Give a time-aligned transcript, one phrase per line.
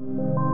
[0.00, 0.47] Merry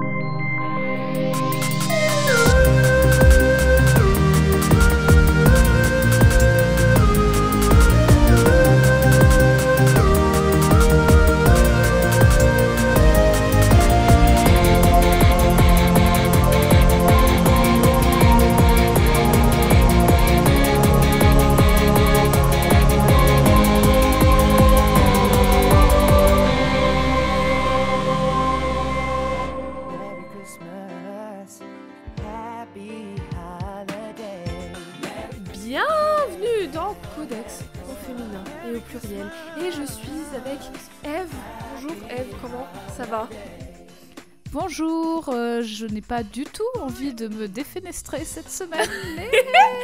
[46.09, 49.31] pas du tout envie de me défenestrer cette semaine, mais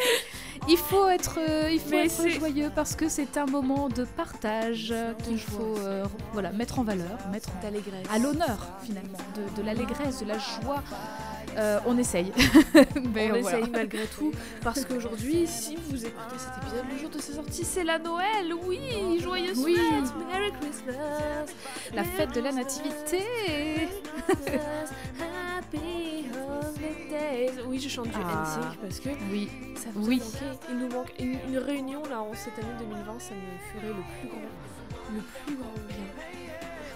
[0.69, 4.95] il faut être, euh, il faut être joyeux parce que c'est un moment de partage
[5.25, 8.07] qu'il faut euh, voilà, mettre en valeur, mettre D'allégresse.
[8.13, 10.83] à l'honneur finalement, de, de l'allégresse, de la joie.
[11.57, 12.33] Euh, on essaye.
[13.13, 13.59] Mais On voilà.
[13.59, 14.31] essaye malgré tout,
[14.63, 18.55] parce qu'aujourd'hui, si vous écoutez cet épisode le jour de sa sortie, c'est la Noël,
[18.67, 19.75] oui Joyeuse Oui.
[19.77, 21.53] fête Merry Christmas
[21.93, 23.19] La fête de la nativité.
[25.19, 26.10] Happy
[27.67, 28.43] Oui, je chante du Ah.
[28.45, 30.23] NSYNC parce que Oui, ça vous Oui.
[30.71, 34.03] Il nous manque une, une réunion là en cette année 2020, ça me ferait le
[34.21, 35.97] plus grand, le plus grand bien.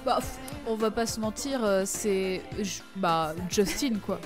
[0.05, 0.19] Bah,
[0.67, 2.42] on va pas se mentir, euh, c'est
[2.97, 4.20] bah Justin quoi,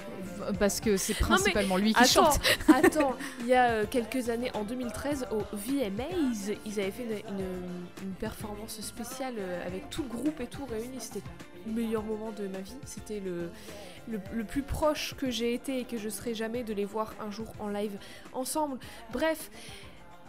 [0.59, 2.41] parce que c'est principalement lui qui Attends, chante.
[2.85, 7.35] attends, il y a euh, quelques années, en 2013, au VMAs, ils avaient fait une,
[7.39, 10.97] une- une performance spéciale euh, avec tout le groupe et tout réuni.
[11.01, 11.23] C'était
[11.67, 12.77] le meilleur moment de ma vie.
[12.85, 13.51] C'était le,
[14.09, 17.15] le, le plus proche que j'ai été et que je serai jamais de les voir
[17.21, 17.99] un jour en live
[18.33, 18.79] ensemble.
[19.13, 19.51] Bref,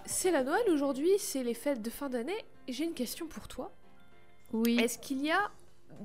[0.05, 2.37] c'est la Noël aujourd'hui, c'est les fêtes de fin d'année.
[2.67, 3.71] J'ai une question pour toi.
[4.53, 4.79] Oui.
[4.79, 5.49] Est-ce qu'il y a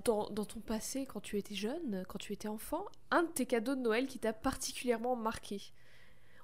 [0.05, 3.47] dans, dans ton passé, quand tu étais jeune, quand tu étais enfant, un de tes
[3.47, 5.73] cadeaux de Noël qui t'a particulièrement marqué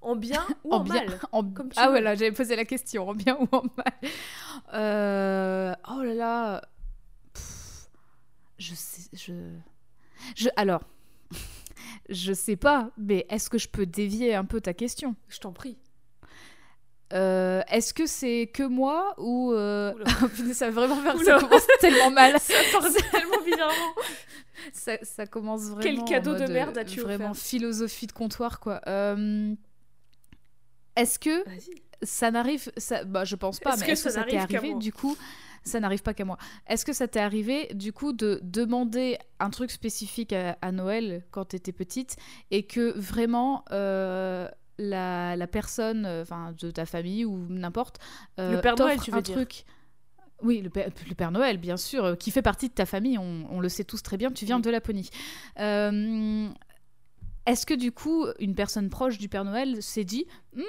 [0.02, 1.90] En bien ou en, en bien, mal en- comme ah veux.
[1.90, 4.12] voilà, j'avais posé la question, en bien ou en mal.
[4.74, 6.62] Euh, Oh là là,
[7.34, 7.88] Pff,
[8.58, 9.32] je sais, je,
[10.36, 10.82] je, alors,
[12.08, 15.14] je sais pas, mais est-ce que je peux dévier un peu ta question?
[15.28, 15.78] Je t'en prie.
[17.12, 19.92] Euh, Est-ce que c'est que moi ou euh...
[20.54, 21.38] Ça va vraiment faire, Oula.
[21.38, 22.36] ça commence tellement mal.
[22.40, 23.94] Ça part tellement bizarrement.
[24.72, 25.80] ça, ça commence vraiment.
[25.82, 28.80] Quel cadeau de mode, merde euh, as-tu Vraiment offert philosophie de comptoir quoi.
[28.86, 29.54] Euh,
[30.96, 31.44] Est-ce que
[32.02, 33.04] ça n'arrive ça...
[33.04, 35.16] bah je pense pas mais est-ce que ça ça t'est arrivé du coup
[35.64, 39.50] ça n'arrive pas qu'à moi est-ce que ça t'est arrivé du coup de demander un
[39.50, 42.16] truc spécifique à, à Noël quand t'étais petite
[42.50, 44.48] et que vraiment euh,
[44.80, 47.98] la, la personne euh, enfin de ta famille ou n'importe
[48.38, 49.34] euh, Le Père Noël, tu veux un dire.
[49.36, 49.64] truc
[50.42, 53.18] oui, le Père, le Père Noël, bien sûr, euh, qui fait partie de ta famille,
[53.18, 54.62] on, on le sait tous très bien, tu viens Oui.
[54.62, 55.10] de Laponie.
[55.58, 56.48] Euh,
[57.44, 60.24] Est-ce que du coup, une personne proche du Père Noël s'est dit
[60.56, 60.62] Hmm,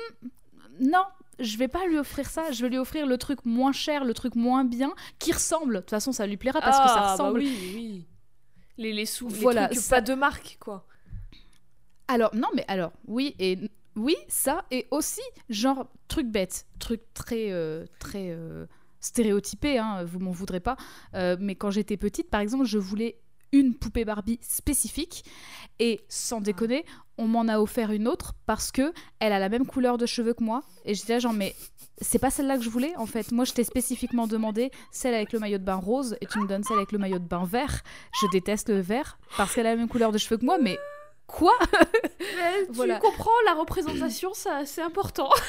[0.82, 1.04] non,
[1.40, 4.14] je vais pas lui offrir ça, je vais lui offrir le truc moins cher, le
[4.14, 5.76] truc moins bien, qui ressemble.
[5.76, 7.40] De toute façon, ça lui plaira parce que ça Ah, bah ressemble.
[7.40, 8.06] oui, oui.
[8.78, 10.86] Les, les sous, Voilà, les trucs ça- pas de marque, quoi.
[12.10, 13.58] Alors, non, mais alors, oui, et
[13.96, 18.66] oui, ça, et aussi, genre, truc bête, truc très, euh, très euh,
[19.00, 20.78] stéréotypé, hein, vous m'en voudrez pas,
[21.16, 23.20] euh, mais quand j'étais petite, par exemple, je voulais
[23.52, 25.26] une poupée Barbie spécifique,
[25.80, 26.86] et sans déconner,
[27.18, 30.34] on m'en a offert une autre parce que elle a la même couleur de cheveux
[30.34, 31.54] que moi, et j'étais là genre, mais
[32.00, 33.32] c'est pas celle-là que je voulais, en fait.
[33.32, 36.48] Moi, je t'ai spécifiquement demandé celle avec le maillot de bain rose, et tu me
[36.48, 37.82] donnes celle avec le maillot de bain vert.
[38.22, 40.80] Je déteste le vert parce qu'elle a la même couleur de cheveux que moi, mais
[41.32, 41.54] quoi
[42.20, 43.00] Mais tu Voilà.
[43.00, 45.30] comprends, la représentation, ça, c'est important.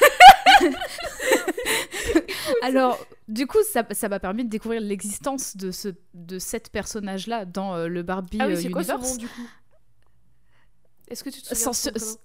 [2.62, 2.98] Alors,
[3.28, 7.74] du coup, ça ça m'a permis de découvrir l'existence de, ce, de cet personnage-là dans
[7.74, 9.12] euh, le Barbie Ah oui, euh, c'est quoi son Universe.
[9.12, 9.48] nom, du coup?
[11.08, 12.16] Est-ce que tu te souviens Sans de son su- prénom?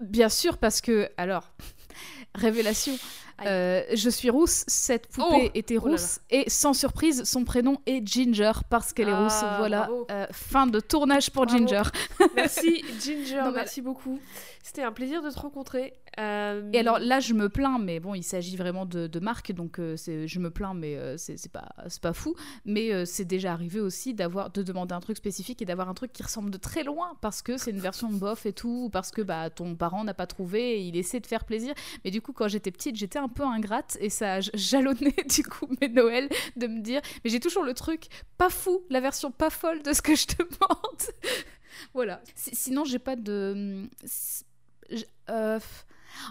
[0.00, 1.52] Bien sûr, parce que, alors,
[2.34, 2.98] révélation.
[3.44, 5.96] Euh, je suis rousse, cette poupée Oh était Oh là là.
[5.96, 9.44] rousse, et sans surprise, son prénom est Ginger, parce qu'elle est Ah, rousse.
[9.58, 9.88] Voilà.
[10.10, 11.58] Euh, fin de tournage pour Bravo.
[11.58, 11.82] Ginger.
[12.36, 14.18] Merci, Ginger, Non, merci beaucoup.
[14.62, 15.92] C'était un plaisir de te rencontrer.
[16.18, 19.52] Euh, Et alors là, je me plains, mais bon, il s'agit vraiment de, de marque,
[19.52, 21.68] donc je me plains, mais c'est pas,
[22.00, 22.34] pas fou.
[22.64, 26.12] Mais c'est déjà arrivé aussi d'avoir de demander un truc spécifique et d'avoir un truc
[26.14, 29.10] qui ressemble de très loin parce que c'est une version bof et tout, ou parce
[29.10, 31.74] que bah, ton parent n'a pas trouvé et il essaie de faire plaisir.
[32.04, 35.42] Mais du coup, quand j'étais petite, j'étais un peu ingrate et ça a jalonné du
[35.42, 38.06] coup mes Noëls de me dire, mais j'ai toujours le truc
[38.38, 41.02] pas fou, la version pas folle de ce que je demande.
[41.94, 42.20] voilà.
[42.34, 43.88] Si- Sinon, j'ai pas de.
[44.90, 45.58] j- euh,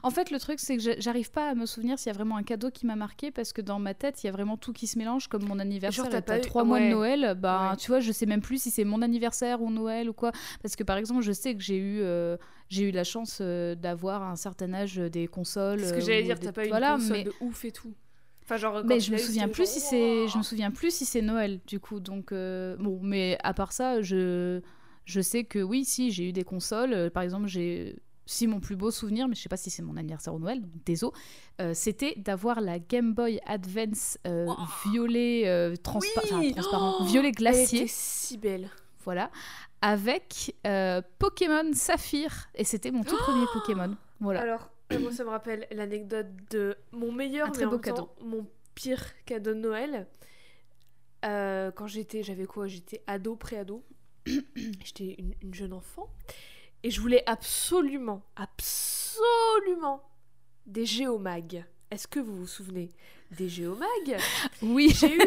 [0.03, 2.37] En fait, le truc, c'est que j'arrive pas à me souvenir s'il y a vraiment
[2.37, 4.73] un cadeau qui m'a marqué parce que dans ma tête, il y a vraiment tout
[4.73, 6.09] qui se mélange, comme mon anniversaire.
[6.11, 6.85] Genre, t'as eu- trois mois de.
[6.85, 7.77] Noël, bah, Ouais.
[7.77, 10.31] tu vois, je sais même plus si c'est mon anniversaire ou Noël ou quoi.
[10.61, 12.37] Parce que par exemple, je sais que j'ai eu, euh,
[12.69, 15.79] j'ai eu la chance euh, d'avoir à un certain âge euh, des consoles.
[15.83, 17.23] Ce que j'allais dire, des- t'as pas eu voilà, une console mais...
[17.23, 17.93] de ouf et tout.
[18.45, 20.93] Enfin, genre, quand Mais je me souviens plus genre, si c'est, je me souviens plus
[20.93, 21.99] si c'est Noël du coup.
[22.01, 24.59] Donc euh, bon, mais à part ça, je,
[25.05, 27.09] je sais que oui, si j'ai eu des consoles.
[27.11, 29.97] Par exemple, j'ai, si mon plus beau souvenir, mais je sais pas si c'est mon
[29.97, 31.11] anniversaire ou Noël, donc désolé,
[31.61, 34.47] euh, c'était d'avoir la Game Boy Advance euh,
[34.85, 38.69] violet euh, transpa- enfin, Oui transparent, Oh violet Elle glacier, était si belle.
[39.03, 39.29] voilà,
[39.81, 40.55] avec
[41.19, 43.95] Pokémon Saphir, et c'était mon tout premier Pokémon.
[44.21, 44.41] Voilà.
[44.41, 44.69] Alors,
[45.01, 48.47] moi, ça me rappelle l'anecdote de mon meilleur, Un mais très en beau temps, mon
[48.75, 50.07] pire cadeau de Noël.
[51.21, 52.67] Quand j'étais, j'avais quoi?
[52.67, 53.83] J'étais ado, pré-ado.
[54.25, 56.09] j'étais une, une jeune enfant.
[56.83, 60.03] Et je voulais absolument, absolument
[60.65, 61.65] des géomags.
[61.91, 62.89] Est-ce que vous vous souvenez
[63.31, 64.17] des géomags
[64.61, 64.89] Oui.
[64.89, 65.21] J'ai eu.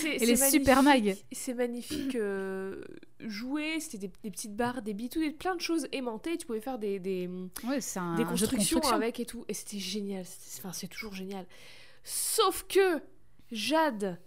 [0.00, 1.16] c'est- Et les super mags.
[1.32, 2.14] C'est magnifique.
[2.14, 2.82] euh,
[3.20, 6.36] jouets, c'était des, des petites barres, des bitous, des- plein de choses aimantées.
[6.38, 7.28] Tu pouvais faire des- des,
[7.66, 8.96] Ouais, un constructions construction.
[8.96, 9.44] avec et tout.
[9.48, 10.24] Et c'était génial.
[10.24, 11.46] C'était- Enfin, c'est toujours génial.
[12.04, 13.02] Sauf que
[13.52, 14.18] Jade,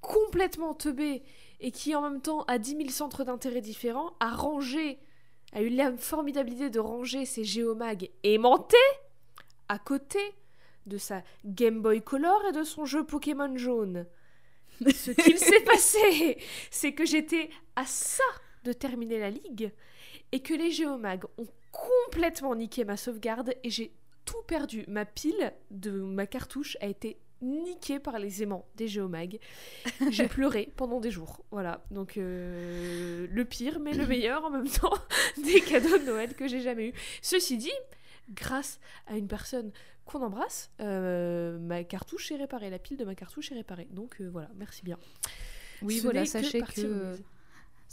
[0.00, 1.22] complètement teubée
[1.60, 4.98] et qui en même temps a 10 000 centres d'intérêt différents, a rangé,
[5.52, 8.76] a eu la formidable idée de ranger ses géomags aimantés
[9.68, 10.18] à côté
[10.86, 14.06] de sa Game Boy Color et de son jeu Pokémon jaune.
[14.80, 16.38] Ce qu'il s'est passé,
[16.70, 18.24] c'est que j'étais à ça
[18.64, 19.72] de terminer la ligue
[20.32, 23.92] et que les géomags ont complètement niqué ma sauvegarde et j'ai
[24.24, 24.84] tout perdu.
[24.88, 29.38] Ma pile de ma cartouche a été niquée par les aimants des géomags.
[30.10, 31.44] J'ai pleuré pendant des jours.
[31.50, 34.94] Voilà, donc euh, le pire mais le meilleur en même temps
[35.44, 36.92] des cadeaux de Noël que j'ai jamais eu.
[37.20, 37.72] Ceci dit,
[38.30, 39.72] grâce à une personne
[40.04, 43.88] qu'on embrasse, euh, ma cartouche est réparée, la pile de ma cartouche est réparée.
[43.90, 44.98] Donc euh, voilà, merci bien.
[45.82, 47.16] Oui, Ce voilà, sachez que-.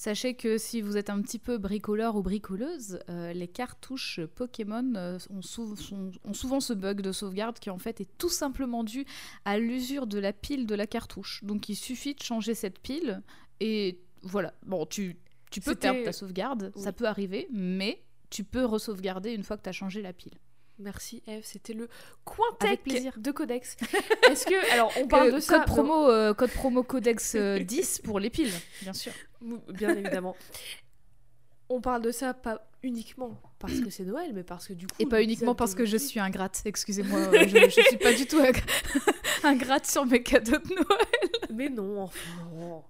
[0.02, 4.94] Sachez que si vous êtes un petit peu bricoleur ou bricoleuse, euh, les cartouches Pokémon
[4.96, 8.30] euh, ont, sou- sont- ont souvent ce bug de sauvegarde qui en fait est tout
[8.30, 9.04] simplement dû
[9.44, 11.44] à l'usure de la pile de la cartouche.
[11.44, 13.22] Donc il suffit de changer cette pile
[13.60, 14.54] et voilà.
[14.66, 15.18] Bon, tu,
[15.52, 19.64] tu peux perdre ta sauvegarde, ça peut arriver, mais tu peux resauvegarder une fois que
[19.64, 20.36] tu as changé la pile.
[20.82, 21.90] Merci Eve, c'était le
[22.24, 22.80] coin tech
[23.18, 23.76] de Codex.
[24.32, 28.00] Est-ce que alors on parle de ça code, promo, euh, code promo Codex euh, 10
[28.06, 29.12] pour les piles, bien sûr.
[29.42, 30.36] bien évidemment.
[31.72, 34.96] On parle de ça pas uniquement parce que c'est Noël, mais parce que du coup
[34.98, 38.26] Et pas uniquement parce que je suis ingrate, excusez-moi, euh, je, je suis pas du
[38.26, 38.64] tout ing-
[39.44, 41.30] ingrate sur mes cadeaux de Noël.
[41.54, 42.20] Mais non, enfin.
[42.56, 42.84] non.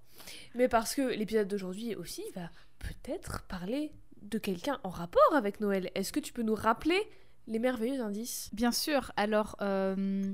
[0.54, 2.48] Mais parce que l'épisode d'aujourd'hui aussi va
[2.78, 3.92] peut-être parler
[4.22, 5.90] de quelqu'un en rapport avec Noël.
[5.94, 7.00] Est-ce que tu peux nous rappeler
[7.46, 8.48] les merveilleux indices?
[8.54, 10.32] Bien sûr, alors, euh,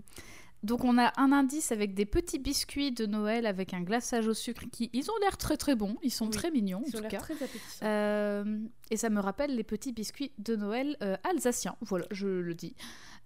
[0.63, 4.35] donc on a un indice avec des petits biscuits de Noël avec un glaçage au
[4.35, 6.91] sucre qui, ils ont l'air très très bons, ils sont Oui, très mignons en ont
[6.91, 7.19] tout cas.
[7.19, 7.85] très appétissants.
[7.87, 8.59] Euh,
[8.91, 12.75] et ça me rappelle les petits biscuits de Noël euh, alsaciens, voilà, je le dis.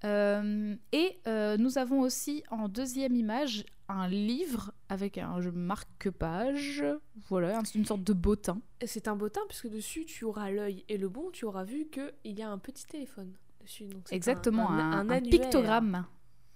[0.05, 1.19] Euh, et
[1.59, 6.85] nous avons aussi en deuxième image un livre avec un marque-page,
[7.29, 8.61] voilà, une sorte de bottin.
[8.85, 12.12] C'est un bottin puisque dessus tu auras l'œil et le bon, tu auras vu que
[12.25, 13.85] il y a un petit téléphone dessus.
[13.87, 16.06] Donc Exactement, un, un pictogramme.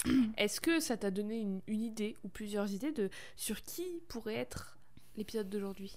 [0.37, 4.35] Est-ce que ça t'a donné une, une idée ou plusieurs idées de sur qui pourrait
[4.37, 4.79] être
[5.17, 5.93] l'épisode d'aujourd'hui?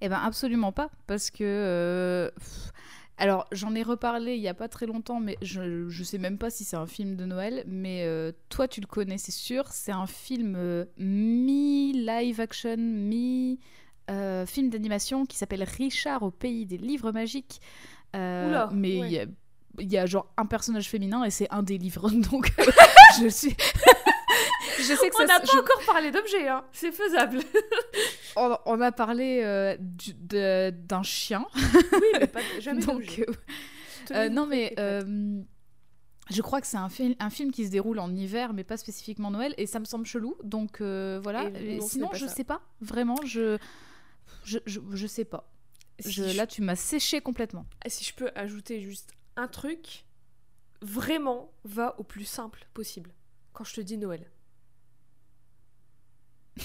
[0.00, 1.42] Eh ben absolument pas, parce que...
[1.42, 2.72] euh, pff,
[3.18, 6.36] alors j'en ai reparlé il y a pas très longtemps, mais je, je sais même
[6.36, 9.68] pas si c'est un film de Noël, mais euh, toi tu le connais c'est sûr,
[9.68, 13.58] c'est un film euh, mi-live action, mi...
[14.46, 17.60] film d'animation qui s'appelle Richard au pays des livres magiques.
[18.14, 19.26] Oula, mais ouais.
[19.80, 22.52] Il y a- genre un personnage féminin et c'est un des livres, donc
[23.20, 23.56] je suis...
[24.78, 26.64] je sais que On n'a pas je- encore parlé d'objets, hein.
[26.72, 27.40] c'est faisable.
[28.36, 29.76] on, on a parlé euh,
[30.72, 33.32] d'un chien, oui, mais pas, jamais donc euh,
[34.12, 34.74] Euh, non, mais
[36.28, 38.76] je crois que c'est un, fil- un film qui se déroule en hiver, mais pas
[38.76, 40.34] spécifiquement Noël, et ça me semble chelou.
[40.42, 41.44] Donc euh, voilà.
[41.60, 42.34] Et non, sinon, je ça.
[42.34, 42.60] sais pas.
[42.80, 43.58] Vraiment, je.
[44.44, 45.48] Je, je, je sais pas.
[46.00, 47.64] Si Je, je- là, tu m'as séché complètement.
[47.86, 50.04] si je peux ajouter juste un truc,
[50.82, 53.10] vraiment va au plus simple possible.
[53.52, 54.30] Quand je te dis Noël.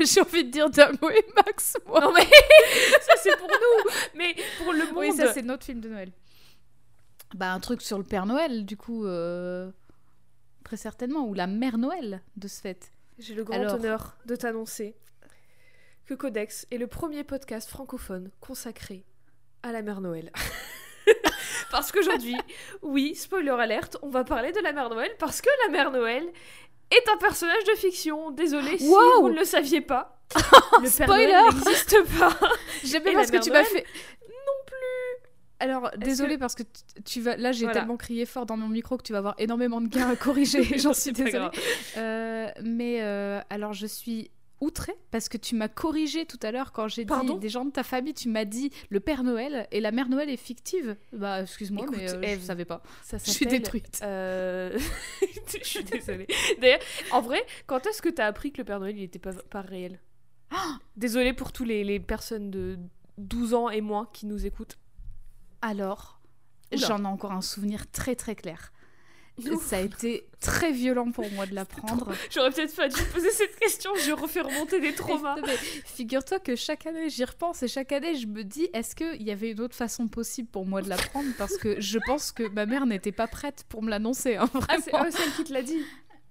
[0.00, 2.00] J'ai envie de dire Damo et Max, moi.
[2.00, 2.24] Non mais
[3.00, 4.96] ça c'est pour nous, mais pour le monde.
[4.98, 6.12] oui, ça, c'est notre film de Noël.
[7.34, 9.06] Bah, un truc sur le Père Noël, du coup.
[9.06, 9.70] euh,
[10.64, 11.26] Très certainement.
[11.26, 12.92] Ou la Mère Noël, de ce fait.
[13.18, 13.74] J'ai le grand Alors.
[13.74, 14.96] honneur de t'annoncer
[16.06, 19.04] que Codex est le premier podcast francophone consacré
[19.62, 20.30] à la mère Noël.
[21.74, 22.36] Parce qu'aujourd'hui,
[22.82, 26.22] oui, spoiler alerte, on va parler de la Mère Noël parce que la Mère Noël
[26.92, 28.30] est un personnage de fiction.
[28.30, 30.22] Désolé si Wow vous ne le saviez pas.
[30.36, 32.38] le Père Spoiler n'existe pas.
[32.84, 33.84] J'aime bien parce que tu m'as fait.
[34.28, 35.28] Non plus.
[35.58, 36.62] Alors, désolé parce que
[37.04, 37.36] tu- vas.
[37.36, 37.80] Là, j'ai Voilà.
[37.80, 40.62] tellement crié fort dans mon micro que tu vas avoir énormément de gains à corriger.
[40.78, 41.48] J'en suis désolée.
[41.96, 44.30] Euh, mais euh, alors, je suis
[44.64, 47.70] outrée parce que tu m'as corrigé tout à l'heure quand j'ai dit des gens de
[47.70, 48.14] ta famille.
[48.14, 50.96] Tu m'as dit le Père Noël et la Mère Noël est fictive.
[51.12, 52.82] Bah, excuse-moi, Écoute, mais euh, je savais pas.
[53.02, 54.00] Ça Je suis détruite.
[54.02, 54.78] euh,
[55.62, 56.26] je suis désolée.
[56.60, 56.80] D'ailleurs,
[57.12, 59.60] en vrai, quand est-ce que t'as appris que le Père Noël il était pas, pas
[59.60, 60.00] réel?
[60.96, 62.78] Désolée pour tous les, les personnes de
[63.18, 64.78] 12 ans et moins qui nous écoutent.
[65.62, 66.20] Alors,
[66.72, 68.72] j'en ai encore un souvenir très très clair.
[69.68, 72.12] Ça a été très violent pour moi de l'apprendre.
[72.30, 75.36] J'aurais peut-être pas dû poser cette question, je refais remonter des traumas.
[75.84, 79.30] Figure-toi que chaque année j'y repense et chaque année je me dis est-ce qu'il y
[79.30, 81.28] avait une autre façon possible pour moi de l'apprendre?
[81.36, 84.36] Parce que je pense que ma mère n'était pas prête pour me l'annoncer.
[84.36, 85.06] hein, Ah, c'est vraiment.
[85.08, 85.80] ah, celle qui te l'a dit?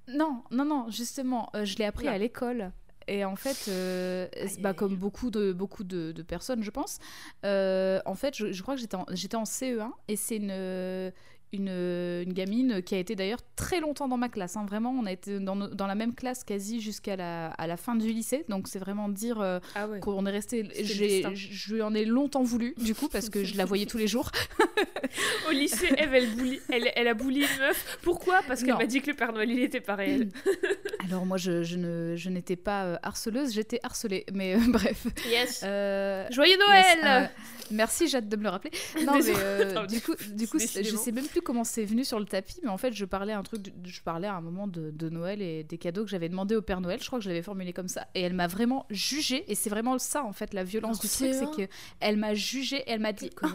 [0.08, 2.72] Non, non, non, justement, euh, je l'ai appris à l'école.
[3.08, 4.28] Et en fait, euh,
[4.60, 7.00] bah, comme beaucoup de, beaucoup de, de personnes, je pense,
[7.46, 11.12] euh, en fait, je, je crois que j'étais en, j'étais en CE1 et c'est une,
[11.54, 14.58] une, une gamine qui a été d'ailleurs très longtemps dans ma classe.
[14.58, 14.66] hein.
[14.68, 17.96] Vraiment, on a été dans, dans la même classe quasi jusqu'à la, à la fin
[17.96, 18.44] du lycée.
[18.50, 20.00] Donc, c'est vraiment dire euh, Ah ouais.
[20.00, 20.68] qu'on est resté.
[20.84, 24.08] Je lui en ai longtemps voulu, du coup, parce que je la voyais tous les
[24.08, 24.32] jours.
[25.48, 27.98] Au lycée, Eve, elle, bully- elle, elle a bully une meuf.
[28.02, 28.42] Pourquoi?
[28.48, 30.30] Parce qu'elle m'a dit que le Père Noël, il était pas réel.
[31.08, 34.26] Alors, moi, je, je ne, je n'étais pas euh, harceleuse, j'étais harcelée.
[34.34, 35.06] Mais euh, bref.
[35.30, 35.62] Yes.
[35.64, 36.60] Euh, Joyeux Yes,
[37.04, 37.28] Noël euh,
[37.72, 38.72] merci Jade de me le rappeler.
[39.06, 42.04] Non mais euh, Non, du coup, du coup, je sais même plus comment c'est venu
[42.04, 44.42] sur le tapis, mais en fait, je parlais un truc, de- je parlais à un
[44.42, 47.00] moment de, de Noël et des cadeaux que j'avais demandé au Père Noël.
[47.02, 49.44] Je crois que je l'avais formulé comme ça, et elle m'a vraiment jugée.
[49.52, 51.34] Et c'est vraiment ça en fait la violence En du truc, CE1?
[51.56, 52.84] c'est que elle m'a jugée.
[52.88, 53.30] Elle m'a dit.
[53.42, 53.48] Ah,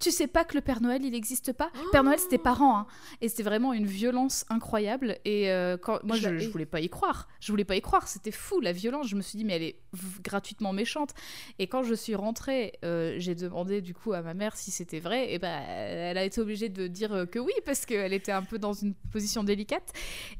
[0.00, 1.70] tu sais pas que le Père Noël il n'existe pas?
[1.92, 2.86] Père Noël c'est tes parents, hein.
[3.20, 5.18] Et c'était vraiment une violence incroyable.
[5.24, 8.08] Et euh, quand moi Je je, voulais pas y croire, je voulais pas y croire.
[8.08, 9.08] C'était fou la violence.
[9.08, 9.76] Je me suis dit mais elle est
[10.22, 11.14] gratuitement méchante.
[11.58, 15.00] Et quand je suis rentrée, euh, j'ai demandé du coup à ma mère si c'était
[15.00, 15.32] vrai.
[15.32, 18.42] Et ben elle a été obligée de dire euh, que oui parce qu'elle était un
[18.42, 19.92] peu dans une position délicate.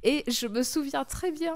[0.04, 1.54] Et je me souviens très bien.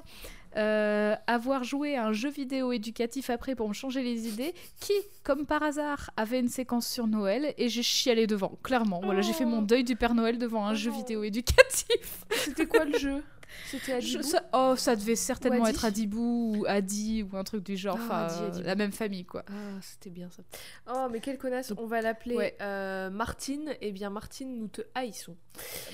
[0.56, 4.94] euh, avoir joué à un jeu vidéo éducatif après pour me changer les idées, qui,
[5.22, 9.00] comme par hasard, avait une séquence sur Noël et j'ai chialé devant, clairement.
[9.04, 9.66] Voilà, j'ai fait mon Oh.
[9.66, 10.96] deuil du Père Noël devant un Oh jeu non.
[10.96, 12.24] vidéo éducatif.
[12.44, 13.22] C'était quoi le jeu?
[13.66, 17.64] C'était Je- Adibou ça, oh, ça devait certainement être Adibou ou Adi ou un truc
[17.64, 19.44] du genre, Ah, enfin, Adi, la même famille quoi.
[19.48, 19.52] Ah,
[19.82, 20.42] c'était bien ça.
[20.92, 22.56] Oh, mais quelle connasse, on va l'appeler Ouais.
[22.60, 23.74] euh, Martine.
[23.80, 25.36] Eh bien, Martine, nous te haïssons.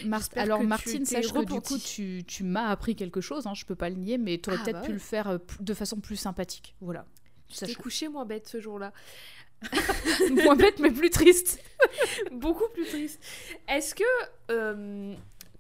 [0.04, 3.46] Mar- Alors tu Martine, t'es sache que du coup tu, tu m'as appris quelque chose,
[3.46, 4.92] hein, je peux pas le nier, mais tu aurais Ah, peut-être bah pu ouais.
[4.94, 6.74] le faire euh, de façon plus sympathique.
[6.80, 7.06] Voilà.
[7.48, 8.92] T'es Sache- couché moins bête ce jour-là.
[10.44, 11.58] Moins bête mais plus triste.
[12.32, 13.18] Beaucoup plus triste.
[13.68, 14.04] Est-ce que
[14.50, 15.14] euh,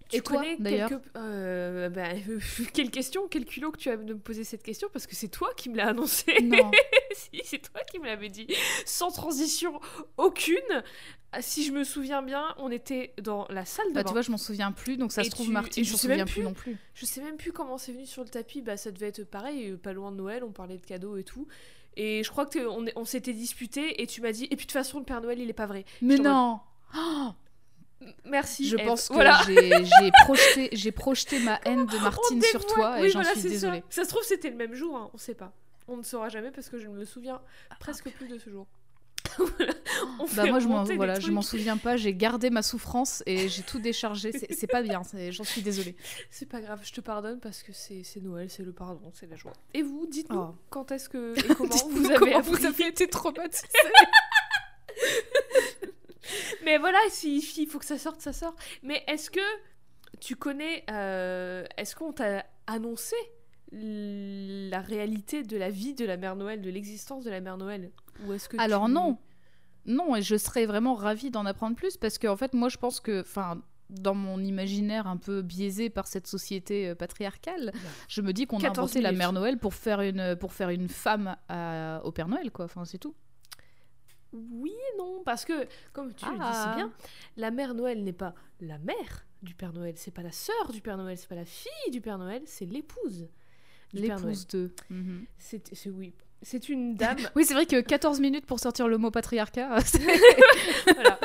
[0.08, 1.02] tu Et toi, connais d'ailleurs quelques...
[1.16, 2.08] euh, bah,
[2.74, 5.28] quelle question, quel culot que tu as de me poser cette question parce que c'est
[5.28, 6.40] toi qui me l'as annoncé.
[6.42, 6.70] Non.
[7.12, 8.46] si, c'est toi qui me l'avais dit.
[8.84, 9.80] Sans transition
[10.16, 10.82] aucune.
[11.32, 14.08] Ah, Si je me souviens bien, on était dans la salle de Bah, bain.
[14.08, 15.96] tu vois, je m'en souviens plus, donc ça Et se trouve tu- Martine je s'en
[15.98, 16.44] sais même souvient plus plus.
[16.44, 16.76] non plus.
[16.94, 18.62] Je sais même plus comment c'est venu sur le tapis.
[18.62, 20.44] Bah, ça devait être pareil, euh, pas loin de Noël.
[20.44, 21.46] On parlait de cadeaux et tout.
[21.96, 22.58] Et je crois que
[22.96, 24.44] on, s'était disputé et tu m'as dit.
[24.46, 25.84] Et puis de toute façon, le Père Noël, il est pas vrai.
[26.02, 26.58] Mais non
[26.96, 27.28] Oh,
[28.24, 28.68] Merci.
[28.68, 28.86] Je Eve.
[28.86, 29.40] pense que Voilà.
[29.46, 33.42] j'ai projeté, j'ai projeté ma haine de Martine sur toi Oui, et j'en voilà, suis
[33.42, 33.48] ça.
[33.48, 33.84] désolée.
[33.90, 34.04] Ça.
[34.04, 34.96] se trouve, c'était le même jour.
[34.96, 35.52] hein, On sait pas.
[35.88, 37.40] On ne saura jamais parce que je ne me souviens
[37.80, 38.66] presque plus de ce jour.
[39.38, 39.72] Voilà.
[40.36, 43.78] Bah moi je m'en voilà, je souviens pas, j'ai gardé ma souffrance et j'ai tout
[43.78, 45.96] déchargé, c'est pas bien, j'en suis désolée.
[46.30, 49.36] C'est pas grave, je te pardonne parce que c'est Noël, c'est le pardon, c'est la
[49.36, 49.52] joie.
[49.72, 50.54] Et vous, dites-nous Oh.
[50.70, 53.66] quand est-ce que et comment vous avez comment vous avez été traumatisée.
[56.64, 58.54] Mais voilà, s'il s'il faut que ça sorte, ça sort.
[58.82, 59.40] Mais est-ce que
[60.20, 60.84] tu connais.
[60.90, 63.16] euh, est-ce qu'on t'a annoncé
[63.72, 67.90] la réalité de la vie de la Mère Noël, de l'existence de la Mère Noël?
[68.26, 69.18] Ou est-ce que Alors tu- non,
[69.86, 73.00] non, et je serais vraiment ravie d'en apprendre plus parce qu'en fait moi je pense
[73.00, 77.72] que, enfin, dans mon imaginaire un peu biaisé par cette société euh, patriarcale,
[78.08, 79.12] je me dis qu'on a 14 inventé la.
[79.12, 82.84] Mère Noël pour faire une, pour faire une femme à- au Père Noël quoi, enfin
[82.84, 83.14] c'est tout.
[84.34, 86.70] Oui et non, parce que, comme tu le dis Ah.
[86.70, 86.92] si bien,
[87.36, 90.80] la Mère Noël n'est pas la mère du Père Noël, c'est pas la sœur du
[90.80, 93.28] Père Noël, c'est pas la fille du Père Noël, c'est l'épouse
[93.92, 94.30] du Père Noël.
[94.30, 94.70] L'épouse de.
[94.90, 95.24] Mhm.
[95.38, 98.98] C'est c'est- oui, c'est une dame Oui, c'est vrai que 14 minutes pour sortir le
[98.98, 99.98] mot patriarcat, c'est-
[100.94, 101.18] Voilà.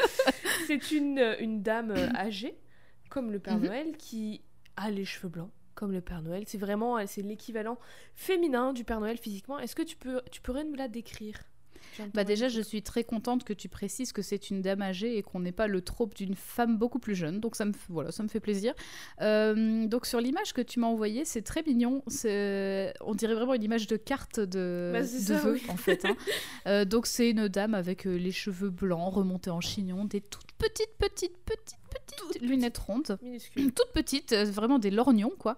[0.91, 2.55] Une, une dame euh, âgée,
[3.09, 3.65] comme le Père Mhm.
[3.65, 4.41] Noël, qui
[4.77, 6.43] a les cheveux blancs, comme le Père Noël.
[6.45, 7.79] C'est vraiment, elle, c'est l'équivalent
[8.13, 9.57] féminin du Père Noël physiquement.
[9.59, 11.39] Est-ce que tu, peux, tu pourrais nous la décrire?
[12.13, 15.21] Bah déjà, je suis très contente que tu précises que c'est une dame âgée et
[15.23, 17.39] qu'on n'ait pas le trope d'une femme beaucoup plus jeune.
[17.39, 18.73] Donc ça me, voilà, ça me fait plaisir.
[19.21, 22.03] Euh, donc sur l'image que tu m'as envoyée, c'est très mignon.
[22.07, 25.63] C'est- On dirait vraiment une image de carte de, Bah, de ça, vœux, oui.
[25.69, 26.05] en fait.
[26.05, 26.15] hein.
[26.67, 30.51] Euh, donc c'est une dame avec euh, les cheveux blancs remontés en chignon, des toutes
[30.57, 33.71] petites, petites, petites, petites lunettes rondes minuscule.
[33.73, 35.57] toute petite, euh, vraiment des lorgnons quoi.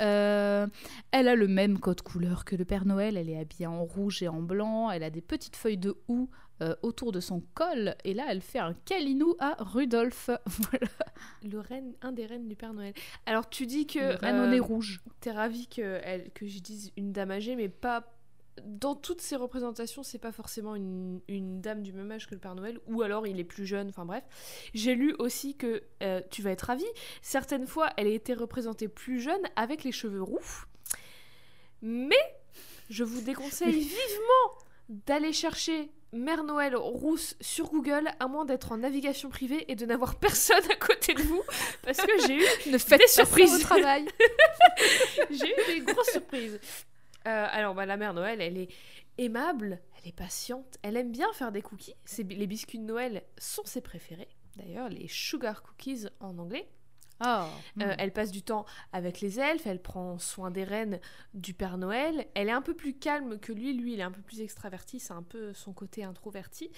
[0.00, 0.66] Euh,
[1.10, 4.22] elle a le même code couleur que le Père Noël, elle est habillée en rouge
[4.22, 6.30] et en blanc, elle a des petites feuilles de houx
[6.62, 10.86] euh, autour de son col, et là elle fait un câlinou à Rudolph, voilà,
[11.44, 12.94] Le reine, un des reines du Père Noël.
[13.26, 15.02] Alors tu dis que le reine au nez rouge.
[15.20, 18.15] t'es ravie que, elle, que je dise une dame âgée, mais pas
[18.64, 22.40] dans toutes ces représentations, c'est pas forcément une, une dame du même âge que le
[22.40, 23.88] Père Noël, ou alors il est plus jeune.
[23.88, 24.24] Enfin bref,
[24.74, 26.84] j'ai lu aussi que euh, tu vas être ravie.
[27.22, 30.38] Certaines fois, elle a été représentée plus jeune avec les cheveux roux,
[31.82, 32.16] mais
[32.90, 38.78] je vous déconseille vivement d'aller chercher Mère Noël rousse sur Google, à moins d'être en
[38.78, 41.42] navigation privée et de n'avoir personne à côté de vous,
[41.82, 43.54] parce que j'ai eu Ne faites des surprises.
[43.54, 44.06] au travail.
[45.30, 46.58] j'ai eu des grosses surprises.
[47.26, 48.68] Euh, alors, bah, la mère Noël, elle est
[49.18, 51.94] aimable, elle est patiente, elle aime bien faire des cookies.
[52.04, 54.28] Ses- les biscuits de Noël sont ses préférés.
[54.56, 56.68] D'ailleurs, les sugar cookies en anglais.
[57.24, 57.94] Euh, hmm.
[57.98, 61.00] elle passe du temps avec les elfes, elle prend soin des reines
[61.32, 62.26] du Père Noël.
[62.34, 65.00] Elle est un peu plus calme que lui, lui il est un peu plus extraverti,
[65.00, 66.70] c'est un peu son côté introverti.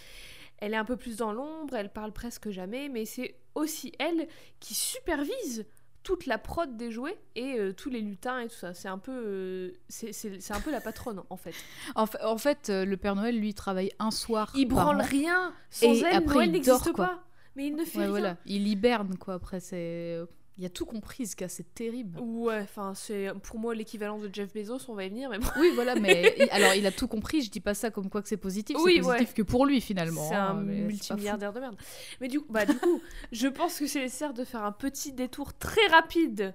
[0.59, 4.29] Elle est un peu plus dans l'ombre, elle parle presque jamais, mais c'est aussi elle
[4.61, 5.67] qui supervise
[6.09, 8.73] toute la prod des jouets et euh, tous les lutins et tout ça.
[8.73, 11.53] C'est un peu, euh, c'est, c'est- c'est un peu la patronne en fait.
[11.97, 14.51] en, fa- en fait, euh, le Père Noël lui travaille un soir.
[14.57, 15.05] Il branle an.
[15.05, 15.53] rien.
[15.69, 17.07] Sans Et elle, après, Noël il n'existe dort, quoi.
[17.09, 17.25] pas.
[17.57, 18.11] Mais il ne fait Ouais, rien.
[18.11, 19.35] voilà, il hiberne quoi.
[19.35, 20.19] Après, c'est,
[20.59, 22.19] il a tout compris ce gars, c'est terrible.
[22.21, 25.47] Ouais, enfin c'est pour moi l'équivalent de Jeff Bezos, on va y venir, mais bon.
[25.61, 27.43] Oui, voilà, mais alors il a tout compris.
[27.43, 28.77] Je dis pas ça comme quoi que c'est positif.
[28.81, 29.35] Oui, c'est positif ouais.
[29.35, 30.29] que pour lui finalement.
[30.29, 31.77] C'est hein, un multimilliardaire de merde.
[32.21, 33.01] Mais du, bah, du coup,
[33.31, 36.55] je pense que c'est nécessaire de faire un petit détour très rapide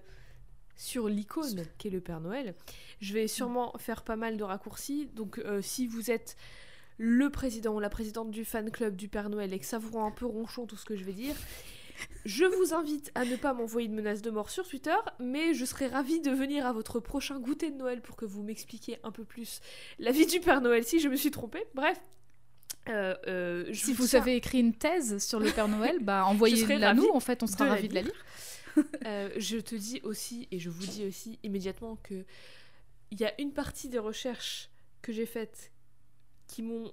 [0.75, 2.55] sur l'icône qu'est le Père Noël.
[2.99, 5.09] Je vais sûrement faire pas mal de raccourcis.
[5.13, 6.35] Donc, euh, si vous êtes
[6.97, 9.91] le président ou la présidente du fan club du Père Noël et que ça vous
[9.91, 11.35] rend un peu ronchon tout ce que je vais dire,
[12.25, 15.65] je vous invite à ne pas m'envoyer de menaces de mort sur Twitter, mais je
[15.65, 19.11] serais ravie de venir à votre prochain goûter de Noël pour que vous m'expliquiez un
[19.11, 19.61] peu plus
[19.99, 21.63] la vie du Père Noël si je me suis trompée.
[21.73, 21.99] Bref.
[22.89, 26.93] Euh, euh, je Si vous avez écrit une thèse sur le Père Noël, bah envoyez-la
[26.93, 27.09] nous.
[27.13, 28.13] En fait, on sera ravis de la lire.
[29.05, 32.25] Euh, je te dis aussi, et je vous dis aussi immédiatement que
[33.11, 34.71] il y a une partie des recherches
[35.03, 35.71] que j'ai faites
[36.47, 36.91] qui m'ont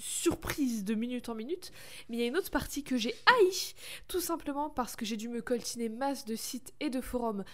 [0.00, 1.72] surprise de minute en minute,
[2.08, 3.74] mais il y a une autre partie que j'ai haï,
[4.08, 7.44] tout simplement parce que j'ai dû me coltiner masse de sites et de forums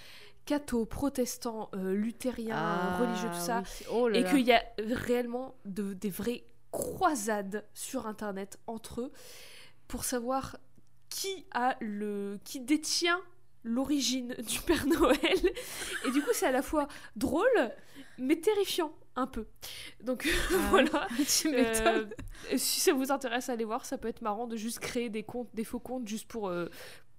[0.44, 3.86] cathos, protestants, euh, luthériens, Ah, religieux, tout ça, oui.
[3.90, 9.12] Oh là et qu'il y a réellement de- des vraies croisades sur internet entre eux
[9.88, 10.56] pour savoir
[11.08, 13.20] qui a le qui détient
[13.66, 15.52] l'origine du Père Noël.
[16.06, 17.72] Et du coup c'est à la fois drôle
[18.18, 19.46] mais terrifiant un peu.
[20.02, 21.08] Donc Ah, voilà.
[21.28, 21.54] tu.
[21.54, 22.06] Euh,
[22.56, 23.84] si ça vous intéresse allez voir.
[23.84, 26.68] Ça peut être marrant de juste créer des comptes des faux comptes juste pour euh,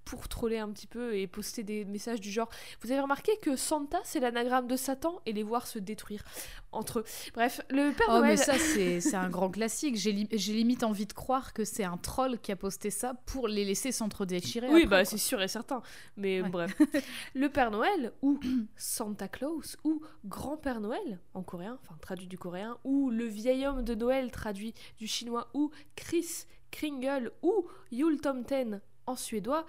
[0.08, 2.50] pour troller un petit peu et poster des messages du genre
[2.82, 6.24] vous avez remarqué que Santa c'est l'anagramme de Satan et les voir se détruire
[6.72, 9.96] entre eux bref le Père Oh, Noël mais ça, c'est un grand classique.
[9.98, 13.48] J'ai li- limite envie de croire que c'est un troll qui a posté ça pour
[13.48, 14.68] les laisser s'entre-déchirer.
[14.70, 15.82] Oui, après, bah c'est sûr et certain.
[16.16, 16.50] Mais Ouais.
[16.50, 16.76] bref.
[17.36, 18.40] Le Père Noël, ou
[18.76, 23.84] Santa Claus, ou Grand-Père Noël, en coréen, enfin traduit du coréen, ou le vieil homme
[23.84, 29.66] de Noël, traduit du chinois, ou Chris Kringle, ou Yule Tomten, en suédois,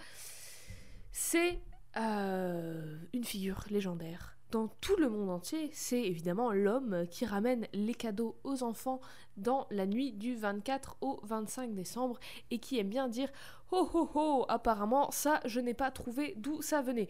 [1.13, 1.61] c'est
[1.97, 4.37] euh, une figure légendaire.
[4.51, 9.01] Dans tout le monde entier, c'est évidemment l'homme qui ramène les cadeaux aux enfants
[9.37, 12.19] dans la nuit du 24 au 25 décembre
[12.51, 13.29] et qui aime bien dire
[13.73, 17.09] Oh oh oh, apparemment, ça, je n'ai pas trouvé d'où ça venait.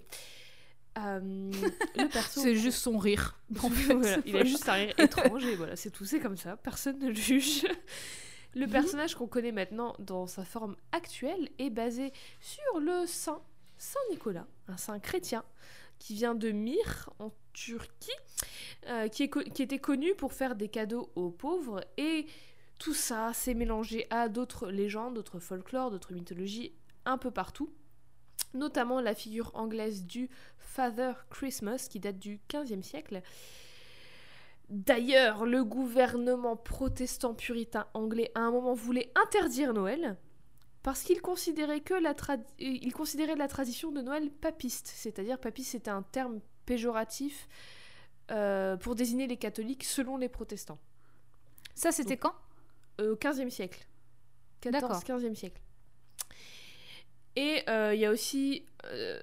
[0.99, 1.53] Euh,
[2.13, 2.41] perso.
[2.41, 3.39] C'est juste son rire.
[3.63, 3.95] En fait.
[3.95, 6.99] Voilà, il a juste un rire étrange et voilà, c'est tout, c'est comme ça, personne
[6.99, 7.67] ne le juge.
[8.55, 13.43] Le personnage qu'on connaît maintenant dans sa forme actuelle est basé sur le saint
[13.77, 15.45] Saint Nicolas, un saint chrétien
[16.01, 18.11] qui vient de Myre en Turquie,
[18.89, 21.85] euh, qui, est co- qui était connu pour faire des cadeaux aux pauvres.
[21.97, 22.27] Et
[22.79, 26.73] tout ça s'est mélangé à d'autres légendes, d'autres folklores, d'autres mythologies
[27.05, 27.71] un peu partout,
[28.55, 33.23] notamment la figure anglaise du Father Christmas qui date du 15e siècle.
[34.71, 40.17] D'ailleurs, le gouvernement protestant puritain anglais à un moment voulait interdire Noël
[40.83, 45.71] parce qu'il considérait que la trad- il considérait la tradition de Noël papiste, c'est-à-dire papiste
[45.73, 47.49] c'était un terme péjoratif
[48.31, 50.79] euh, pour désigner les catholiques selon les protestants.
[51.75, 52.35] Ça, c'était quand?
[53.01, 53.87] euh, au 15e siècle.
[54.63, 54.93] D'accord.
[55.01, 55.61] 14-15e siècle.
[57.37, 59.21] Et euh, il y a aussi euh,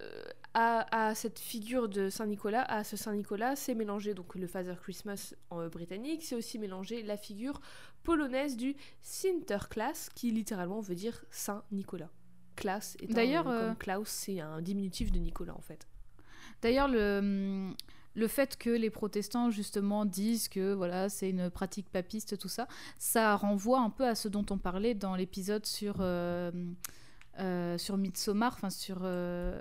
[0.57, 5.35] à, à cette figure de Saint-Nicolas, à ce Saint-Nicolas, c'est mélangé donc le Father Christmas
[5.49, 7.59] en euh, britannique, c'est aussi mélangé la figure
[8.03, 12.09] polonaise du Sinterklaas, qui littéralement veut dire Saint-Nicolas.
[12.55, 15.85] Klaas étant D'ailleurs, euh, comme Klaus, c'est un diminutif de Nicolas en fait.
[16.61, 17.75] D'ailleurs, le, hum,
[18.13, 22.69] le fait que les protestants, justement, disent que voilà, c'est une pratique papiste, tout ça,
[22.97, 26.49] ça renvoie un peu à ce dont on parlait dans l'épisode sur, euh,
[27.39, 28.99] euh, sur Midsommar, enfin sur...
[29.01, 29.59] euh,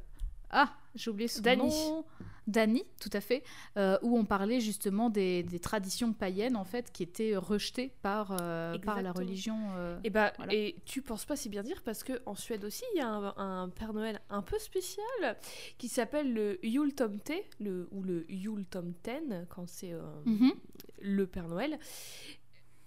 [0.57, 1.63] Ah, j'ai oublié son Dany.
[1.69, 2.05] nom.
[2.47, 3.43] Dany, tout à fait,
[3.79, 8.37] euh, où on parlait justement des, des traditions païennes, en fait, qui étaient rejetées par,
[8.43, 9.57] euh, par la religion.
[9.77, 10.53] euh, Et bah, Voilà.
[10.53, 13.09] et tu penses pas si bien dire parce que en Suède aussi, il y a
[13.09, 15.39] un, un Père Noël un peu spécial
[15.79, 20.53] qui s'appelle le Jultomte, le ou le Jultomten quand c'est euh, mhm.
[21.01, 21.79] le Père Noël.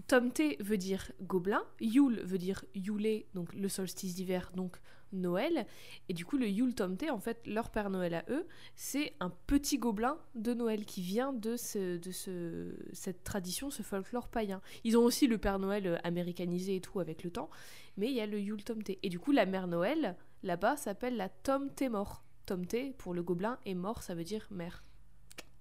[0.07, 4.77] Tomte veut dire gobelin, Yule veut dire Yule, donc le solstice d'hiver, donc
[5.13, 5.65] Noël.
[6.09, 9.29] Et du coup, le Yule Tomte, en fait, leur Père Noël à eux, c'est un
[9.29, 14.61] petit gobelin de Noël qui vient de, ce, de ce, cette tradition, ce folklore païen.
[14.83, 17.49] Ils ont aussi le Père Noël euh, américanisé et tout avec le temps,
[17.97, 18.89] mais il y a le Yule Tomte.
[18.89, 22.23] Et du coup, la Mère Noël, là-bas, s'appelle la Tomte Mort.
[22.45, 24.83] Tomte, pour le gobelin, et mort, ça veut dire mère.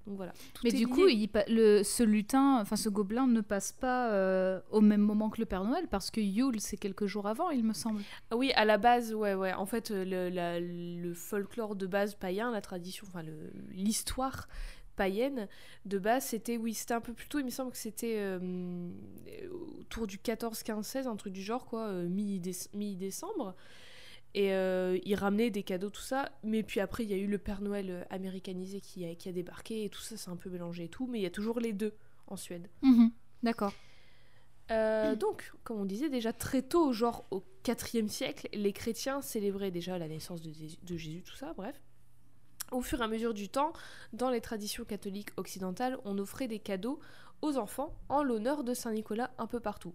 [0.07, 0.33] Donc voilà.
[0.55, 0.85] tout Mais du lié.
[0.85, 5.01] coup, il pa- le, ce lutin, enfin ce gobelin ne passe pas euh, au même
[5.01, 8.01] moment que le Père Noël parce que Yule c'est quelques jours avant, il me semble.
[8.31, 9.53] Ah Oui, à la base, ouais, ouais.
[9.53, 13.25] En fait, euh, le, la- le folklore de base païen, la tradition, enfin
[13.73, 14.47] l'histoire
[14.95, 15.47] païenne
[15.85, 18.89] de base, c'était, oui, c'était un peu plus tôt, il me semble que c'était euh,
[19.81, 23.55] autour du 14, 15, 16, un truc du genre, quoi, euh, mi-déce- mi-décembre.
[24.37, 26.31] Et euh, ils ramenaient des cadeaux, tout ça.
[26.45, 29.31] Mais puis après, il y a eu le Père Noël euh, américanisé qui a, qui
[29.31, 31.07] a débarqué, et tout ça, c'est un peu mélangé et tout.
[31.07, 31.95] Mais il y a toujours les deux
[32.27, 32.69] en Suède.
[32.83, 33.11] Mhm.
[33.43, 33.73] D'accord.
[34.71, 39.71] Euh, donc, comme on disait déjà très tôt, genre au IVe siècle, les chrétiens célébraient
[39.71, 41.81] déjà la naissance de, de Jésus, tout ça, bref.
[42.73, 43.73] Au fur et à mesure du temps,
[44.13, 47.01] dans les traditions catholiques occidentales, on offrait des cadeaux
[47.43, 49.95] aux enfants en l'honneur de Saint Nicolas un peu partout.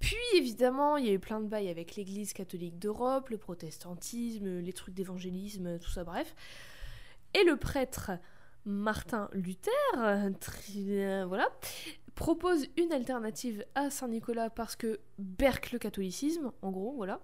[0.00, 4.60] Puis évidemment, il y a eu plein de bails avec l'Église catholique d'Europe, le protestantisme,
[4.60, 6.34] les trucs d'évangélisme, tout ça, bref.
[7.34, 8.12] Et le prêtre
[8.64, 11.48] Martin Luther, euh, voilà,
[12.14, 17.20] propose une alternative à Saint-Nicolas parce que berque le catholicisme, en gros, voilà.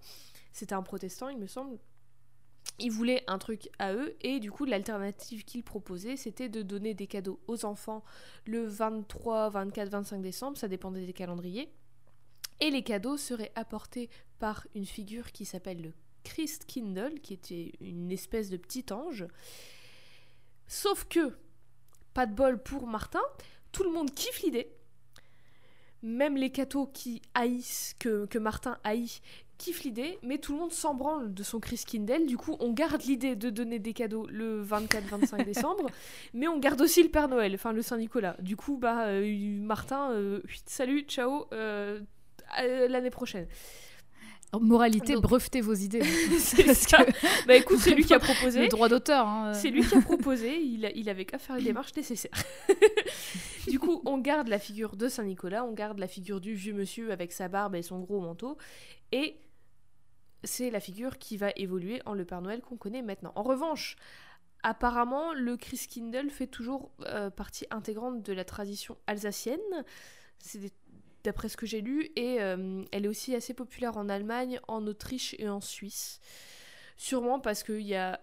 [0.52, 1.78] C'était un protestant, il me semble.
[2.78, 6.92] Ils voulaient un truc à eux et du coup l'alternative qu'ils proposaient c'était de donner
[6.92, 8.02] des cadeaux aux enfants
[8.46, 11.72] le 23, 24, 25 décembre, ça dépendait des calendriers.
[12.60, 15.92] Et les cadeaux seraient apportés par une figure qui s'appelle le
[16.24, 19.26] Christ Kindle, qui était une espèce de petit ange.
[20.66, 21.36] Sauf que,
[22.14, 23.22] pas de bol pour Martin,
[23.72, 24.70] tout le monde kiffe l'idée.
[26.02, 29.20] Même les cathos qui haïssent, que, que Martin haït,
[29.58, 32.26] kiffent l'idée, mais tout le monde s'en branle de son Chris Kindle.
[32.26, 35.90] Du coup, on garde l'idée de donner des cadeaux le 24-25 décembre,
[36.32, 38.36] mais on garde aussi le Père Noël, enfin le Saint-Nicolas.
[38.40, 42.00] Du coup, bah, euh, Martin, euh, salut, ciao, euh,
[42.88, 43.46] l'année prochaine.
[44.60, 46.02] Moralité, Donc- brevetez vos idées.
[46.38, 48.62] C'est Parce que Bah écoute, c'est lui qui a proposé.
[48.62, 49.26] le droit d'auteur.
[49.26, 52.30] hein, C'est lui qui a proposé, il, a- il avait qu'à faire les démarches nécessaires.
[53.68, 57.10] du coup, on garde la figure de Saint-Nicolas, on garde la figure du vieux monsieur
[57.10, 58.56] avec sa barbe et son gros manteau,
[59.10, 59.40] et
[60.44, 63.32] c'est la figure qui va évoluer en le Père Noël qu'on connaît maintenant.
[63.34, 63.96] En revanche,
[64.62, 69.58] apparemment, le Christkindl fait toujours euh, partie intégrante de la tradition alsacienne.
[70.38, 70.72] C'est des-
[71.24, 74.86] d'après ce que j'ai lu, et euh, elle est aussi assez populaire en Allemagne, en
[74.86, 76.20] Autriche et en Suisse.
[76.96, 78.20] Sûrement parce qu'il y a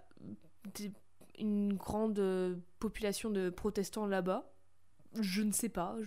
[1.37, 4.53] une grande euh, population de protestants là-bas.
[5.19, 5.97] Je ne sais pas.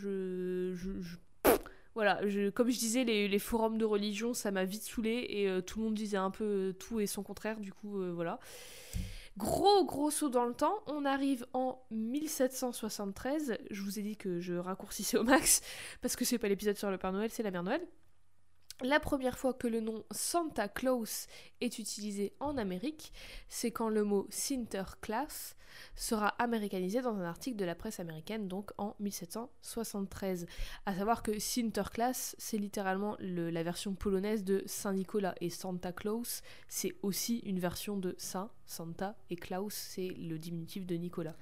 [1.95, 2.21] Voilà,
[2.55, 5.85] comme je disais, les, forums de religion, ça m'a vite saoulé et euh, tout le
[5.85, 7.61] monde disait un peu tout et son contraire.
[7.61, 8.39] Du coup, voilà.
[9.37, 13.59] Gros gros saut dans le temps, on arrive en 1773.
[13.71, 15.61] Je vous ai dit que je raccourcissais au max
[16.03, 17.85] parce que c'est pas l'épisode sur le Père Noël, c'est la Mère Noël.
[18.83, 21.27] La première fois que le nom Santa Claus
[21.61, 23.13] est utilisé en Amérique,
[23.49, 25.55] c'est quand le mot Sinterklaas
[25.97, 30.47] sera américanisé dans un article de la presse américaine, donc en 1773.
[30.87, 36.43] À savoir que Sinterklaas, c'est littéralement le- la version polonaise de Saint-Nicolas, et Santa Claus,
[36.69, 41.35] c'est aussi une version de Saint, Santa, et Klaus, c'est le diminutif de Nicolas.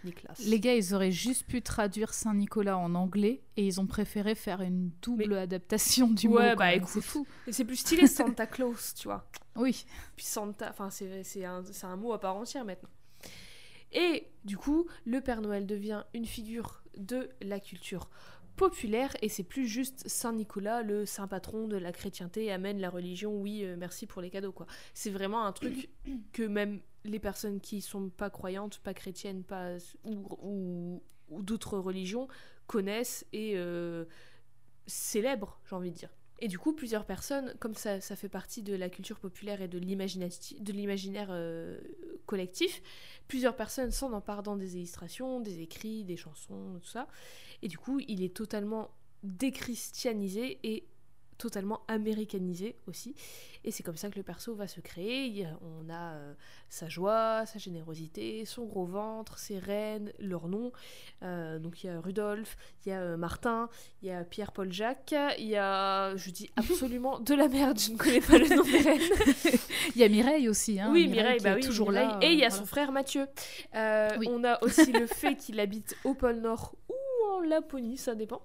[0.45, 4.61] Les gars, ils auraient juste pu traduire Saint-Nicolas en anglais et ils ont préféré faire
[4.61, 6.57] une double Mais- adaptation du Ouais, mot.
[6.57, 6.89] quand bah, écoute.
[6.93, 7.27] c'est fou.
[7.47, 9.27] Et c'est plus stylé Santa Claus, tu vois.
[9.57, 9.85] Oui.
[10.17, 12.89] Puis Santa, enfin c'est c'est un, c'est un mot à part entière maintenant.
[13.93, 18.09] Et du coup, le Père Noël devient une figure de la culture
[18.57, 22.91] populaire et c'est plus juste Saint Nicolas, le saint patron de la chrétienté, amène la
[22.91, 24.67] religion, oui, euh, merci pour les cadeaux quoi.
[24.95, 25.89] C'est vraiment un truc
[26.33, 31.79] que même les personnes qui sont pas croyantes, pas chrétiennes, pas ou, ou- ou d'autres
[31.79, 32.29] religions
[32.67, 34.05] connaissent et euh,
[34.87, 36.11] célèbrent, j'ai envie de dire.
[36.41, 39.69] Et du coup, plusieurs personnes, comme ça, ça fait partie de la culture populaire et
[39.69, 41.79] de l'imaginaire euh,
[42.27, 42.83] collectif,
[43.29, 47.07] plusieurs personnes s'en emparent dans des illustrations, des écrits, des chansons, tout ça.
[47.63, 48.91] Et du coup, il est totalement
[49.23, 50.85] déchristianisé et
[51.43, 53.17] totalement américanisé aussi.
[53.65, 55.47] Et c'est comme ça que le perso va se créer.
[55.61, 56.35] On a euh,
[56.69, 60.73] sa joie, sa générosité, son gros ventre, ses reines, leurs noms.
[61.23, 63.69] Euh, donc il y a Rudolf, il y a euh, Martin,
[64.03, 67.91] il y a Pierre-Paul Jacques, il y a, je dis absolument de la merde, je
[67.91, 69.01] ne connais pas le nom des reines.
[69.95, 70.81] Il y a Mireille aussi.
[70.81, 72.09] Hein, oui, Mireille, bah oui, toujours Mireille.
[72.09, 72.19] là.
[72.23, 73.27] Et il y a son frère Mathieu.
[73.75, 74.29] Oui.
[74.31, 78.43] On a aussi le fait qu'il habite au pôle Nord ou en Laponie, ça dépend.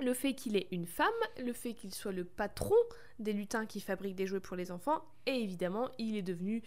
[0.00, 1.06] Le fait qu'il est une femme,
[1.38, 2.74] le fait qu'il soit le patron
[3.18, 6.62] des lutins qui fabriquent des jouets pour les enfants, et évidemment, il est devenu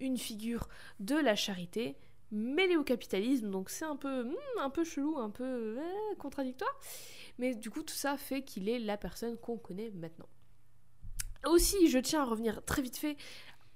[0.00, 0.68] une figure
[0.98, 1.96] de la charité
[2.32, 5.80] mêlée au capitalisme, donc c'est un peu, hmm, un peu chelou, un peu euh,
[6.18, 6.74] contradictoire.
[7.38, 10.28] Mais du coup, tout ça fait qu'il est la personne qu'on connaît maintenant.
[11.46, 13.16] Aussi, je tiens à revenir très vite fait,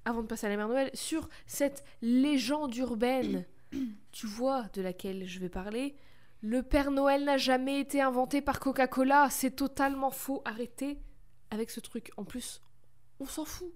[0.05, 3.45] avant de passer à la mère Noël, sur cette légende urbaine,
[4.13, 5.95] tu vois, de laquelle je vais parler.
[6.43, 10.43] Le Père Noël n'a jamais été inventé par Coca-Cola, c'est totalement faux.
[10.45, 10.99] Arrêtez
[11.51, 12.11] avec ce truc.
[12.17, 12.61] En plus,
[13.21, 13.73] on s'en fout,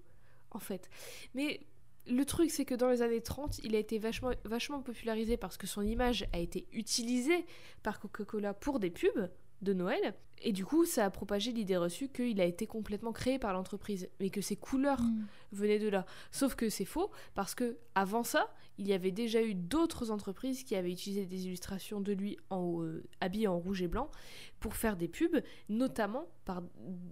[0.51, 0.89] en fait.
[1.33, 1.61] Mais
[2.07, 5.57] le truc, c'est que dans les années 30, il a été vachement, vachement popularisé parce
[5.57, 7.45] que son image a été utilisée
[7.83, 9.29] par Coca-Cola pour des pubs
[9.61, 10.13] de Noël.
[10.43, 14.09] Et du coup, ça a propagé l'idée reçue qu'il a été complètement créé par l'entreprise,
[14.19, 15.25] mais que ses couleurs Mm.
[15.51, 16.05] venaient de là.
[16.31, 20.63] Sauf que c'est faux parce que avant ça, il y avait déjà eu d'autres entreprises
[20.63, 24.09] qui avaient utilisé des illustrations de lui en, euh, habillé en rouge et blanc
[24.59, 26.63] pour faire des pubs, notamment par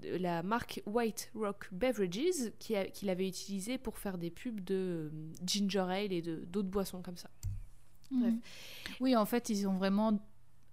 [0.03, 5.09] la marque White Rock Beverages qui qu'il avait utilisé pour faire des pubs de euh,
[5.45, 7.29] ginger ale et de- d'autres boissons comme ça.
[8.11, 8.33] Bref.
[8.33, 8.39] Mhm.
[9.01, 10.19] Oui, en fait, ils ont vraiment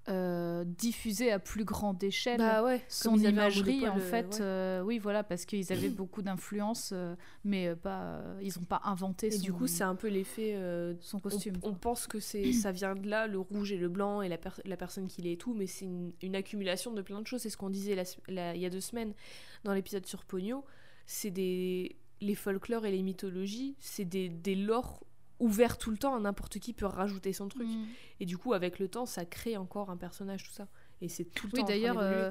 [0.09, 4.27] euh, diffusé à plus grande échelle Bah ouais, son imagerie, en euh, fait.
[4.35, 4.41] ouais.
[4.41, 9.27] euh, oui, voilà, parce qu'ils avaient beaucoup d'influence, euh, mais pas, ils n'ont pas inventé
[9.29, 10.57] Et son, du coup, c'est un peu l'effet
[11.01, 11.55] son on, costume.
[11.63, 14.39] on pense que c'est ça vient de là, le rouge et le blanc et la,
[14.39, 17.27] per- la personne qui l'est et tout, mais c'est une, une accumulation de plein de
[17.27, 17.43] choses.
[17.43, 17.97] C'est ce qu'on disait
[18.29, 19.13] il y a deux semaines
[19.65, 20.65] dans l'épisode sur Pogno.
[21.07, 25.05] C'est des les folklores et les mythologies, c'est des, des lores
[25.39, 26.19] ouverts tout le temps.
[26.19, 27.69] N'importe qui peut rajouter son truc.
[27.69, 27.85] Mm.
[28.21, 30.69] Et du coup, avec le temps, ça crée encore un personnage, tout ça.
[31.01, 31.67] Et c'est tout le Oui, temps.
[31.67, 32.31] d'ailleurs, euh,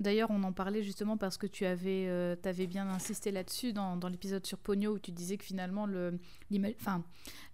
[0.00, 2.36] d'ailleurs, on en parlait justement parce que tu avais, euh,
[2.68, 5.86] bien insisté là-dessus dans, dans l'épisode sur Pogno où tu disais que finalement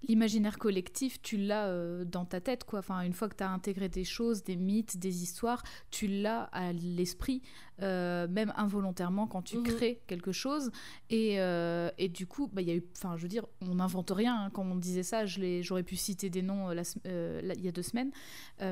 [0.03, 2.79] l'imaginaire collectif, tu l'as euh, dans ta tête, quoi.
[2.79, 6.45] Enfin, une fois que tu as intégré des choses, des mythes, des histoires, tu l'as
[6.53, 7.43] à l'esprit,
[7.83, 9.65] euh, même involontairement quand tu Mhm.
[9.65, 10.71] crées quelque chose.
[11.09, 13.77] Et, euh, et du coup, bah, il y a eu, enfin, je veux dire, on
[13.77, 14.45] n'invente rien.
[14.45, 14.51] hein.
[14.53, 17.83] Quand on disait ça, j'aurais pu citer des noms euh, euh, il y a deux
[17.83, 18.11] semaines.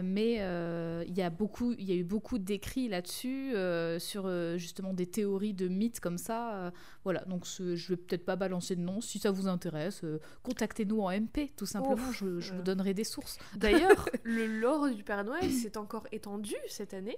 [0.03, 0.35] Mais
[1.07, 3.55] il y a beaucoup, il y a eu beaucoup d'écrits là-dessus
[3.99, 6.73] sur justement des théories de mythes comme ça.
[7.05, 9.01] voilà, donc ce- je vais peut-être pas balancer de nom.
[9.01, 10.03] Si ça vous intéresse,
[10.43, 11.95] contactez-nous en MP, tout simplement.
[12.09, 13.39] Ouf, je je vous donnerai des sources.
[13.57, 17.17] D'ailleurs, le lore du Père Noël s'est encore étendu cette année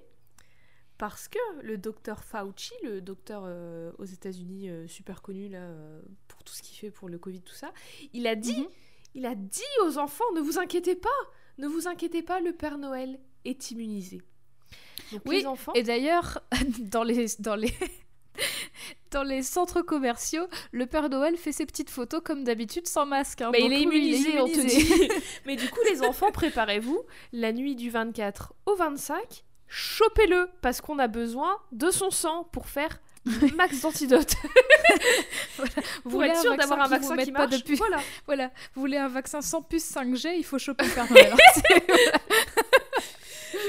[1.00, 6.00] parce que le docteur Fauci, le docteur euh, aux États-Unis euh, super connu là euh,
[6.28, 7.72] pour tout ce qu'il fait pour le Covid tout ça,
[8.12, 8.68] il a dit, Mhm.
[9.14, 11.08] il a dit aux enfants ne vous inquiétez pas,
[11.58, 14.20] ne vous inquiétez pas, le Père Noël est immunisé.
[15.10, 16.42] Donc Oui, les enfants, Et d'ailleurs,
[16.80, 17.72] dans les dans les
[19.10, 23.40] dans les centres commerciaux, le Père Noël fait ses petites photos comme d'habitude sans masque.
[23.40, 23.48] hein.
[23.52, 25.08] mais il est Donc oui, immunisé, on te immunisé.
[25.08, 25.08] dit.
[25.46, 30.98] mais du coup les enfants, préparez-vous, la nuit du 24 au 25, chopez-le parce qu'on
[30.98, 33.00] a besoin de son sang pour faire
[33.56, 34.34] max d'antidote.
[36.04, 37.64] Vous voulez être sûr d'avoir un vaccin qui pas marche.
[37.64, 37.98] de Voilà.
[38.26, 41.34] Voilà, vous voulez un vaccin sans puce 5G, il faut choper le Père Noël.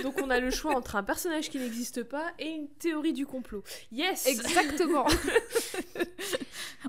[0.04, 3.26] Donc on a le choix entre un personnage qui n'existe pas et une théorie du
[3.26, 3.64] complot.
[3.92, 4.26] Yes.
[4.28, 5.06] Exactement.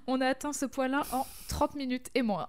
[0.07, 2.47] On a atteint ce point-là en 30 minutes et moins.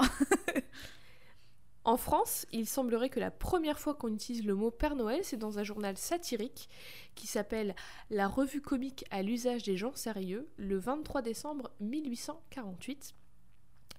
[1.85, 5.37] En France, il semblerait que la première fois qu'on utilise le mot Père Noël, c'est
[5.37, 6.69] dans un journal satirique
[7.13, 7.75] qui s'appelle
[8.09, 13.15] La Revue comique à l'usage des gens sérieux, le 23 décembre 1848.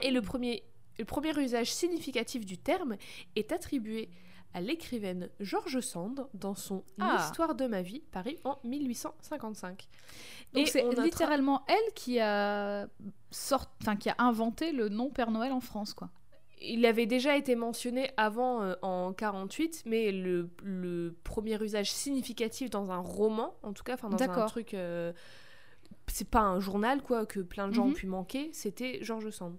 [0.00, 0.64] Et le premier,
[0.98, 2.96] le premier usage significatif du terme
[3.36, 4.08] est attribué
[4.54, 7.18] à l'écrivaine George Sand dans son Ah.
[7.20, 9.88] Histoire de ma vie, paru en 1855.
[10.54, 12.86] Donc Et c'est littéralement elle qui a
[13.30, 13.66] sort...
[13.82, 16.08] enfin, qui a inventé le nom Père Noël en France, quoi.
[16.60, 22.70] Il avait déjà été mentionné avant euh, en 48, mais le, le premier usage significatif
[22.70, 25.12] dans un roman, en tout cas, enfin dans un truc, euh,
[26.06, 27.94] c'est pas un journal quoi que plein de gens ont Mhm.
[27.94, 29.56] pu manquer, c'était George Sand.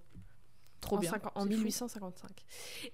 [0.82, 1.12] Trop en, bien.
[1.12, 1.58] cinquan- en C'est fou.
[1.58, 2.30] 1855.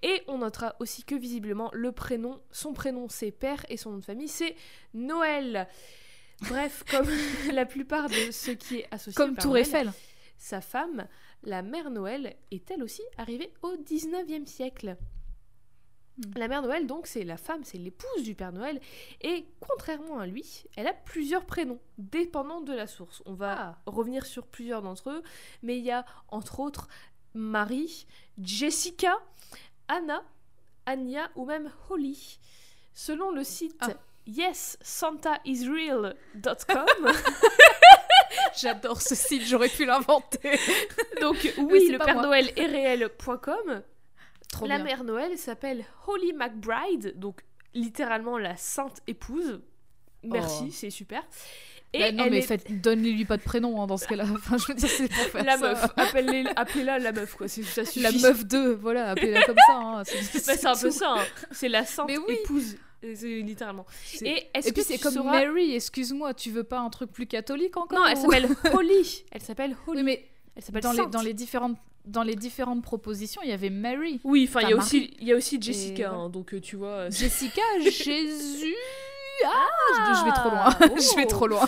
[0.04, 3.98] Et on notera aussi que visiblement le prénom, son prénom c'est Père et son nom
[3.98, 4.56] de famille c'est
[4.94, 5.68] Noël.
[6.48, 7.06] Bref, comme
[7.54, 9.92] la plupart de ce qui est associé Comme Tour Eiffel.
[10.38, 11.06] sa femme,
[11.44, 14.98] la mère Noël, est elle aussi arrivée au 19e siècle.
[16.18, 16.32] Hmm.
[16.36, 18.80] La mère Noël, donc, c'est la femme, c'est l'épouse du Père Noël,
[19.22, 23.22] et contrairement à lui, elle a plusieurs prénoms, dépendant de la source.
[23.26, 23.78] On va Ah.
[23.86, 25.24] revenir sur plusieurs d'entre eux,
[25.64, 26.88] mais il y a entre autres
[27.34, 28.06] Marie,
[28.42, 29.18] Jessica,
[29.88, 30.22] Anna,
[30.86, 32.40] Anya ou même Holly.
[32.94, 33.94] Selon le site Ah.
[34.28, 37.06] yessantaisreal.com,
[38.62, 40.58] J'adore ce site, j'aurais pu l'inventer.
[41.22, 42.24] donc oui, le Père moi.
[42.24, 43.82] Noël est réel.com,
[44.52, 44.84] Trop la bien.
[44.86, 47.42] mère Noël s'appelle Holly McBride, donc
[47.74, 49.62] littéralement la sainte épouse.
[50.24, 50.72] Merci, Oh.
[50.72, 51.24] c'est super.
[51.94, 54.24] Et Bah non, mais est donne-lui pas de prénom hein, dans ce cas-là.
[54.34, 55.68] Enfin, je veux dire, c'est pour faire la ça.
[55.70, 55.84] meuf.
[55.98, 57.48] Appelez- Appelez-la la meuf, quoi.
[57.50, 57.82] Ça.
[57.98, 59.74] La meuf 2, voilà, appelez-la comme ça.
[59.76, 61.16] hein, C'est Bah, c'est un peu ça.
[61.18, 61.24] hein.
[61.52, 62.36] C'est la sainte Mais oui.
[62.44, 62.78] épouse.
[63.04, 63.86] Euh, C'est littéralement.
[64.22, 67.12] Et est-ce Et puis que c'est comme sauras- Mary, excuse-moi, tu veux pas un truc
[67.12, 69.26] plus catholique encore Non, elle ou- s'appelle Holly.
[69.32, 69.98] Elle s'appelle Holly.
[70.00, 71.10] Oui, mais Elle s'appelle dans les, Sainte.
[71.12, 74.20] dans, les différentes, dans les différentes propositions, il y avait Mary.
[74.24, 76.76] Oui, enfin, il y a aussi, il y a aussi Jessica, hein, donc euh, tu
[76.76, 76.90] vois.
[77.08, 78.76] euh, Jessica, Jésus.
[79.44, 79.68] Ah,
[80.14, 80.66] je, je vais trop loin.
[80.66, 81.30] Ah, je vais oh.
[81.30, 81.68] trop loin.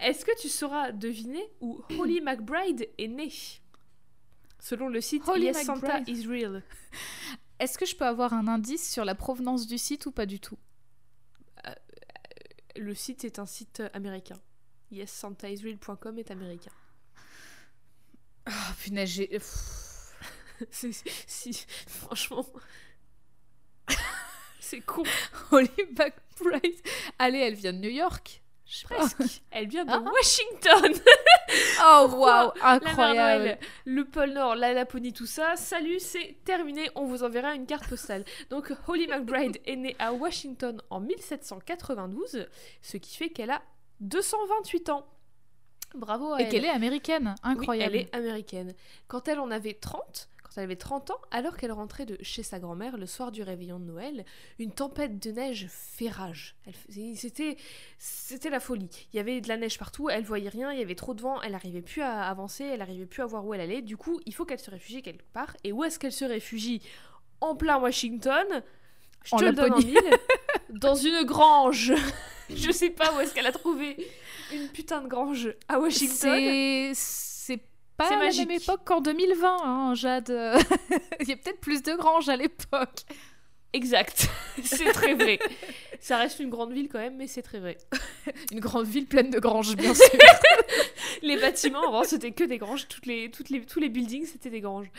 [0.00, 3.30] Est-ce que tu sauras deviner où Holly McBride est née?
[4.58, 6.08] Selon le site Holly Yes Santa McBride.
[6.08, 6.62] Israel.
[7.60, 10.40] Est-ce que je peux avoir un indice sur la provenance du site ou pas du
[10.40, 10.58] tout?
[12.76, 14.40] Le site est un site américain.
[14.90, 16.72] YesSantaIsrael.com est américain.
[18.46, 19.38] Ah, punaise, j'ai.
[20.70, 22.44] Si, franchement.
[24.60, 25.02] C'est con.
[25.50, 26.80] Holly McBride.
[27.18, 28.42] Allez, elle vient de New York.
[28.72, 28.84] Je.
[28.84, 29.42] Presque.
[29.50, 29.98] Elle vient de Ah.
[30.00, 30.92] Washington.
[31.82, 33.58] Oh, waouh, incroyable.
[33.84, 35.56] Le pôle Nord, la Laponie, tout ça.
[35.56, 36.88] Salut, c'est terminé.
[36.94, 38.24] On vous enverra une carte postale.
[38.50, 42.46] Donc, Holly McBride est née à Washington en 1792,
[42.82, 43.62] ce qui fait qu'elle a
[44.00, 45.06] 228 ans.
[45.94, 46.50] Bravo à Et elle.
[46.50, 47.34] qu'elle est américaine.
[47.44, 47.96] Oui, Incroyable.
[47.96, 48.74] elle est américaine.
[49.08, 52.42] Quand elle en avait 30, quand elle avait 30 ans, alors qu'elle rentrait de chez
[52.42, 54.24] sa grand-mère le soir du réveillon de Noël,
[54.58, 56.56] une tempête de neige fait rage.
[57.14, 57.56] C'était
[57.98, 59.06] c'était la folie.
[59.12, 61.22] Il y avait de la neige partout, elle voyait rien, il y avait trop de
[61.22, 63.80] vent, elle n'arrivait plus à avancer, elle n'arrivait plus à voir où elle allait.
[63.80, 65.56] Du coup, il faut qu'elle se réfugie quelque part.
[65.62, 66.82] Et où est-ce qu'elle se réfugie?
[67.40, 68.62] En plein Washington.
[69.22, 69.98] Je En te le donne en mille.
[70.70, 71.92] Dans une grange.
[72.52, 73.96] Je sais pas où est-ce qu'elle a trouvé
[74.52, 76.40] une putain de grange à Washington.
[76.40, 76.92] C'est
[78.08, 80.30] pas à la même époque qu'en 2020, hein, Jade.
[81.20, 83.04] Il y a peut-être plus de granges à l'époque.
[83.72, 84.28] Exact,
[84.64, 85.38] c'est très vrai.
[86.00, 87.76] Ça reste une grande ville quand même, mais c'est très vrai.
[88.52, 90.08] Une grande ville pleine de granges, bien sûr.
[91.22, 92.88] Les bâtiments, avant, c'était que des granges.
[92.88, 94.90] Toutes les, toutes les, tous les buildings, c'était des granges.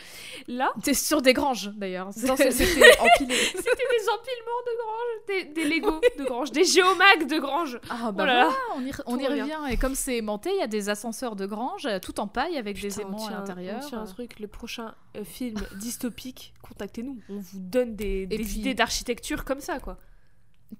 [0.46, 2.10] Là, T'es sur des granges, d'ailleurs.
[2.12, 2.54] C'était empilé.
[3.34, 7.80] c'était des empilements de granges, des, des Lego de granges, des géomags de granges.
[7.90, 8.44] Ah bah Oh là là.
[8.44, 9.72] voilà, on y, on y Tout revient.
[9.72, 12.56] Et comme c'est aimanté, il y a des ascenseurs de grange, euh, tout en paille
[12.56, 13.80] avec des Putain, aimants à tient l'intérieur.
[13.92, 17.18] Un truc, le prochain film dystopique, contactez-nous.
[17.28, 19.98] On vous donne des, des puis- idées d'architecture comme ça, quoi.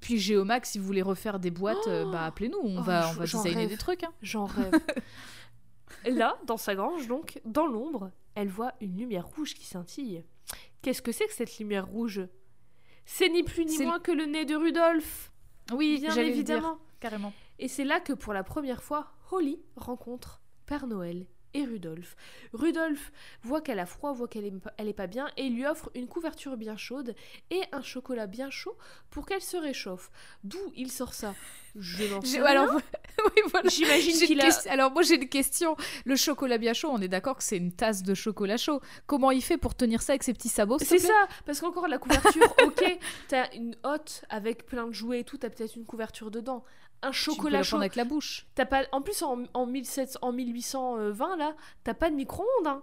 [0.01, 3.13] Puis Géomax, si vous voulez refaire des boîtes, euh, bah appelez-nous, on Oh, va, on
[3.13, 3.69] va j'en designer rêve.
[3.69, 4.05] des trucs.
[4.05, 4.13] hein.
[4.23, 4.73] J'en rêve.
[6.07, 10.25] Là, dans sa grange, donc, dans l'ombre, elle voit une lumière rouge qui scintille.
[10.81, 12.27] Qu'est-ce que c'est que cette lumière rouge?
[13.05, 15.31] C'est ni plus ni moins que le nez de Rudolph,
[15.73, 16.75] Oui, bien évidemment.
[16.77, 17.33] dire, carrément.
[17.59, 22.17] Et c'est là que pour la première fois, Holly rencontre Père Noël et Rudolph.
[22.53, 23.13] Rudolph
[23.43, 25.91] voit qu'elle a froid, voit qu'elle est, pas- elle est pas bien et lui offre
[25.95, 27.15] une couverture bien chaude
[27.51, 28.77] et un chocolat bien chaud
[29.11, 30.11] pour qu'elle se réchauffe.
[30.45, 31.35] D'où il sort ça?
[31.77, 32.47] Je n'en sais rien.
[32.47, 32.75] Alors,
[33.25, 33.69] oui, voilà.
[33.71, 34.49] J'imagine qu'il a...
[34.69, 35.77] Alors moi j'ai une question.
[36.05, 38.81] Le chocolat bien chaud, on est d'accord que c'est une tasse de chocolat chaud.
[39.07, 41.99] Comment il fait pour tenir ça avec ses petits sabots C'est ça, parce qu'encore la
[41.99, 46.31] couverture, ok, t'as une hotte avec plein de jouets et tout, t'as peut-être une couverture
[46.31, 46.65] dedans.
[47.03, 47.77] Un Tu peux chocolat chaud.
[47.77, 48.47] avec la bouche.
[48.55, 52.83] T'as pas, en plus, en, en, 1700 en 1820, là, t'as pas de micro-ondes, hein.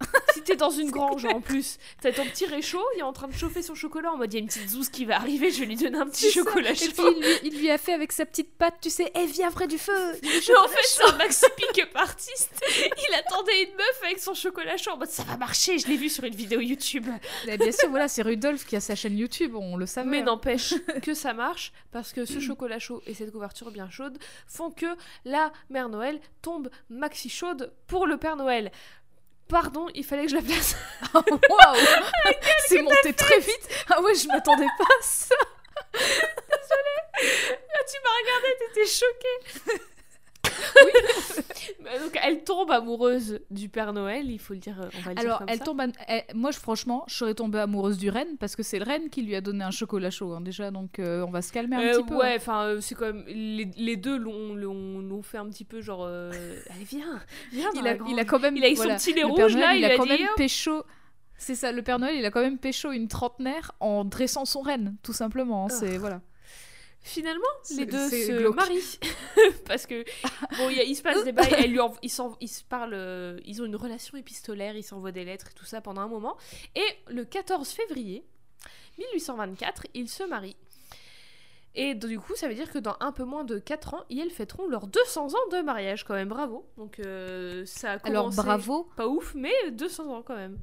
[0.34, 3.28] si t'es dans une grange, en plus, t'as ton petit réchaud, il est en train
[3.28, 5.50] de chauffer son chocolat en mode il y a une petite zouze qui va arriver,
[5.50, 6.92] je vais lui donner un petit chocolat Et chaud.
[6.92, 9.50] puis il lui, il lui a fait avec sa petite patte, tu sais, eh viens
[9.50, 9.92] près du feu.
[10.22, 12.64] Mais en fait, c'est un maxi pick-up artiste.
[12.76, 15.96] Il attendait une meuf avec son chocolat chaud en mode ça va marcher, je l'ai
[15.96, 17.06] vu sur une vidéo YouTube.
[17.46, 20.08] Et bien sûr, voilà, c'est Rudolf qui a sa chaîne YouTube, on le savait.
[20.08, 20.24] Mais hein.
[20.24, 24.70] n'empêche que ça marche parce que ce chocolat chaud et cette couverture bien chaude font
[24.70, 24.86] que
[25.24, 28.70] la mère Noël tombe maxi chaude pour le Père Noël.
[29.50, 30.76] Pardon, il fallait que je la place.
[31.14, 31.76] Waouh
[32.68, 33.68] C'est monté très vite.
[33.90, 35.34] Ah ouais, je m'attendais pas à ça.
[37.22, 39.82] Ah, tu m'as regardé, t'étais choquée.
[41.82, 45.14] Bah, Donc elle tombe amoureuse du Père Noël, il faut le dire, on va le
[45.16, 45.64] dire Alors, comme elle ça.
[45.64, 45.80] tombe.
[45.80, 48.84] am- elle- moi, je, franchement, je serais tombée amoureuse du renne parce que c'est le
[48.84, 50.70] renne qui lui a donné un chocolat chaud hein, déjà.
[50.70, 52.16] Donc, euh, on va se calmer un Euh, petit peu.
[52.16, 53.24] ouais, enfin, euh, c'est quand même.
[53.26, 56.04] Les, les deux l'ont, l'ont, l'ont fait un petit peu genre.
[56.06, 56.30] euh,
[56.74, 57.20] Allez, viens,
[57.52, 57.70] viens.
[57.72, 58.56] dans il la a, il a quand même.
[58.56, 60.10] Il a eu voilà, son petit lait le rouge Noël, là, il, a quand dit.
[60.10, 60.82] même pécho.
[61.36, 64.60] C'est ça, le Père Noël, il a quand même pécho une trentenaire en dressant son
[64.60, 65.64] renne, tout simplement.
[65.64, 66.20] hein, C'est voilà.
[67.02, 67.46] Finalement,
[67.76, 68.56] les deux se glauque.
[68.56, 68.98] marient.
[69.66, 70.04] Parce que,
[70.58, 72.10] bon, il, y a- il se passe des bails, elle lui env- ils,
[72.48, 75.80] se parlent, euh, ils ont une relation épistolaire, ils s'envoient des lettres et tout ça
[75.80, 76.36] pendant un moment.
[76.74, 78.24] Et le 14 février
[78.98, 80.56] 1824, ils se marient.
[81.74, 84.30] Et du coup, ça veut dire que dans un peu moins de 4 ans, ils
[84.30, 86.68] fêteront leurs 200 ans de mariage, quand même, bravo.
[86.76, 88.10] Donc, euh, ça a commencé...
[88.10, 88.90] Alors, bravo.
[88.96, 90.58] Pas ouf, mais 200 ans quand même.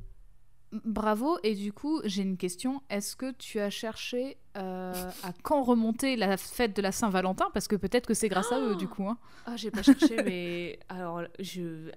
[0.71, 2.81] Bravo, et du coup, j'ai une question.
[2.89, 4.93] Est-ce que tu as cherché euh,
[5.23, 7.49] à quand remonter la fête de la Saint-Valentin?
[7.53, 9.07] Parce que peut-être que c'est grâce à eux, du coup.
[9.07, 9.17] hein.
[9.45, 11.89] Ah, j'ai pas cherché, mais alors, je.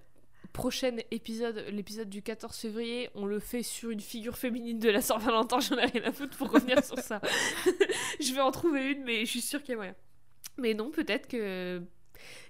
[0.52, 5.00] Prochain épisode, l'épisode du 14 février, on le fait sur une figure féminine de la
[5.00, 7.20] Saint-Valentin, j'en ai rien à foutre pour revenir sur ça.
[8.20, 9.94] je vais en trouver une, mais je suis sûre qu'il y a moyen.
[10.58, 11.80] Mais non, peut-être que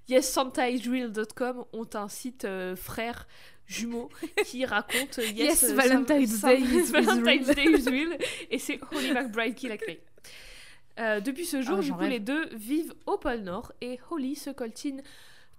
[0.08, 3.26] yessantaisreal.com ont un site euh, frère
[3.70, 4.08] jumeau
[4.46, 7.46] qui raconte euh, Yes, euh, Valentine's Day is- Valentine's.
[7.54, 8.18] Day is real,
[8.50, 10.00] et c'est Holly McBride qui l'a créé.
[10.98, 12.10] Euh, depuis ce jour, Ah, du coup, rêve.
[12.10, 15.02] les deux vivent au pôle Nord et Holly se coltine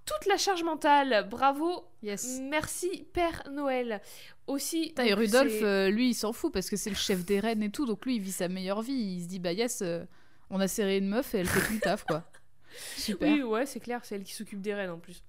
[0.06, 1.28] toute la charge mentale.
[1.30, 2.40] Bravo, Yes.
[2.44, 4.02] merci Père Noël.
[4.48, 7.64] Aussi, et Rudolf, euh, lui, il s'en fout parce que c'est le chef des reines
[7.64, 8.94] et tout, donc lui, il vit sa meilleure vie.
[8.94, 10.04] Il se dit, bah yes, euh,
[10.50, 12.24] on a serré une meuf et elle fait tout le taf, quoi.
[12.98, 13.32] Super.
[13.32, 15.24] Oui, ouais, c'est clair, c'est elle qui s'occupe des reines en plus.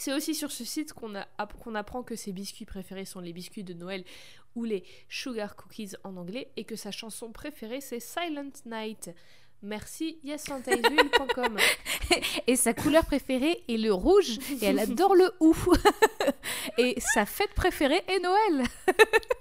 [0.00, 3.74] C'est aussi sur ce site qu'on apprend que ses biscuits préférés sont les biscuits de
[3.74, 4.02] Noël
[4.54, 9.10] ou les sugar cookies en anglais et que sa chanson préférée c'est Silent Night.
[9.62, 11.58] Merci yessantaisreal.com.
[12.46, 15.54] Et sa couleur préférée est le rouge et elle adore le ou.
[16.78, 18.66] et sa fête préférée est Noël.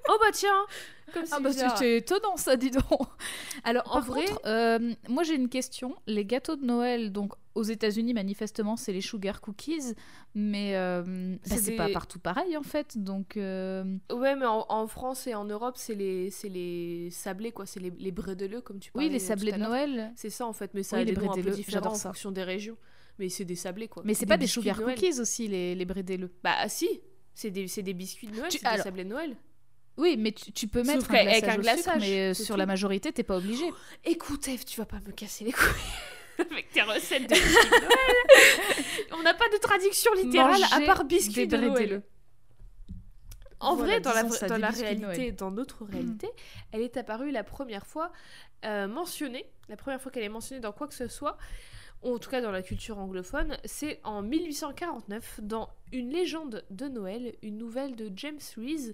[0.10, 0.66] oh bah tiens,
[1.14, 2.84] comme c'est Ah bah c'est étonnant ça, dis donc.
[3.64, 5.96] Alors En vrai- vrai, euh, moi j'ai une question.
[6.08, 9.96] Les gâteaux de Noël, donc aux États-Unis manifestement c'est les sugar cookies,
[10.36, 12.98] mais euh, bah, C'est des- pas partout pareil en fait.
[12.98, 17.52] Donc euh, Ouais, mais en, en France et en Europe, c'est les, c'est les sablés,
[17.52, 17.66] quoi.
[17.66, 19.08] C'est les, les brédeleux, comme tu parlais.
[19.08, 19.58] oui, les euh, sablés de.
[19.58, 20.12] Noël.
[20.16, 20.72] C'est ça, en fait.
[20.74, 22.78] Mais ça Oui, a les des noms un peu différents en fonction des régions.
[23.18, 24.02] Mais c'est des sablés, quoi.
[24.06, 26.32] Mais c'est pas des sugar de cookies aussi les les brédeleux.
[26.44, 27.02] Bah, si.
[27.40, 29.34] C'est des, des biscuits de Noël, Tu- c'est des sablés de Noël.
[29.96, 32.56] Oui, mais tu, tu peux mettre un glaçage, un au glaçage, sucre, mais euh, sur
[32.56, 32.60] tout.
[32.60, 33.64] la majorité t'es pas obligé.
[34.04, 35.66] Écoute, Eve, tu vas pas me casser les couilles.
[36.52, 39.06] Avec tes recettes de biscuits de Noël.
[39.18, 42.02] On n'a pas de traduction littérale à part biscuits de Noël.
[43.62, 46.28] En Voilà, vrai, dans la, dans la réalité, dans notre réalité,
[46.74, 48.12] elle est apparue la première fois
[48.66, 51.38] euh, mentionnée, la première fois qu'elle est mentionnée dans quoi que ce soit,
[52.04, 56.88] ou en tout cas dans la culture anglophone, c'est en 1849 dans Une légende de
[56.88, 58.94] Noël, une nouvelle de James Rees,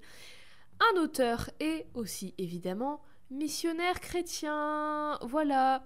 [0.79, 3.01] un auteur et aussi évidemment
[3.31, 5.17] missionnaire chrétien.
[5.21, 5.83] Voilà.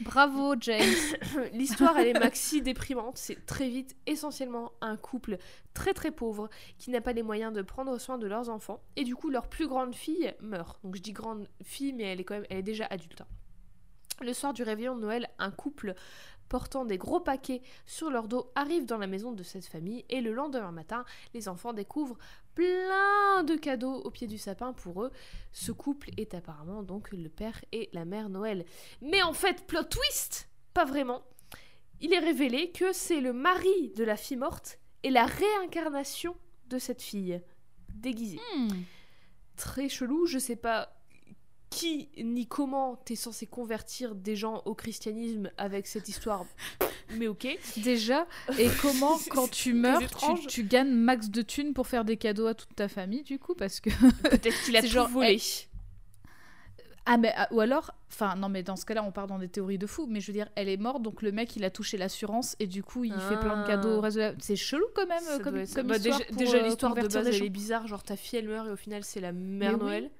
[0.00, 0.82] Bravo James.
[1.52, 3.18] L'histoire, elle est maxi déprimante.
[3.18, 5.38] C'est très vite, essentiellement, un couple
[5.74, 6.48] très très pauvre
[6.78, 8.82] qui n'a pas les moyens de prendre soin de leurs enfants.
[8.96, 10.82] Et du coup, leur plus grande fille meurt.
[10.82, 13.20] Donc je dis grande fille, mais elle est quand même, elle est déjà adulte.
[13.20, 13.26] hein.
[14.20, 15.94] Le soir du réveillon de Noël, un couple
[16.52, 20.20] portant des gros paquets sur leur dos arrive dans la maison de cette famille et
[20.20, 22.18] le lendemain matin, les enfants découvrent
[22.54, 25.12] plein de cadeaux au pied du sapin pour eux.
[25.52, 28.66] Ce couple est apparemment donc le père et la mère Noël.
[29.00, 31.22] Mais en fait, plot twist, pas vraiment.
[32.02, 36.36] Il est révélé que c'est le mari de la fille morte et la réincarnation
[36.66, 37.40] de cette fille
[37.94, 38.40] déguisée.
[38.54, 38.68] Hmm.
[39.56, 41.01] Très chelou, je sais pas
[41.72, 46.44] qui ni comment t'es censé convertir des gens au christianisme avec cette histoire,
[47.16, 47.48] mais ok.
[47.78, 48.26] Déjà,
[48.58, 52.46] et comment quand tu meurs, tu, tu gagnes max de thunes pour faire des cadeaux
[52.46, 53.90] à toute ta famille, du coup, parce que...
[54.28, 55.40] Peut-être qu'il a tout genre, volé.
[57.04, 59.48] Ah, mais ah, ou alors, enfin, non, mais dans ce cas-là, on part dans des
[59.48, 61.70] théories de fou, mais je veux dire, elle est morte, donc le mec, il a
[61.70, 64.56] touché l'assurance, et du coup, il fait plein de cadeaux au reste de la- C'est
[64.56, 67.50] chelou quand même, Ça comme, comme Bah, histoire déjà, euh, l'histoire de base elle est
[67.50, 70.10] bizarre, genre ta fille elle meurt et au final c'est la mère Mais oui.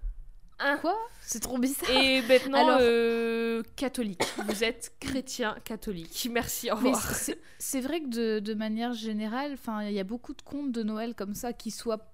[0.64, 0.96] Hein Quoi?
[1.20, 1.90] C'est trop bizarre.
[1.90, 4.22] Et maintenant Alors- euh, catholique.
[4.48, 6.28] Vous êtes chrétien catholique.
[6.30, 7.00] Merci, au revoir.
[7.14, 11.14] c'est- vrai que de, de manière générale, il y a beaucoup de contes de Noël
[11.14, 12.08] comme ça qui soient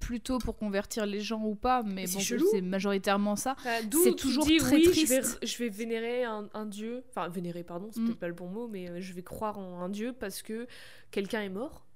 [0.00, 2.18] plutôt pour convertir les gens ou pas, mais bon,
[2.50, 3.54] c'est majoritairement ça.
[3.84, 5.06] D'où c'est toujours dis, très oui, triste.
[5.06, 7.04] Je vais, je vais vénérer un, un dieu.
[7.10, 8.06] Enfin, vénérer, pardon, c'est Mm.
[8.06, 10.66] peut-être pas le bon mot, mais euh, je vais croire en un dieu parce que
[11.12, 11.86] quelqu'un est mort.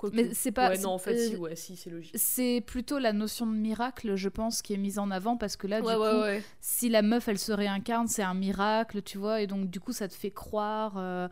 [0.00, 0.16] Quoique.
[0.16, 2.14] Mais c'est pas- Ouais, non, en fait, euh, si, ouais, si, c'est logique.
[2.16, 5.66] C'est plutôt la notion de miracle, je pense, qui est mise en avant parce que
[5.66, 6.42] là, Ouais, du ouais, coup, ouais.
[6.60, 9.92] si la meuf, elle se réincarne, c'est un miracle, tu vois, et donc du coup,
[9.92, 11.28] ça te fait croire euh,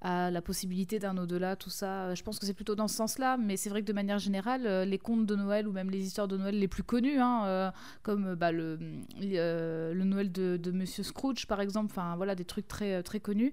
[0.00, 2.14] à la possibilité d'un au-delà, tout ça.
[2.14, 4.66] Je pense que c'est plutôt dans ce sens-là, mais c'est vrai que de manière générale,
[4.66, 7.42] euh, les contes de Noël ou même les histoires de Noël les plus connues, hein,
[7.46, 7.70] euh,
[8.02, 8.78] comme euh, bah, le,
[9.22, 13.20] euh, le Noël de, de Monsieur Scrooge, par exemple, enfin voilà, des trucs très, très
[13.20, 13.52] connus.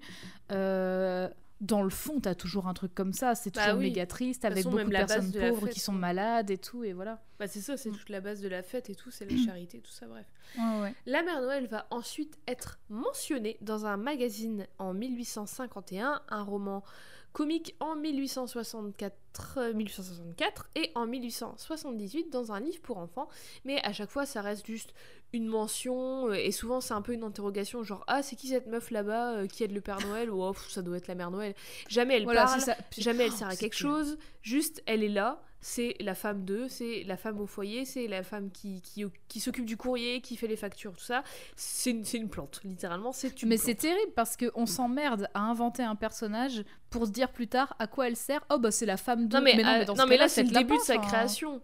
[0.52, 1.28] euh,
[1.64, 3.86] dans le fond, t'as toujours un truc comme ça, c'est Bah toujours oui.
[3.88, 6.00] méga triste, avec façon, beaucoup de personnes de pauvres fête, qui sont quoi.
[6.00, 7.22] malades et tout, et voilà.
[7.38, 7.96] Bah, c'est ça, c'est Mm.
[7.96, 10.26] toute la base de la fête et tout, c'est la charité, tout ça, bref.
[10.58, 10.94] Ouais, ouais.
[11.06, 16.84] La mère Noël va ensuite être mentionnée dans un magazine en 1851, un roman
[17.32, 23.28] comique en 1864, euh, 1864 et en 1878 dans un livre pour enfants.
[23.64, 24.94] Mais à chaque fois, ça reste juste
[25.34, 28.66] une mention euh, et souvent c'est un peu une interrogation genre ah c'est qui cette
[28.66, 30.30] meuf là-bas euh, qui aide le Père Noël?
[30.30, 31.54] Ou oh, ça doit être la mère Noël.
[31.88, 32.62] Jamais elle Voilà, parle,
[32.96, 36.68] jamais elle Oh, sert à quelque chose, juste elle est là, c'est la femme d'eux,
[36.68, 40.36] c'est la femme au foyer, c'est la femme qui, qui, qui s'occupe du courrier, qui
[40.36, 41.24] fait les factures, tout ça.
[41.56, 45.82] C'est une, une plante, littéralement, c'est une Mais c'est terrible parce qu'on s'emmerde à inventer
[45.82, 48.44] un personnage pour se dire plus tard à quoi elle sert.
[48.50, 49.36] Oh bah c'est la femme de.
[49.36, 50.98] Non mais, non, euh, mais dans non, ce mais là c'est le début de sa
[50.98, 51.06] enfin.
[51.08, 51.62] création.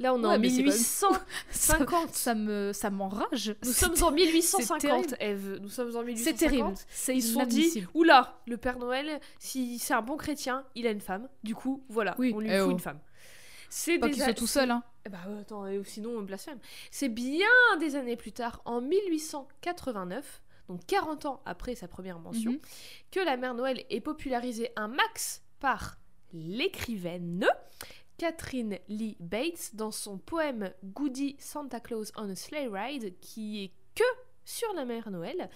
[0.00, 1.20] Là on est Ouais, en mais c'est quand même-
[1.50, 2.14] 1850.
[2.14, 3.54] Ça me ça m'enrage.
[3.64, 5.16] Nous sommes en 1850, terrible.
[5.20, 5.58] Eve.
[5.60, 6.18] Nous sommes en 1850.
[6.18, 6.74] C'est terrible.
[6.88, 10.86] C'est Ils se sont dit, oula, le Père Noël, si c'est un bon chrétien, il
[10.86, 11.28] a une femme.
[11.44, 12.70] Du coup, voilà, Oui, on lui eh fout oh.
[12.72, 12.98] une femme.
[13.68, 14.70] C'est Pas des qu'il soit tout seul.
[14.70, 14.82] Hein.
[15.06, 16.58] Eh Bah attends, sinon on blasphème.
[16.90, 17.46] C'est bien
[17.78, 22.58] des années plus tard, en 1889, donc 40 ans après sa première mention, Mhm.
[23.12, 25.96] que la mère Noël est popularisée un max par
[26.32, 27.46] l'écrivaine
[28.20, 33.72] Catherine Lee Bates dans son poème Goody Santa Claus on a Sleigh Ride, qui est
[33.94, 34.04] que
[34.44, 35.48] sur la mère Noël.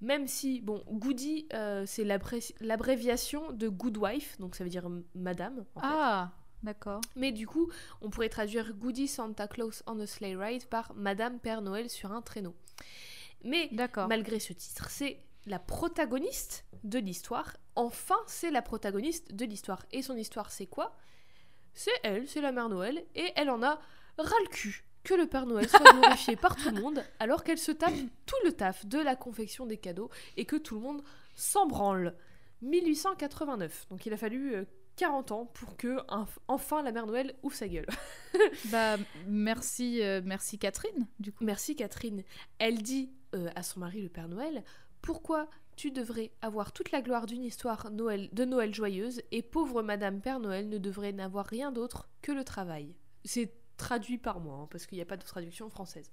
[0.00, 4.88] Même si, bon, Goody, euh, c'est l'abré- l'abréviation de Good Wife, donc ça veut dire
[5.16, 5.64] madame.
[5.74, 5.80] en.
[5.82, 6.30] Ah
[6.62, 7.00] d'accord.
[7.16, 7.68] Mais du coup,
[8.00, 12.12] on pourrait traduire Goody Santa Claus on a Sleigh Ride par Madame Père Noël sur
[12.12, 12.54] un traîneau.
[13.42, 13.68] Mais
[14.06, 17.56] malgré ce titre, c'est la protagoniste de l'histoire.
[17.74, 19.84] Enfin, c'est la protagoniste de l'histoire.
[19.90, 20.96] Et son histoire, c'est quoi?
[21.78, 23.80] C'est elle, c'est la mère Noël, et elle en a
[24.18, 27.56] ras le cul que le Père Noël soit glorifié par tout le monde, alors qu'elle
[27.56, 27.94] se tape
[28.26, 31.04] tout le taf de la confection des cadeaux et que tout le monde
[31.36, 32.16] s'en branle.
[32.62, 33.86] 1889.
[33.90, 34.64] Donc il a fallu euh,
[34.96, 35.98] 40 ans pour que
[36.48, 37.86] enfin la mère Noël ouvre sa gueule.
[38.72, 38.96] Bah
[39.28, 41.44] merci euh, merci Catherine du coup.
[41.44, 42.24] Merci Catherine.
[42.58, 44.64] Elle dit euh, à son mari le Père Noël
[45.00, 45.48] Pourquoi
[45.78, 50.20] tu devrais avoir toute la gloire d'une histoire Noël, de Noël joyeuse et pauvre Madame
[50.20, 54.68] Père Noël ne devrait n'avoir rien d'autre que le travail C'est traduit par moi, hein,
[54.72, 56.10] parce qu'il n'y a pas de traduction française.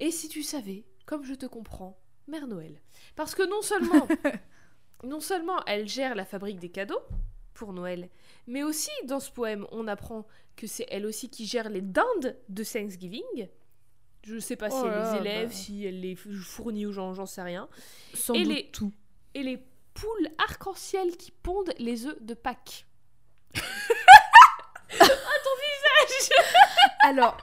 [0.00, 2.80] Et si tu savais, comme je te comprends, Mère Noël.
[3.14, 4.08] Parce que non seulement,
[5.04, 7.02] non seulement elle gère la fabrique des cadeaux
[7.52, 8.08] pour Noël,
[8.46, 12.38] mais aussi dans ce poème, on apprend que c'est elle aussi qui gère les dindes
[12.48, 13.48] de Thanksgiving.
[14.22, 15.54] Je sais pas si Oh elle là les là, élève, bah.
[15.54, 17.68] si elle les fournit aux gens, j'en sais rien.
[18.14, 18.92] Sans Et doute les- tout.
[19.34, 19.58] Et les
[19.94, 22.86] poules arc-en-ciel qui pondent les œufs de Pâques.
[27.02, 27.36] Alors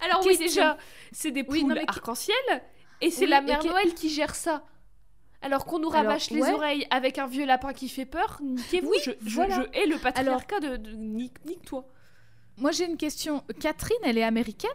[0.00, 0.76] Alors oui, déjà,
[1.12, 2.36] c'est des poules Oui, mais arc-en-ciel
[3.00, 4.64] et c'est Oui, la mère Noël qui gère ça.
[5.42, 6.52] Alors qu'on nous Alors, rabâche les ouais.
[6.52, 9.54] oreilles avec un vieux lapin qui fait peur, niquez-vous, Oui, je, je, voilà.
[9.54, 11.86] je hais le patriarcat de, de nique, nique-toi.
[12.58, 13.42] moi j'ai une question.
[13.58, 14.70] Catherine elle est américaine?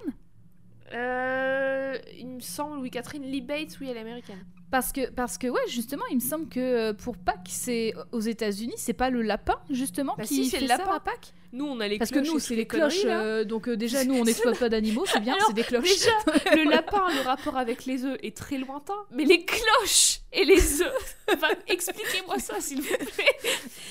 [0.94, 4.46] Euh, il me semble, oui, Catherine Lee Bates, oui, elle est américaine.
[4.72, 8.20] Parce que, parce que, ouais, justement, il me semble que euh, pour Pâques, c'est aux
[8.20, 10.92] États-Unis, c'est pas le lapin, justement, Bah qui si, c'est fait le ça lapin.
[10.96, 13.78] à Pâques Nous, on a les Parce que nous, c'est les cloches, euh, donc euh,
[13.78, 15.84] déjà, nous, on n'exploite pas d'animaux, c'est bien, c'est des cloches.
[15.84, 16.12] Déjà,
[16.56, 20.82] le lapin, le rapport avec les œufs est très lointain, mais les cloches et les
[20.82, 23.38] œufs, enfin, expliquez-moi ça, s'il vous plaît.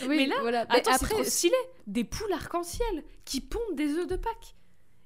[0.07, 0.67] oui, mais là, voilà.
[0.71, 1.55] Mais Attends, après, stylé
[1.87, 4.55] Des poules arc-en-ciel qui pondent des œufs de Pâques.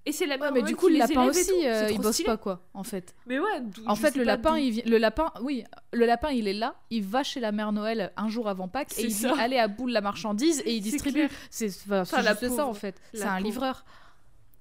[0.09, 2.27] Et c'est la ouais, mais du coup, le les lapin aussi, euh, il bosse stylé.
[2.27, 3.15] pas, quoi, en fait.
[3.27, 6.77] Mais ouais, En fait, le lapin, il le lapin, oui, le lapin, il est là,
[6.89, 9.35] il va chez la mère Noël un jour avant Pâques et il ça.
[9.35, 11.29] dit allez à boule la marchandise et il distribue.
[11.51, 13.01] C'est enfin, ça en fait.
[13.13, 13.85] C'est un livreur.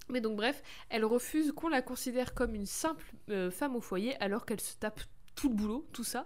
[0.10, 4.16] Mais donc bref, elle refuse qu'on la considère comme une simple euh, femme au foyer
[4.22, 5.02] alors qu'elle se tape
[5.38, 6.26] tout le boulot, tout ça.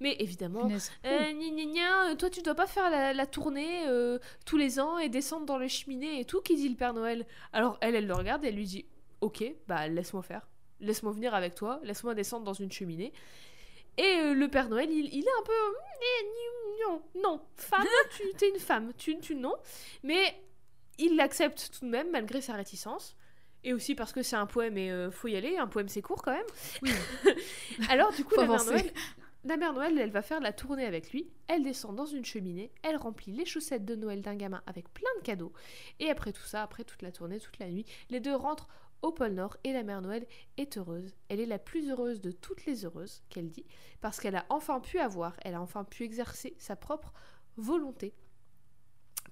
[0.00, 0.70] Mais évidemment.
[1.04, 4.56] Euh, gna gna gna, euh, toi tu dois pas faire la, la tournée euh, tous
[4.56, 7.26] les ans et descendre dans les cheminées et tout, qui dit le Père Noël?
[7.52, 8.86] Alors elle, elle le regarde et elle lui dit
[9.20, 10.48] Ok, bah laisse-moi faire,
[10.80, 13.12] laisse-moi venir avec toi, laisse-moi descendre dans une cheminée.
[13.98, 15.52] Et euh, le Père Noël, il, il est un peu
[16.00, 17.86] Eh, non, non, femme,
[18.16, 19.54] tu t'es une femme, tu, tu non.
[20.02, 20.34] Mais
[20.98, 23.16] il l'accepte tout de même malgré sa réticence.
[23.64, 26.02] Et aussi parce que c'est un poème et euh, faut y aller, un poème c'est
[26.02, 26.46] court quand même.
[26.82, 26.90] Oui.
[27.88, 28.64] Alors du coup, la Mère.
[28.64, 28.92] Noël,
[29.44, 31.28] la mère Noël, elle va faire la tournée avec lui.
[31.48, 35.10] Elle descend dans une cheminée, elle remplit les chaussettes de Noël d'un gamin avec plein
[35.18, 35.52] de cadeaux.
[35.98, 38.68] Et après tout ça, après toute la tournée, toute la nuit, les deux rentrent
[39.02, 41.16] au pôle Nord et la mère Noël est heureuse.
[41.28, 43.66] Elle est la plus heureuse de toutes les heureuses, qu'elle dit,
[44.00, 47.12] parce qu'elle a enfin pu avoir, elle a enfin pu exercer sa propre
[47.56, 48.14] volonté.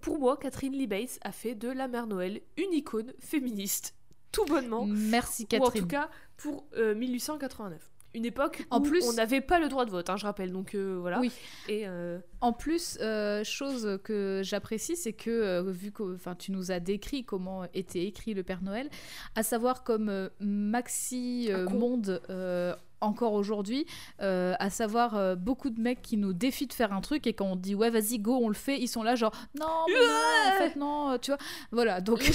[0.01, 3.95] Pour moi, Catherine Lee Bates a fait de la mère Noël une icône féministe,
[4.33, 5.83] tout bonnement, Merci ou en Catherine.
[5.83, 7.81] tout cas pour euh, 1889.
[8.13, 10.51] Une époque En où plus- on n'avait pas le droit de vote, hein, je rappelle,
[10.51, 11.21] donc euh, voilà.
[11.21, 11.31] Oui.
[11.69, 16.51] Et euh, En plus, euh, chose que j'apprécie, c'est que euh, vu que enfin, tu
[16.51, 18.91] nous as décrit comment était écrit le Père Noël,
[19.37, 21.75] à savoir comme euh, Maxi euh, con.
[21.79, 23.87] Monde euh, encore aujourd'hui,
[24.21, 27.33] euh, à savoir euh, beaucoup de mecs qui nous défient de faire un truc et
[27.33, 29.95] quand on dit ouais vas-y go on le fait, ils sont là genre non mais
[30.07, 31.39] non en fait non euh, tu vois
[31.71, 32.21] voilà donc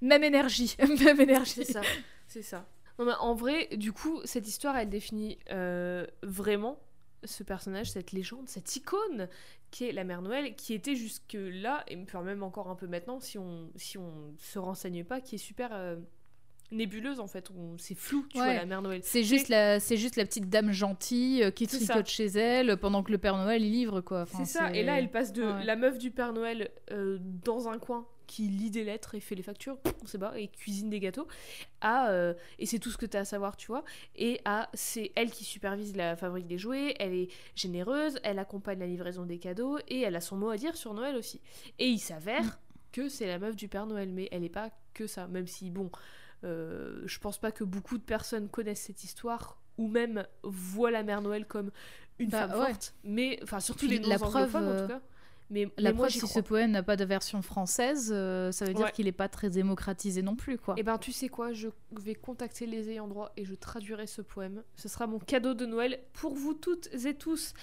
[0.00, 1.80] même énergie même énergie c'est ça,
[2.28, 2.66] c'est ça.
[2.98, 6.78] Non, mais en vrai, du coup, cette histoire, elle définit euh, vraiment
[7.24, 9.28] ce personnage, cette légende, cette icône
[9.70, 13.36] qui est la mère Noël, qui était jusque-là, et même encore un peu maintenant, si
[13.38, 15.96] on si on se renseigne pas, qui est super euh,
[16.70, 17.50] nébuleuse en fait.
[17.78, 18.44] C'est flou, tu Ouais.
[18.44, 19.00] vois, la mère Noël.
[19.04, 23.02] C'est juste la, c'est juste la petite dame gentille euh, qui tricote chez elle pendant
[23.02, 24.22] que le Père Noël il livre quoi.
[24.22, 25.64] Enfin, C'est ça, et là elle passe de Ouais.
[25.64, 29.34] la meuf du Père Noël euh, dans un coin qui lit des lettres et fait
[29.34, 31.26] les factures, on sait pas, et cuisine des gâteaux,
[31.80, 33.84] à, euh, et c'est tout ce que tu as à savoir, tu vois,
[34.16, 38.78] et à, c'est elle qui supervise la fabrique des jouets, elle est généreuse, elle accompagne
[38.80, 41.40] la livraison des cadeaux, et elle a son mot à dire sur Noël aussi.
[41.78, 42.58] Et il s'avère
[42.92, 45.70] que c'est la meuf du Père Noël, mais elle est pas que ça, même si,
[45.70, 45.90] bon,
[46.44, 51.02] euh, je pense pas que beaucoup de personnes connaissent cette histoire, ou même voient la
[51.02, 51.70] mère Noël comme
[52.18, 52.66] une Bah, femme ouais.
[52.68, 55.00] forte, mais, enfin, surtout les la preuve, en euh, tout cas.
[55.48, 58.74] Mais, La mais preuve, si ce poème n'a pas de version française, euh, ça veut
[58.74, 58.92] dire Ouais.
[58.92, 60.74] qu'il n'est pas très démocratisé non plus, quoi.
[60.76, 64.22] Eh ben, tu sais quoi, je vais contacter les ayants droit et je traduirai ce
[64.22, 64.64] poème.
[64.74, 67.54] Ce sera mon cadeau de Noël pour vous toutes et tous.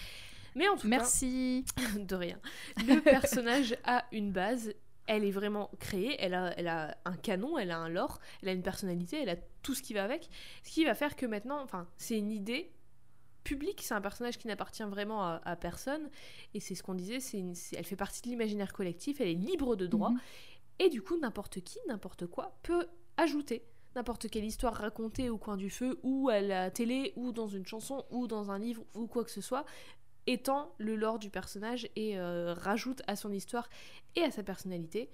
[0.56, 1.66] Mais en tout Merci.
[1.76, 2.40] cas, de rien.
[2.88, 4.72] Le personnage a une base.
[5.08, 6.16] Elle est vraiment créée.
[6.20, 9.30] Elle a, elle a un canon, elle a un lore, elle a une personnalité, elle
[9.30, 10.30] a tout ce qui va avec.
[10.64, 12.72] Ce qui va faire que maintenant, enfin, c'est une idée
[13.44, 13.82] publique.
[13.82, 16.10] C'est un personnage qui n'appartient vraiment à, à personne.
[16.54, 17.20] Et c'est ce qu'on disait.
[17.38, 19.22] Une- elle fait partie de l'imaginaire collectif.
[19.22, 20.10] Elle est libre de droit.
[20.12, 20.20] Mhm.
[20.80, 22.88] Et du coup, n'importe qui, n'importe quoi peut
[23.18, 23.64] ajouter
[23.96, 27.64] n'importe quelle histoire racontée au coin du feu, ou à la télé, ou dans une
[27.64, 29.66] chanson, ou dans un livre, ou quoi que ce soit,
[30.26, 33.70] étend le lore du personnage et euh, rajoute à son histoire
[34.16, 35.12] et à sa personnalité.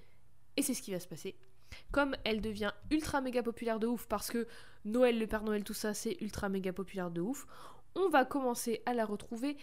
[0.55, 1.35] Et c'est ce qui va se passer.
[1.91, 4.47] Comme elle devient ultra méga populaire de ouf, parce que
[4.85, 7.47] Noël, le Père Noël, tout ça, c'est ultra méga populaire de ouf,
[7.99, 9.57] on va commencer à la retrouver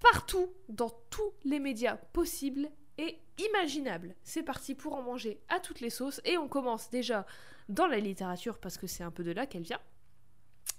[0.00, 4.14] partout, dans tous les médias possibles et imaginables.
[4.22, 7.26] C'est parti pour en manger à toutes les sauces, et on commence déjà
[7.68, 9.80] dans la littérature, parce que c'est un peu de là qu'elle vient.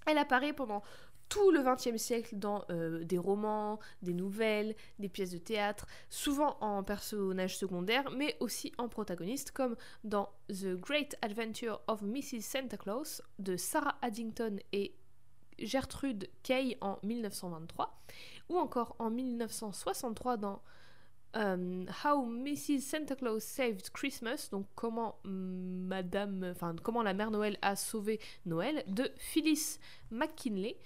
[0.05, 0.83] Elle apparaît pendant
[1.29, 6.57] tout le XXe siècle dans euh, des romans, des nouvelles, des pièces de théâtre, souvent
[6.61, 9.75] en personnage secondaire, mais aussi en protagoniste, comme
[10.05, 12.41] dans The Great Adventure of Mrs.
[12.41, 14.95] Santa Claus de Sarah Addington et
[15.59, 17.97] Gertrude Kay en 1923,
[18.49, 20.61] ou encore en 1963 dans
[21.35, 22.79] euh, How Mrs.
[22.79, 28.83] Santa Claus Saved Christmas, donc comment Madame, enfin comment la mère Noël a sauvé Noël,
[28.87, 29.77] de Phyllis
[30.09, 30.77] McKinley,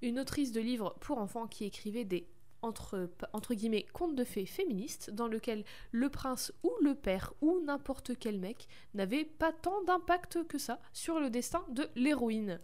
[0.00, 2.26] une autrice de livres pour enfants qui écrivait des
[2.62, 7.60] entre, entre guillemets contes de fées féministes dans lequel le prince ou le père ou
[7.60, 12.60] n'importe quel mec n'avait pas tant d'impact que ça sur le destin de l'héroïne.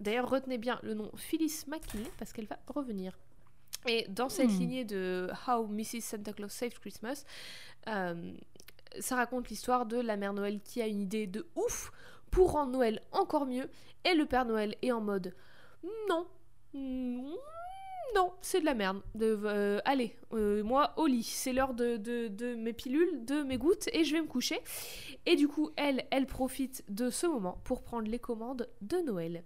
[0.00, 3.18] D'ailleurs, retenez bien le nom Phyllis McKinley parce qu'elle va revenir.
[3.88, 4.58] Et dans cette Hmm.
[4.58, 6.00] lignée de How Mrs.
[6.00, 7.24] Santa Claus Saved Christmas,
[7.88, 8.32] euh,
[8.98, 11.92] ça raconte l'histoire de la mère Noël qui a une idée de ouf
[12.30, 13.68] pour rendre Noël encore mieux,
[14.04, 15.34] et le Père Noël est en mode
[16.08, 16.26] non,
[18.14, 19.02] non, c'est de la merde.
[19.14, 23.42] De, euh, allez, euh, moi au lit, c'est l'heure de, de- de mes pilules, de
[23.42, 24.58] mes gouttes, et je vais me coucher.
[25.26, 29.44] Et du coup, elle, elle profite de ce moment pour prendre les commandes de Noël.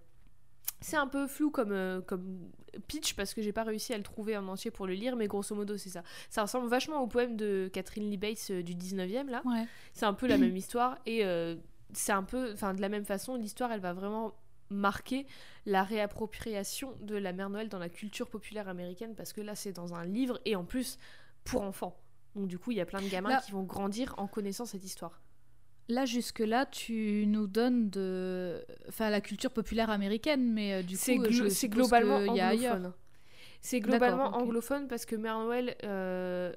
[0.81, 2.49] C'est un peu flou comme, euh, comme
[2.87, 5.27] pitch parce que j'ai pas réussi à le trouver en entier pour le lire, mais
[5.27, 6.03] grosso modo c'est ça.
[6.29, 9.41] Ça ressemble vachement au poème de Catherine Lee Bates euh, du 19e là.
[9.45, 9.67] Ouais.
[9.93, 11.55] C'est un peu la même histoire et euh,
[11.93, 14.33] c'est un peu, enfin de la même façon, l'histoire elle va vraiment
[14.69, 15.27] marquer
[15.65, 19.73] la réappropriation de la mère Noël dans la culture populaire américaine parce que là c'est
[19.73, 20.97] dans un livre et en plus
[21.43, 21.97] pour enfants.
[22.35, 24.65] Donc du coup il y a plein de gamins Là- qui vont grandir en connaissant
[24.65, 25.21] cette histoire.
[25.91, 28.63] Là, jusque-là, tu nous donnes de.
[28.87, 31.01] Enfin, la culture populaire américaine, mais euh, du coup,
[31.49, 32.93] C'est globalement y a anglophone.
[33.61, 36.53] C'est globalement anglophone parce que Mère Noël, euh,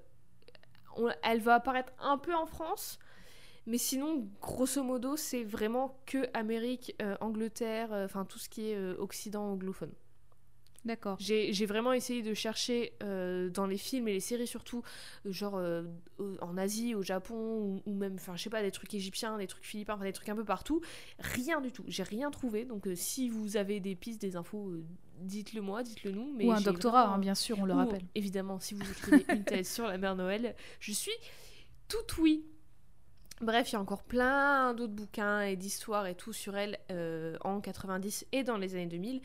[0.96, 2.98] on- elle va apparaître un peu en France,
[3.66, 8.76] mais sinon, grosso modo, c'est vraiment que Amérique, euh, Angleterre, enfin tout ce qui est
[8.76, 9.92] euh, Occident anglophone.
[10.84, 11.16] D'accord.
[11.18, 14.82] J'ai vraiment essayé de chercher euh, dans les films et les séries surtout,
[15.24, 15.84] euh, genre euh,
[16.42, 19.46] en Asie, au Japon, ou, ou même, enfin je sais pas, des trucs égyptiens, des
[19.46, 20.82] trucs philippins, enfin, des trucs un peu partout.
[21.18, 21.84] Rien du tout.
[21.88, 22.64] J'ai rien trouvé.
[22.66, 24.72] Donc euh, si vous avez des pistes, des infos,
[25.20, 26.32] dites-le moi, dites-le nous.
[26.36, 28.02] Mais Ou un doctorat, vraiment- hein, bien sûr, on le ou, rappelle.
[28.14, 31.12] Évidemment, si vous écrivez une thèse sur la mère Noël, je suis
[31.88, 32.44] tout oui.
[33.40, 37.36] Bref, il y a encore plein d'autres bouquins et d'histoires et tout sur elle euh,
[37.42, 39.20] en 90 et dans les années 2000,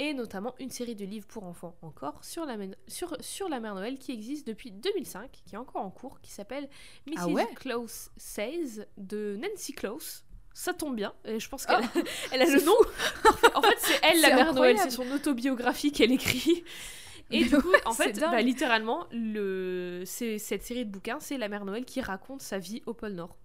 [0.00, 2.56] et notamment une série de livres pour enfants encore sur la,
[2.88, 6.30] sur, sur la mère Noël qui existe depuis 2005, qui est encore en cours, qui
[6.30, 6.70] s'appelle
[7.06, 7.16] Mrs.
[7.18, 10.24] Ah ouais Claus Says de Nancy Claus.
[10.54, 11.84] Ça tombe bien, et je pense qu'elle
[12.32, 12.72] elle a le nom.
[13.54, 16.64] En fait, c'est elle la mère Noël, c'est son autobiographie qu'elle écrit.
[17.32, 20.02] Et Mais du coup, ouais, en fait, bah, littéralement, le...
[20.04, 23.36] cette série de bouquins, c'est la mère Noël qui raconte sa vie au pôle Nord.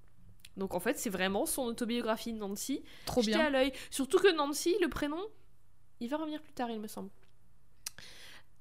[0.57, 2.81] Donc en fait, c'est vraiment son autobiographie Nancy.
[3.05, 3.39] Trop bien.
[3.39, 3.73] à l'œil.
[3.91, 5.21] Surtout que Nancy, le prénom,
[5.99, 7.09] il va revenir plus tard, il me semble.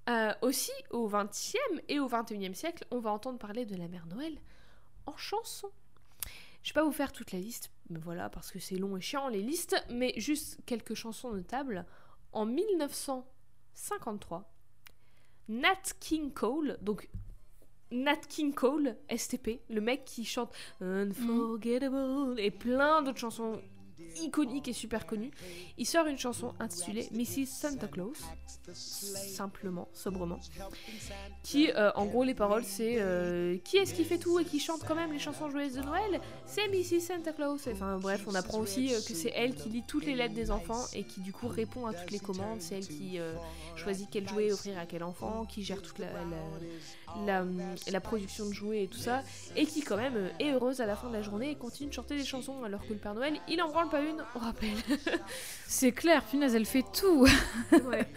[0.08, 1.56] Euh, aussi, au XXe
[1.88, 4.38] et au XXIe siècle, on va entendre parler de la mère Noël
[5.06, 5.70] en chanson.
[6.62, 9.00] Je vais pas vous faire toute la liste, mais voilà, parce que c'est long et
[9.00, 11.86] chiant les listes, mais juste quelques chansons notables.
[12.32, 14.50] En 1953,
[15.48, 17.08] Nat King Cole, donc
[17.90, 23.60] Nat King Cole, STP, le mec qui chante Unforgettable et plein d'autres chansons
[24.22, 25.30] iconiques et super connues,
[25.78, 27.46] il sort une chanson intitulée Mrs.
[27.46, 28.18] Santa Claus,
[28.72, 30.40] simplement, sobrement,
[31.42, 34.60] qui, euh, en gros, les paroles, c'est euh, qui est-ce qui fait tout et qui
[34.60, 36.20] chante quand même les chansons joyeuses de Noël?
[36.46, 37.00] C'est Mrs.
[37.00, 37.68] Santa Claus.
[37.70, 40.50] Enfin bref, on apprend aussi euh, que c'est elle qui lit toutes les lettres des
[40.50, 42.60] enfants et qui du coup répond à toutes les commandes.
[42.60, 43.18] C'est elle qui
[43.76, 46.08] choisit quel jouet offrir à quel enfant, qui gère toute la,
[47.26, 47.44] la,
[47.90, 49.22] la, production de jouets et tout ça,
[49.56, 51.94] et qui quand même est heureuse à la fin de la journée et continue de
[51.94, 54.76] chanter des chansons alors que le Père Noël, il en branle pas une, on rappelle.
[55.66, 57.26] C'est clair, punaise, elle fait tout.
[57.84, 58.08] Ouais.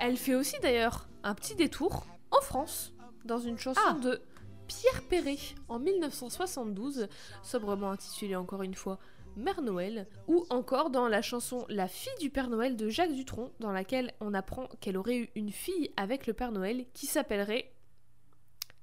[0.00, 2.92] Elle fait aussi d'ailleurs un petit détour en France
[3.24, 3.94] dans une chanson Ah.
[3.94, 4.20] de
[4.68, 5.38] Pierre Perret
[5.68, 7.08] en 1972,
[7.42, 8.98] sobrement intitulée encore une fois
[9.36, 13.50] Mère Noël, ou encore dans la chanson La fille du Père Noël de Jacques Dutronc,
[13.58, 17.72] dans laquelle on apprend qu'elle aurait eu une fille avec le Père Noël qui s'appellerait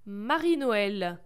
[0.05, 1.19] Marie-Noël.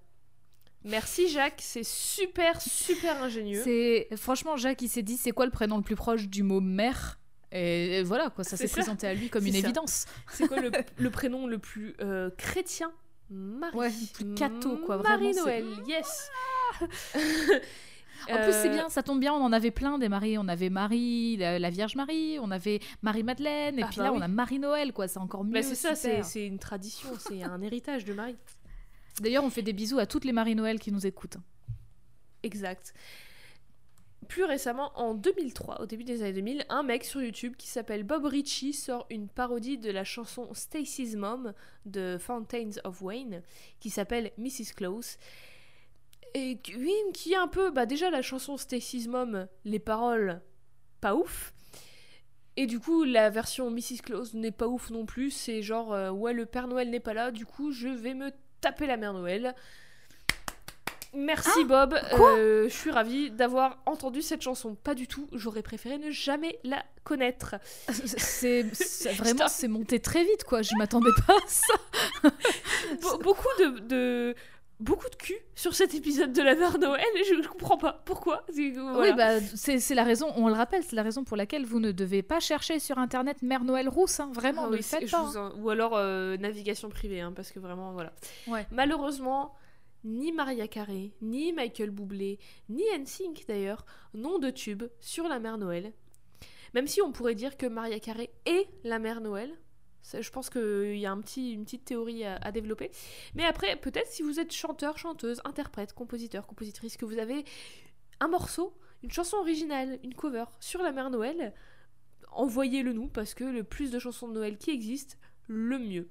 [0.86, 3.62] Merci Jacques, c'est super super ingénieux.
[3.64, 6.60] C'est franchement Jacques il s'est dit c'est quoi le prénom le plus proche du mot
[6.60, 7.20] mère?
[7.52, 9.60] Et voilà quoi ça s'est présenté à lui comme une ça.
[9.60, 10.06] évidence.
[10.32, 12.92] C'est quoi le, le prénom le plus euh, chrétien?
[13.30, 13.76] Marie.
[13.78, 16.30] Ouais, plus catho, quoi, vraiment, Marie-Noël, yes.
[18.32, 20.70] En plus c'est bien, ça tombe bien, on en avait plein des maris, on avait
[20.70, 24.18] Marie, la, la Vierge Marie, on avait Marie Madeleine et Ah puis bah là oui.
[24.20, 25.52] on a Marie Noël quoi, c'est encore mieux.
[25.52, 28.38] bah, c'est ça, c'est une tradition, c'est un héritage de Marie.
[29.22, 31.38] D'ailleurs on fait des bisous à toutes les Marie Noël qui nous écoutent.
[32.44, 32.94] Exact.
[34.28, 38.04] Plus récemment, en 2003, au début des années 2000, un mec sur YouTube qui s'appelle
[38.04, 41.54] Bob Ritchie sort une parodie de la chanson Stacy's Mom
[41.86, 43.42] de Fountains of Wayne
[43.80, 44.74] qui s'appelle Mrs.
[44.76, 45.18] Claus.
[46.36, 47.70] Et oui, qui est un peu.
[47.70, 50.42] Bah, déjà, la chanson Stacy's Mom, les paroles,
[51.02, 51.54] pas ouf.
[52.56, 54.02] Et du coup, la version Mrs.
[54.04, 55.32] Claus n'est pas ouf non plus.
[55.32, 58.32] C'est genre, euh, ouais, le Père Noël n'est pas là, du coup, je vais me
[58.64, 59.54] taper la Mère Noël.
[61.16, 64.74] Merci Bob, Euh, je suis ravie d'avoir entendu cette chanson.
[64.74, 67.54] Pas du tout, j'aurais préféré ne jamais la connaître.
[67.92, 68.64] C'est
[69.18, 71.74] vraiment c'est monté très vite quoi, je m'attendais pas à ça.
[73.00, 74.36] Be- beaucoup de, de-
[74.84, 78.02] beaucoup de cul sur cet épisode de la Mère Noël et je, je comprends pas
[78.06, 78.44] pourquoi.
[78.50, 79.00] Voilà.
[79.00, 81.92] Oui, bah, c'est la raison, on le rappelle, c'est la raison pour laquelle vous ne
[81.92, 85.32] devez pas chercher sur internet Mère Noël rousse, hein, vraiment, Ah oui, faites pas.
[85.36, 85.52] hein.
[85.56, 88.14] en- Ou alors euh, navigation privée, hein, parce que vraiment, voilà.
[88.48, 88.68] Ouais.
[88.72, 89.56] Malheureusement,
[90.04, 92.38] ni Maria Carey, ni Michael Bublé,
[92.70, 95.94] ni NSYNC d'ailleurs, n'ont de tube sur la Mère Noël.
[96.74, 99.52] Même si on pourrait dire que Maria Carey est la Mère Noël.
[100.04, 102.92] Ça, je pense qu'il y a un petit, une petite théorie à, à développer.
[103.36, 107.46] Mais après, peut-être si vous êtes chanteur, chanteuse, interprète, compositeur, compositrice, que vous avez
[108.20, 111.54] un morceau, une chanson originale, une cover sur la Mère Noël,
[112.32, 115.16] envoyez-le nous parce que le plus de chansons de Noël qui existent,
[115.48, 116.08] le mieux.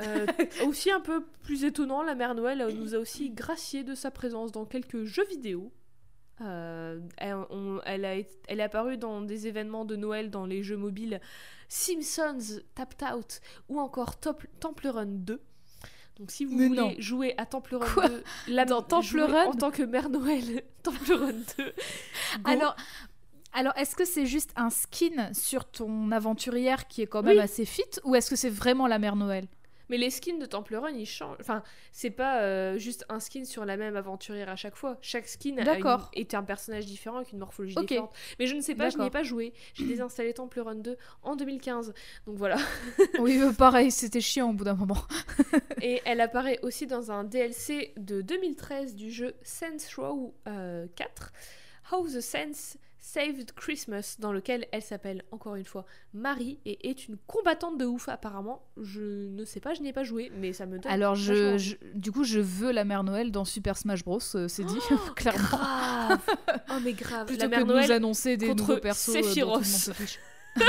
[0.00, 0.26] Euh,
[0.66, 4.52] aussi un peu plus étonnant, la Mère Noël nous a aussi gracié de sa présence
[4.52, 5.72] dans quelques jeux vidéo.
[6.40, 8.14] Euh, elle, on- elle a
[8.48, 11.20] elle est apparue dans des événements de Noël dans les jeux mobiles
[11.68, 15.40] Simpsons Tapped Out ou encore Top- Temple Run 2.
[16.18, 16.94] Donc si vous Mais voulez non.
[16.98, 20.62] jouer à Temple Run Quoi 2, la, Dans Temple Run en tant que Mère Noël,
[20.82, 21.64] Temple Run 2.
[21.64, 21.70] go.
[22.44, 22.76] Alors,
[23.52, 27.42] alors est-ce que c'est juste un skin sur ton aventurière qui est quand même Oui.
[27.42, 29.46] assez fit ou est-ce que c'est vraiment la Mère Noël?
[29.92, 31.36] Mais les skins de Temple Run, ils changent.
[31.40, 31.62] Enfin,
[31.92, 34.96] c'est pas euh, juste un skin sur la même aventurière à chaque fois.
[35.02, 35.64] Chaque skin a
[36.14, 38.12] une- est un personnage différent avec une morphologie différente.
[38.38, 39.52] Mais je ne sais pas, je n'y ai pas joué.
[39.74, 41.92] J'ai désinstallé Temple Run 2 en 2015.
[42.26, 42.56] Donc voilà.
[43.20, 44.96] Oui, euh, pareil, c'était chiant au bout d'un moment.
[45.82, 51.32] Et elle apparaît aussi dans un DLC de 2013 du jeu Saints Row euh, 4,
[51.92, 55.84] How the Saints Saved Christmas, dans lequel elle s'appelle encore une fois
[56.14, 58.62] Marie et est une combattante de ouf apparemment.
[58.80, 60.90] Je ne sais pas, je n'y ai pas joué, mais ça me donne.
[60.90, 64.20] Alors, je, du coup, je veux la mère Noël dans Super Smash Bros.
[64.36, 64.78] euh, c'est dit,
[65.16, 65.40] clairement.
[65.48, 66.20] Grave
[66.70, 69.62] Oh mais grave Plutôt La que mère Noël nous annoncer des nouveaux persos euh.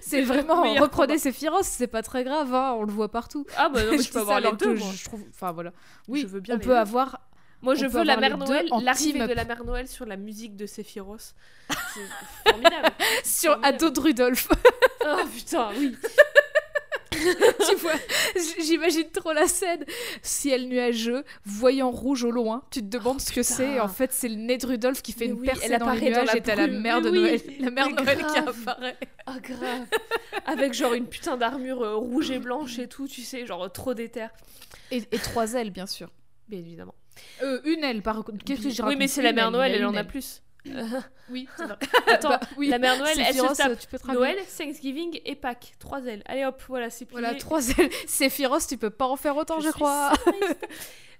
[0.00, 1.18] C'est vraiment, reprenez.
[1.18, 3.44] Sephiroth, c'est pas très grave, hein, on le voit partout.
[3.56, 4.92] Ah bah non, mais je peux ça avoir les que deux, je- moi.
[4.94, 5.72] je trouve, enfin voilà.
[6.06, 7.20] Oui, Je veux bien on peut avoir
[7.60, 10.56] Moi, je veux la mère les Noël, l'arrivée de la mère Noël sur la musique
[10.56, 11.34] de Sephiroth.
[11.68, 12.88] C'est formidable.
[13.24, 13.74] sur Formidable.
[13.76, 14.48] Ado de Rudolph.
[15.04, 15.96] oh putain, oui.
[17.68, 17.94] tu vois,
[18.62, 19.84] j'imagine trop la scène.
[20.22, 23.80] Ciel nuageux, voyant rouge au loin, tu te demandes ce que c'est.
[23.80, 25.90] En fait, c'est le nez de Rudolph qui fait Mais une oui, percée elle dans
[25.90, 28.02] les apparaît dans nuages la et t'as la mère de oui, Noël, la mère mais
[28.02, 28.96] Noël qui apparaît.
[29.26, 29.86] Ah grave.
[30.46, 33.94] Avec genre une putain d'armure euh, rouge et blanche et tout, tu sais, genre trop
[33.94, 34.28] d'éther.
[34.90, 36.08] Et, et trois ailes, bien sûr.
[36.48, 36.94] Bien évidemment.
[37.42, 38.44] Euh, une aile, par contre.
[38.44, 40.42] Qu'est-ce que je Oui, mais c'est la mère Noël, elle en a plus.
[41.30, 41.76] Oui, c'est vrai.
[42.06, 42.68] Attends, Bah, oui.
[42.68, 44.10] la mère Noël, elle se tape tu peux te.
[44.10, 45.74] Noël, Thanksgiving et Pâques.
[45.78, 46.22] Trois ailes.
[46.24, 47.20] Allez hop, voilà, c'est plié.
[47.20, 47.90] Voilà, trois ailes.
[48.06, 50.12] Sephiroth, tu peux pas en faire autant, je, suis crois.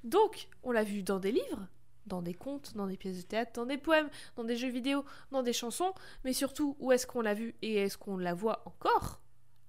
[0.05, 1.67] Donc, on l'a vu dans des livres,
[2.07, 5.05] dans des contes, dans des pièces de théâtre, dans des poèmes, dans des jeux vidéo,
[5.31, 5.93] dans des chansons,
[6.25, 9.21] mais surtout, où est-ce qu'on l'a vu et est-ce qu'on la voit encore?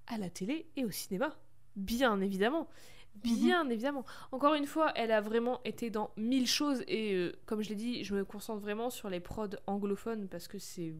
[0.06, 1.36] À la télé et au cinéma.
[1.76, 2.68] Bien évidemment.
[3.16, 4.04] Bien évidemment.
[4.32, 7.74] Encore une fois, elle a vraiment été dans mille choses et euh, comme je l'ai
[7.74, 10.94] dit, je me concentre vraiment sur les prods anglophones parce que c'est.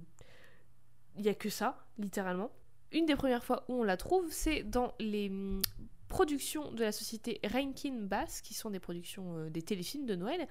[1.16, 2.50] Il n'y a que ça, littéralement.
[2.92, 5.62] Une des premières fois où on la trouve, c'est dans les hum,
[6.10, 10.46] productions de la société Rankin Bass, qui sont des productions euh, des téléfilms de Noël,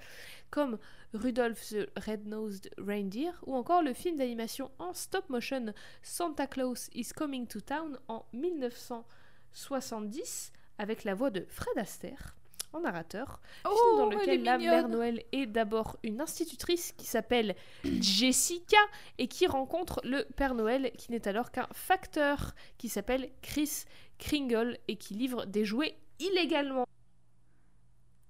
[0.49, 0.79] comme
[1.13, 7.09] Rudolph the Red-Nosed Reindeer, ou encore le film d'animation en stop motion Santa Claus is
[7.15, 12.35] Coming to Town en 1970, avec la voix de Fred Astaire
[12.73, 13.39] en narrateur.
[13.63, 14.75] film dans Oh, elle lequel la mignonne.
[14.75, 18.77] mère Noël est d'abord une institutrice qui s'appelle Jessica
[19.17, 23.83] et qui rencontre le Père Noël qui n'est alors qu'un facteur qui s'appelle Chris
[24.17, 26.85] Kringle et qui livre des jouets illégalement.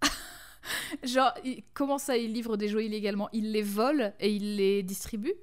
[1.03, 1.33] Genre,
[1.73, 3.29] comment ça, il livre des jouets illégalement?
[3.33, 5.33] Il les vole et il les distribue?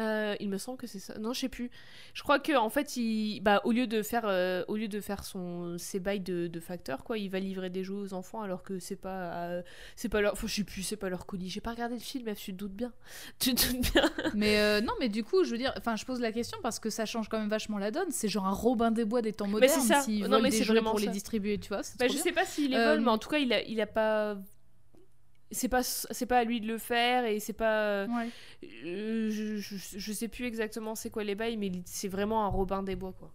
[0.00, 1.18] Euh, il me semble que c'est ça.
[1.18, 1.70] Non, je sais plus.
[2.14, 5.00] Je crois que en fait, il, bah, au lieu de faire, euh, au lieu de
[5.00, 8.42] faire son ses bails de, de facteur, quoi, il va livrer des jeux aux enfants
[8.42, 9.62] alors que c'est pas, euh,
[9.96, 11.50] c'est pas leur, enfin, je sais plus, c'est pas leur colis.
[11.50, 12.92] J'ai pas regardé le film, mais tu te doutes bien.
[13.38, 14.10] Tu te doutes bien.
[14.34, 16.90] Mais non, mais du coup, je veux dire, enfin, je pose la question parce que
[16.90, 18.10] ça change quand même vachement la donne.
[18.10, 20.28] C'est genre un Robin des Bois des temps Mais c'est modernes ça.
[20.28, 21.12] Non, mais c'est vraiment pour les ça.
[21.12, 21.82] distribuer, tu vois.
[21.98, 22.22] Bah, je bien.
[22.22, 24.36] sais pas s'il les Euh, vole, mais en tout cas, il a, il a pas.
[25.52, 28.06] C'est pas, c'est pas à lui de le faire et c'est pas.
[28.06, 28.28] Ouais.
[28.84, 32.48] euh, je, je, je sais plus exactement c'est quoi les bails, mais c'est vraiment un
[32.48, 33.32] Robin des Bois, quoi.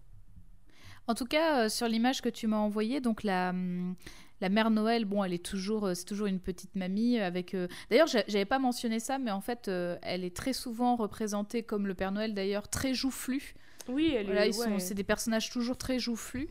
[1.07, 3.95] En tout cas, euh, sur l'image que tu m'as envoyée, donc la, hum,
[4.41, 7.53] la mère Noël, bon, elle est toujours, euh, c'est toujours une petite mamie avec.
[7.53, 9.67] euh, D'ailleurs, j'a- j'avais pas mentionné ça, mais en fait,
[10.01, 13.55] elle est très souvent représentée comme le Père Noël, d'ailleurs, très joufflu.
[13.89, 14.57] Oui, elle Voilà, est.
[14.57, 14.79] ouais.
[14.79, 16.49] c'est des personnages toujours très joufflus.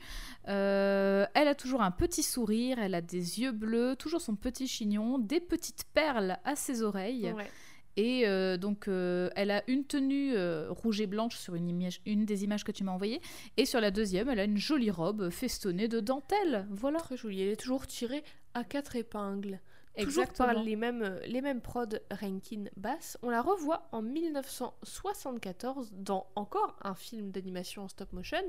[0.49, 4.67] Euh, elle a toujours un petit sourire, elle a des yeux bleus, toujours son petit
[4.67, 7.33] chignon, des petites perles à ses oreilles.
[7.33, 7.51] Ouais.
[7.97, 12.01] Et euh, donc, euh, elle a une tenue euh, rouge et blanche sur une, image,
[12.07, 13.21] une des images que tu m'as envoyées.
[13.57, 16.67] Et sur la deuxième, elle a une jolie robe festonnée de dentelle.
[16.71, 16.99] Voilà.
[16.99, 17.43] Très jolie.
[17.43, 18.25] Elle est toujours tirée
[18.55, 19.61] à quatre épingles.
[19.97, 20.55] Toujours Exactement.
[20.55, 23.17] par les mêmes, euh, les mêmes prods Rankin Bass.
[23.23, 28.43] On la revoit en 1974 dans encore un film d'animation en stop motion,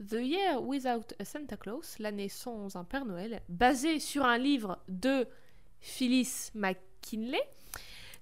[0.00, 4.78] The Year Without a Santa Claus, l'année sans un Père Noël, basé sur un livre
[4.88, 5.26] de
[5.80, 7.40] Phyllis McKinley.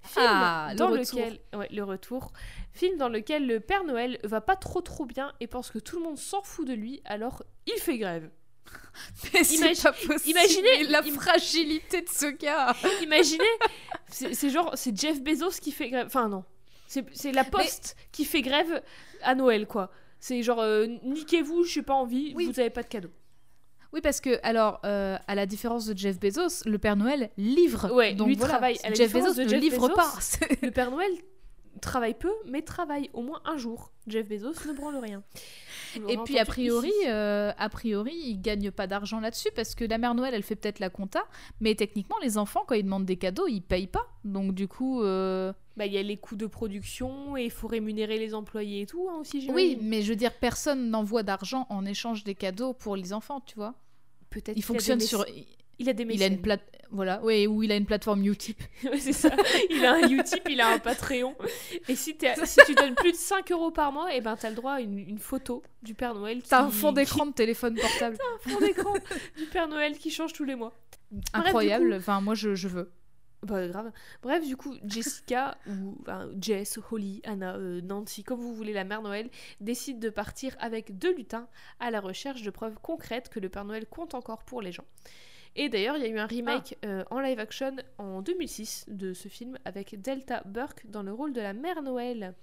[0.03, 1.19] Film Ah, le dans retour.
[1.19, 2.33] lequel, ouais, le retour,
[2.73, 5.99] film dans lequel le Père Noël va pas trop trop bien et pense que tout
[5.99, 8.31] le monde s'en fout de lui, alors il fait grève.
[9.35, 10.31] Mais pas possible.
[10.31, 12.75] imaginez- la im- fragilité de ce gars.
[13.03, 13.45] Imaginez,
[14.11, 16.07] c'est genre, c'est Jeff Bezos qui fait grève.
[16.07, 16.45] Enfin, non.
[16.89, 18.83] C'est c'est la poste qui fait grève
[19.23, 19.91] à Noël, quoi.
[20.21, 22.47] C'est genre, euh, niquez-vous, j'ai pas envie, Oui.
[22.47, 23.11] vous avez pas de cadeau.
[23.93, 27.93] Oui, parce que, alors, euh, à la différence de Jeff Bezos, le Père Noël livre.
[27.93, 28.79] Ouais, Donc lui voilà, travaille.
[28.83, 30.13] À la Jeff Bezos ne livre Bezos, pas.
[30.63, 31.11] Le Père Noël
[31.81, 33.93] travaille peu, mais travaille au moins un jour.
[34.07, 35.23] Jeff Bezos ne branle rien.
[36.09, 39.99] Et puis a priori, euh, a priori, il gagne pas d'argent là-dessus parce que la
[39.99, 41.25] mère Noël, elle fait peut-être la compta,
[41.61, 44.07] mais techniquement, les enfants, quand ils demandent des cadeaux, ils payent pas.
[44.25, 47.69] Donc du coup, euh, Bah, il y a les coûts de production et il faut
[47.69, 51.67] rémunérer les employés et tout hein, aussi, oui, mais je veux dire, personne n'envoie d'argent
[51.71, 53.75] en échange des cadeaux pour les enfants, tu vois.
[54.31, 55.25] peut-être Il qu'il a fonctionne des sur,
[55.79, 56.41] Il a des il a une mécènes.
[56.43, 58.59] plate, voilà, ou il a une plateforme Utip.
[58.99, 59.31] C'est ça.
[59.71, 61.35] Il a un Utip, il a un Patreon.
[61.89, 62.17] Et si,
[62.67, 64.99] tu donnes plus de 5 euros par mois, et ben t'as le droit à une,
[64.99, 66.41] une photo du Père Noël.
[66.43, 68.95] Qui, T'as un fond d'écran de téléphone portable, qui- un fond d'écran
[69.37, 70.73] du Père Noël qui change tous les mois.
[71.35, 71.95] incroyable.
[71.95, 72.91] Enfin, moi, je, je veux.
[73.43, 73.93] Bah grave.
[74.23, 78.83] Bref, du coup, Jessica ou enfin, Jess, Holly, Anna, euh, Nancy, comme vous voulez, la
[78.85, 79.29] mère Noël,
[79.61, 81.47] décide de partir avec deux lutins
[81.79, 84.87] à la recherche de preuves concrètes que le Père Noël compte encore pour les gens.
[85.57, 89.13] Et d'ailleurs, il y a eu un remake euh, en live action en 2006 de
[89.15, 92.35] ce film avec Delta Burke dans le rôle de la mère Noël.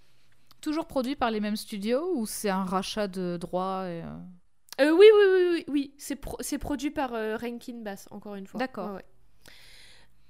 [0.62, 4.08] Toujours produit par les mêmes studios ou c'est un rachat de droits et, euh,
[4.82, 5.94] Euh, oui, oui, oui, oui, oui.
[6.00, 8.58] C'est, pro- c'est produit par euh, Rankin Bass, encore une fois.
[8.60, 8.96] D'accord.
[8.96, 9.06] Ouais.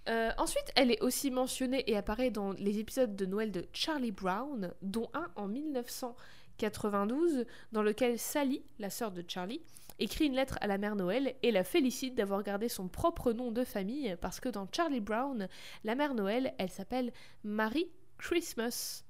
[0.10, 4.12] Euh, ensuite, elle est aussi mentionnée et apparaît dans les épisodes de Noël de Charlie
[4.12, 9.62] Brown, dont un en 1992, dans lequel Sally, la sœur de Charlie,
[10.00, 13.52] écrit une lettre à la mère Noël et la félicite d'avoir gardé son propre nom
[13.52, 15.48] de famille parce que dans Charlie Brown,
[15.84, 17.12] la mère Noël, elle s'appelle
[17.44, 17.88] Mary
[18.18, 19.04] Christmas.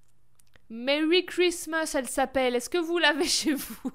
[0.69, 2.55] Merry Christmas, elle s'appelle.
[2.55, 3.91] Est-ce que vous l'avez chez vous?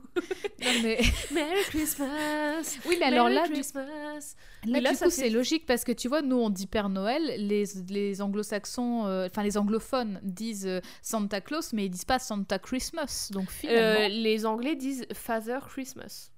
[0.63, 1.01] Non, mais...
[1.33, 2.79] Merry Christmas.
[2.87, 3.85] Oui, mais alors Merry là, du, Christmas.
[3.87, 6.51] là, Mais là, du ça coup, fait- c'est logique parce que tu vois, nous, on
[6.51, 11.87] dit Père Noël, les, les anglo-saxons, euh, enfin les anglophones disent euh, Santa Claus, mais
[11.87, 13.31] ils disent pas Santa Christmas.
[13.33, 14.01] Donc finalement.
[14.05, 16.31] Euh, les Anglais disent Father Christmas.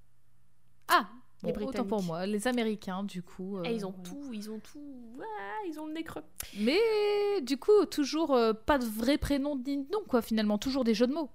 [0.91, 1.07] Ah,
[1.43, 2.25] les autant pour moi.
[2.27, 3.57] Les Américains, du coup.
[3.57, 4.09] euh, Et ils ont voilà.
[4.09, 4.79] tout, ils ont tout.
[5.19, 6.21] Ah, ils ont le nez creux.
[6.59, 6.77] Mais
[7.41, 10.57] du coup, toujours euh, pas de vrai prénom ni de nom, quoi, finalement.
[10.57, 11.29] Toujours des jeux de mots.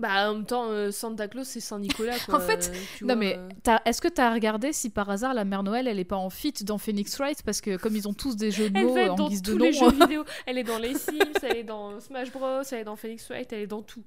[0.00, 2.36] Bah, en même temps, euh, Santa Claus, c'est Saint-Nicolas, quoi.
[2.36, 3.76] En fait, euh, tu non, vois, mais euh.
[3.84, 6.52] est-ce que t'as regardé si par hasard la mère Noël, elle est pas en fit
[6.62, 9.28] dans Phoenix Wright Parce que comme ils ont tous des jeux de mots en dans
[9.28, 9.64] guise de tous nom.
[9.64, 10.24] les jeux vidéo.
[10.46, 13.52] Elle est dans les Sims, elle est dans Smash Bros, elle est dans Phoenix Wright,
[13.52, 14.04] elle est dans tout.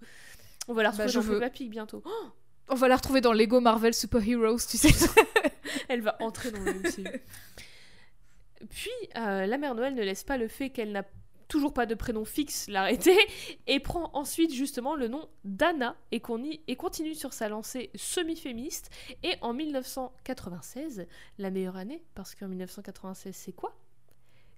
[0.70, 1.68] On va la Bah, retrouver je dans veux.
[1.70, 2.02] Bientôt.
[2.06, 2.28] Oh,
[2.70, 4.90] On va la retrouver dans Lego Marvel Super Heroes, tu sais.
[5.90, 7.04] elle va entrer dans le MCU.
[8.70, 11.04] Puis, euh, la mère Noël ne laisse pas le fait qu'elle n'a
[11.48, 13.18] toujours pas de prénom fixe l'arrêter
[13.68, 17.90] et prend ensuite justement le nom d'Anna et, qu'on y- et continue sur sa lancée
[17.96, 18.90] semi-féministe.
[19.24, 21.08] Et en 1996,
[21.40, 23.76] la meilleure année, parce qu'en 1996 c'est quoi?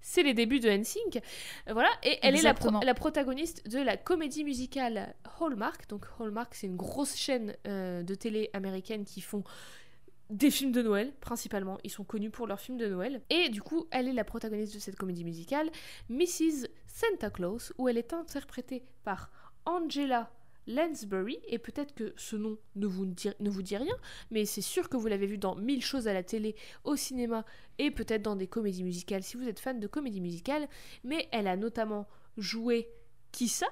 [0.04, 1.18] C'est les débuts de NSYNC.
[1.18, 2.82] Euh, Voilà, et elle est la, pro- Exactement.
[2.86, 5.90] la protagoniste de la comédie musicale Hallmark.
[5.90, 9.44] Donc Hallmark, c'est une grosse chaîne euh, de télé américaine qui font
[10.30, 11.78] des films de Noël, principalement.
[11.84, 13.22] Ils sont connus pour leurs films de Noël.
[13.30, 15.70] Et du coup, elle est la protagoniste de cette comédie musicale,
[16.10, 16.68] Mrs.
[16.88, 19.32] Santa Claus, où elle est interprétée par
[19.66, 20.32] Angela
[20.68, 21.40] Lansbury.
[21.48, 23.96] Et peut-être que ce nom ne vous dit, rien,
[24.32, 27.46] mais c'est sûr que vous l'avez vu dans mille choses à la télé, au cinéma
[27.78, 30.68] et peut-être dans des comédies musicales si vous êtes fan de comédies musicales.
[31.04, 32.08] Mais elle a notamment
[32.38, 32.90] joué
[33.32, 33.68] qui ça?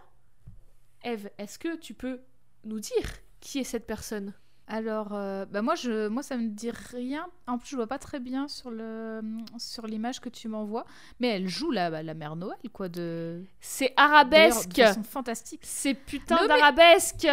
[1.04, 2.22] Eve, est-ce que tu peux
[2.64, 4.34] nous dire qui est cette personne?
[4.74, 7.28] Alors, euh, bah moi, je, moi, ça me dit rien.
[7.46, 9.20] En plus, je vois pas très bien sur le
[9.58, 10.86] sur l'image que tu m'envoies,
[11.20, 13.44] mais elle joue la, bah, la mère Noël, quoi, de.
[13.60, 15.60] C'est arabesque de façon fantastique.
[15.66, 17.28] C'est putain mais- d'arabesque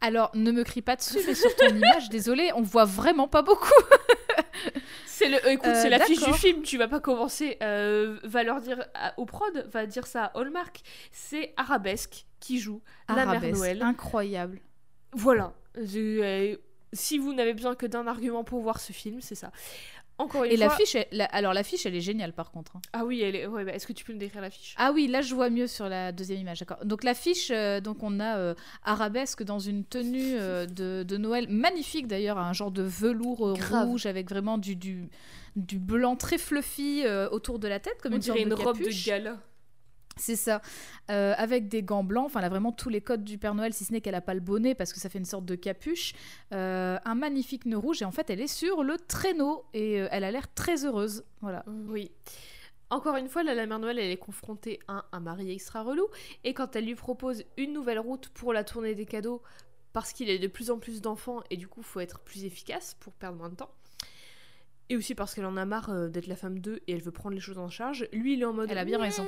[0.00, 3.42] Alors, ne me crie pas dessus, mais sur ton image, désolé, on voit vraiment pas
[3.42, 3.68] beaucoup.
[5.06, 6.62] C'est le, euh, écoute, Euh, c'est l'affiche du film.
[6.62, 7.58] Tu vas pas commencer.
[7.62, 10.80] euh, va leur dire à- au prod, va dire ça à Hallmark.
[11.12, 13.82] C'est Arabesque qui joue la mère Noël.
[13.82, 14.60] incroyable.
[15.12, 15.52] Voilà.
[15.76, 16.56] Je- euh,
[16.92, 19.50] si vous n'avez besoin que d'un argument pour voir ce film, c'est ça.
[20.18, 20.66] Encore une Et fois.
[20.66, 22.76] l'affiche, la- alors l'affiche, elle est géniale par contre.
[22.76, 22.82] hein.
[22.92, 23.46] Ah oui, elle est.
[23.46, 24.74] Ouais, bah, Est-ce que tu peux me décrire l'affiche?
[24.76, 26.84] Ah oui, là je vois mieux sur la deuxième image, d'accord.
[26.84, 31.46] Donc l'affiche, euh, donc on a euh, Arabesque dans une tenue euh, de, de Noël
[31.48, 35.08] magnifique d'ailleurs, un genre de velours euh, rouge avec vraiment du, du,
[35.56, 39.06] du blanc très fluffy autour de la tête, comme On une dirait une robe de
[39.06, 39.38] gala.
[40.16, 40.60] C'est ça,
[41.10, 43.72] Euh, avec des gants blancs, enfin elle a vraiment tous les codes du Père Noël,
[43.72, 45.54] si ce n'est qu'elle a pas le bonnet parce que ça fait une sorte de
[45.54, 46.12] capuche,
[46.52, 50.08] Euh, un magnifique nœud rouge et en fait elle est sur le traîneau et euh,
[50.10, 51.64] elle a l'air très heureuse, voilà.
[51.88, 52.10] Oui.
[52.90, 56.08] Encore une fois, la mère Noël, elle est confrontée à un mari extra relou.
[56.42, 59.42] Et quand elle lui propose une nouvelle route pour la tournée des cadeaux,
[59.92, 62.96] parce qu'il a de plus en plus d'enfants et du coup, faut être plus efficace
[62.98, 63.70] pour perdre moins de temps.
[64.92, 67.12] Et aussi parce qu'elle en a marre euh, d'être la femme d'eux et elle veut
[67.12, 68.08] prendre les choses en charge.
[68.12, 68.70] Lui, il est en mode.
[68.72, 69.24] Elle a bien raison.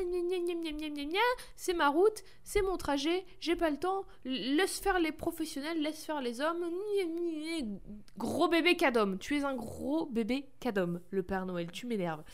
[1.56, 4.04] C'est ma route, c'est mon trajet, j'ai pas le temps.
[4.24, 6.58] Laisse faire les professionnels, laisse faire les hommes.
[6.60, 7.78] Gna, gna, gna.
[8.18, 9.16] Gros bébé cadom.
[9.18, 11.70] Tu es un gros bébé cadom, le Père Noël.
[11.70, 12.24] Tu m'énerves.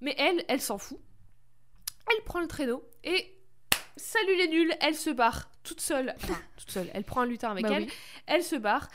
[0.00, 0.98] Mais elle, elle s'en fout.
[2.12, 3.36] Elle prend le traîneau et
[3.96, 6.14] salut les nuls, elle se barre toute seule.
[6.16, 6.90] Enfin, toute seule.
[6.94, 7.84] Elle prend un lutin avec Bah elle.
[7.84, 7.92] oui.
[8.26, 8.88] Elle se barre.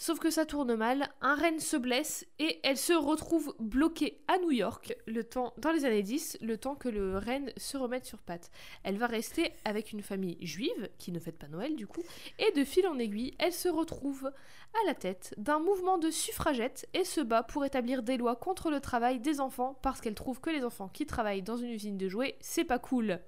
[0.00, 4.38] Sauf que ça tourne mal, un renne se blesse et elle se retrouve bloquée à
[4.38, 8.52] New York dans les années 10, le temps que le renne se remette sur pattes.
[8.84, 12.04] Elle va rester avec une famille juive, qui ne fête pas Noël du coup,
[12.38, 16.88] et de fil en aiguille, elle se retrouve à la tête d'un mouvement de suffragettes
[16.94, 20.40] et se bat pour établir des lois contre le travail des enfants parce qu'elle trouve
[20.40, 23.18] que les enfants qui travaillent dans une usine de jouets, c'est pas cool.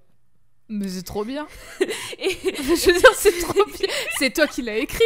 [0.72, 1.48] Mais c'est trop bien.
[1.80, 3.88] Et je veux dire, c'est trop bien.
[4.18, 5.02] C'est toi qui l'as écrit.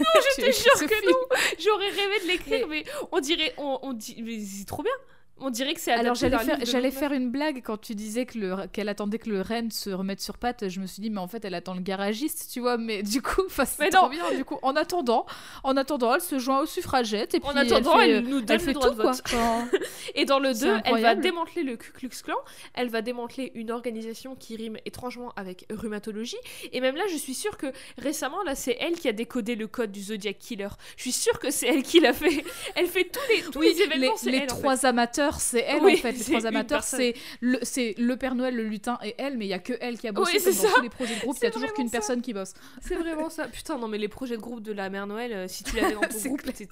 [0.00, 0.06] Non,
[0.36, 1.18] je te jure que non.
[1.62, 4.92] J'aurais rêvé de l'écrire, mais on dirait, on, on dit, mais c'est trop bien.
[5.40, 8.38] On dirait que c'est Alors j'allais faire, j'allais faire une blague quand tu disais que
[8.38, 10.68] le, qu'elle attendait que le renne se remette sur pattes.
[10.68, 12.76] Je me suis dit mais en fait elle attend le garagiste, tu vois.
[12.78, 14.24] Mais du coup, c'est Mais trop bien.
[14.36, 15.26] Du coup, en attendant,
[15.64, 18.36] en attendant, elle se joint aux suffragettes et puis En attendant, elle, fait, elle nous
[18.38, 19.12] euh, donne elle le droit tout de quoi.
[19.12, 19.82] vote.
[20.14, 22.36] Et dans le C'est 2, elle va démanteler le Ku Klux Klan,
[22.74, 26.36] elle va démanteler une organisation qui rime étrangement avec rhumatologie,
[26.72, 27.66] et même là, je suis sûre que
[27.98, 30.68] récemment, là, c'est elle qui a décodé le code du Zodiac Killer.
[30.96, 32.44] Je suis sûre que c'est elle qui l'a fait.
[32.76, 34.60] Elle fait tous les, tous les Oui, événements, les, les elle, en fait.
[34.62, 34.86] trois
[35.24, 36.12] amateurs, c'est elle Oui, en fait.
[36.12, 39.48] Les trois amateurs, c'est le, c'est le Père Noël, le lutin et elle, mais il
[39.48, 40.38] y a que elle qui a bossé.
[40.38, 40.68] Oui, comme dans ça.
[40.74, 42.54] tous les projets de groupe, il y a toujours qu'une personne qui bosse.
[42.80, 43.48] C'est vraiment ça.
[43.48, 45.94] Putain, non, mais les projets de groupe de la mère Noël, euh, si tu l'avais
[45.94, 46.68] dans ton groupe, t'étais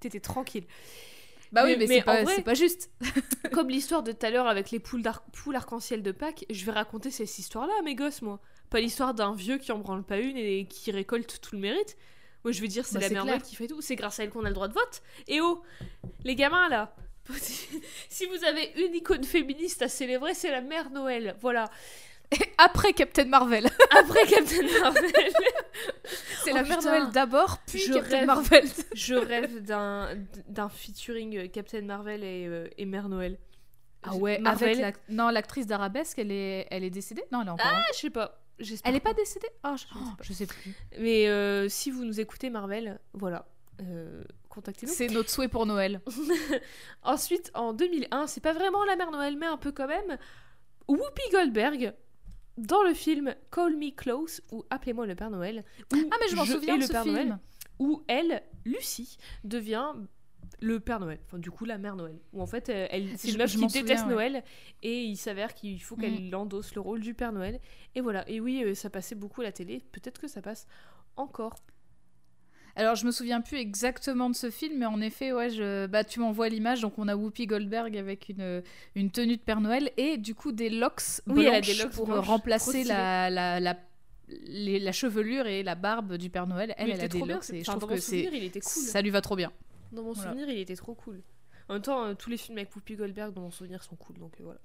[0.00, 0.64] t'étais tranquille.
[1.52, 2.90] Bah oui, Mais- c'est pas, pas juste.
[3.52, 5.02] Comme l'histoire de tout à l'heure avec les poules
[5.54, 8.40] arc-en-ciel de Pâques, je vais raconter cette histoire-là à mes gosses, moi.
[8.70, 11.96] Pas l'histoire d'un vieux qui en branle pas une et qui récolte tout le mérite.
[12.44, 13.24] Moi, je veux dire, c'est Bah, la mère.
[13.24, 13.80] Noël qui fait tout.
[13.82, 15.02] C'est grâce à elle qu'on a le droit de vote.
[15.26, 15.60] Et oh,
[16.24, 16.94] les gamins là.
[18.08, 21.36] si vous avez une icône féministe à célébrer, c'est la mère Noël.
[21.40, 21.70] Voilà.
[22.58, 23.66] Après Captain Marvel.
[23.98, 25.10] Après Captain Marvel,
[26.44, 26.82] C'est Oh, la Mère.
[26.82, 28.26] Noël d'abord, puis Je Captain rêve.
[28.26, 28.64] Marvel.
[28.94, 33.36] je rêve d'un featuring euh, Captain Marvel et, euh, et mère Noël.
[34.02, 34.80] Ah ouais, Marvel.
[34.80, 35.14] avec la...
[35.14, 37.24] non l'actrice d'Arabesque, elle est, elle est décédée?
[37.32, 37.66] Non, elle est encore.
[37.68, 38.40] Ah, je sais pas.
[38.84, 39.48] Elle est pas décédée?
[39.62, 39.82] Ah, je...
[39.82, 40.22] sais oh, pas.
[40.22, 40.74] je sais plus.
[40.98, 43.46] Mais euh, si vous nous écoutez, Marvel, voilà,
[43.82, 44.92] euh, contactez-nous.
[44.92, 46.02] C'est notre souhait pour Noël.
[47.02, 50.18] Ensuite, en 2001, c'est pas vraiment la mère Noël, mais un peu quand même,
[50.88, 51.94] Whoopi Goldberg,
[52.58, 56.36] dans le film Call Me Close, ou Appelez-moi le Père Noël, où Ah mais je
[56.36, 57.14] m'en souviens de le ce Père film.
[57.14, 57.38] Noël,
[57.78, 59.92] où elle, Lucie, devient
[60.60, 63.30] le Père Noël, enfin du coup la mère Noël, où en fait euh, elle, c'est
[63.30, 64.30] une meuf qui déteste souviens, ouais.
[64.30, 64.44] Noël,
[64.82, 67.60] et il s'avère qu'il faut qu'elle endosse le rôle du Père Noël,
[67.94, 70.66] et voilà, et oui, euh, ça passait beaucoup à la télé, peut-être que ça passe
[71.16, 71.56] encore.
[72.80, 75.86] Alors je me souviens plus exactement de ce film, mais en effet, ouais, je...
[75.86, 78.62] bah tu m'envoies l'image, donc on a Whoopi Goldberg avec une,
[78.94, 82.06] une tenue de Père Noël et du coup des locks Oui, blanches des locks pour
[82.06, 83.76] blanches, remplacer la, la, la,
[84.28, 86.74] les- la chevelure et la barbe du Père Noël.
[86.78, 88.82] Elle, elle a des locks et je trouve que souvenir, il était cool.
[88.82, 89.52] ça lui va trop bien.
[89.92, 90.30] Dans mon Voilà.
[90.30, 91.20] souvenir, il était trop cool.
[91.68, 94.16] En même temps, euh, tous les films avec Whoopi Goldberg dans mon souvenir sont cool,
[94.18, 94.60] donc euh, voilà.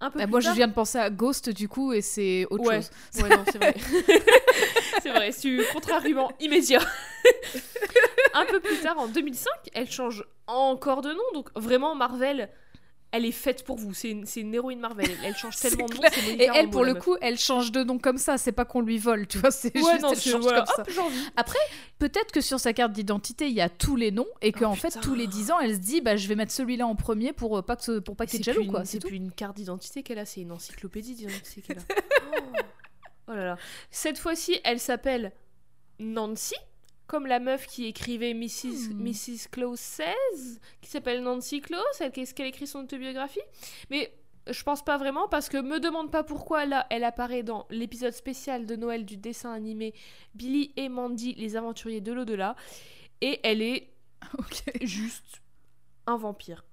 [0.00, 2.64] Un peu Bah, moi je viens de penser à Ghost du coup et c'est autre
[2.64, 2.82] Ouais.
[2.82, 3.22] chose.
[3.22, 3.74] Ouais, non, c'est vrai.
[5.02, 6.80] c'est vrai, c'est contre-argument immédiat.
[8.34, 12.48] Un peu plus tard, en 2005, elle change encore de nom, donc vraiment Marvel,
[13.14, 13.92] elle est faite pour vous.
[13.92, 15.06] C'est une, c'est une héroïne Marvel.
[15.10, 16.02] Elle, elle change tellement de nom.
[16.38, 18.96] Et elle pour le coup, elle change de nom comme ça, c'est pas qu'on lui
[18.96, 20.92] vole, tu vois, c'est Ouais, juste non, elle change voilà, comme ça.
[21.02, 21.28] hop, envie.
[21.98, 24.76] Peut-être que sur sa carte d'identité, il y a tous les noms et qu'en Oh,
[24.76, 25.00] fait putain.
[25.00, 27.58] tous les 10 ans, elle se dit bah je vais mettre celui-là en premier pour
[27.58, 30.18] euh, pas que pour pas qu'il y jaloux quoi, c'est plus une carte d'identité qu'elle
[30.18, 31.82] a, c'est une encyclopédie d'identité qu'elle a.
[32.38, 32.56] oh.
[33.28, 33.56] Oh là là.
[33.90, 35.32] Cette fois-ci, elle s'appelle
[36.00, 36.56] Nancy,
[37.12, 38.94] comme la meuf qui écrivait Mrs.
[38.94, 39.48] Mrs.
[39.50, 40.06] Close 16,
[40.80, 43.42] qui s'appelle Nancy Close, elle, qu'est-ce qu'elle écrit son autobiographie.
[43.90, 44.10] Mais
[44.48, 48.14] je pense pas vraiment, parce que me demande pas pourquoi là, elle apparaît dans l'épisode
[48.14, 49.92] spécial de Noël du dessin animé
[50.34, 52.56] Billy et Mandy, les aventuriers de l'au-delà,
[53.20, 53.90] et elle est
[54.80, 55.42] juste
[56.06, 56.64] un vampire.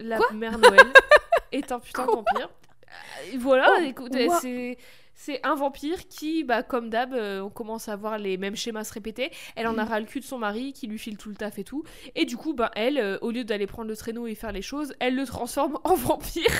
[0.00, 0.32] La Quoi?
[0.32, 0.80] mère Noël
[1.52, 2.48] est un putain de vampire.
[2.88, 4.78] Euh, Voilà, Oh, écoute, what c'est
[5.14, 8.84] c'est un vampire qui, bah, comme d'hab, euh, on commence à voir les mêmes schémas
[8.84, 9.30] se répéter.
[9.56, 11.58] Elle en a ras le cul de son mari qui lui file tout le taf
[11.58, 11.84] et tout.
[12.14, 14.62] Et du coup, bah, elle, euh, au lieu d'aller prendre le traîneau et faire les
[14.62, 16.50] choses, elle le transforme en vampire.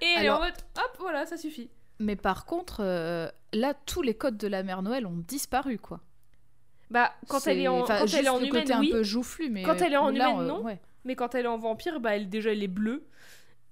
[0.00, 1.68] Et elle Alors- est en mode, hop, voilà, ça suffit.
[1.98, 6.00] Mais par contre, euh, là tous les codes de la mère Noël ont disparu quoi.
[6.90, 8.88] Bah, quand elle est en, enfin, quand elle est en le humaine, côté oui.
[8.88, 10.62] un peu joufflu, mais Quand elle est en là, humaine, non.
[10.62, 10.80] ouais.
[11.04, 13.04] Mais quand elle est en vampire, bah, elle, déjà, elle est bleue.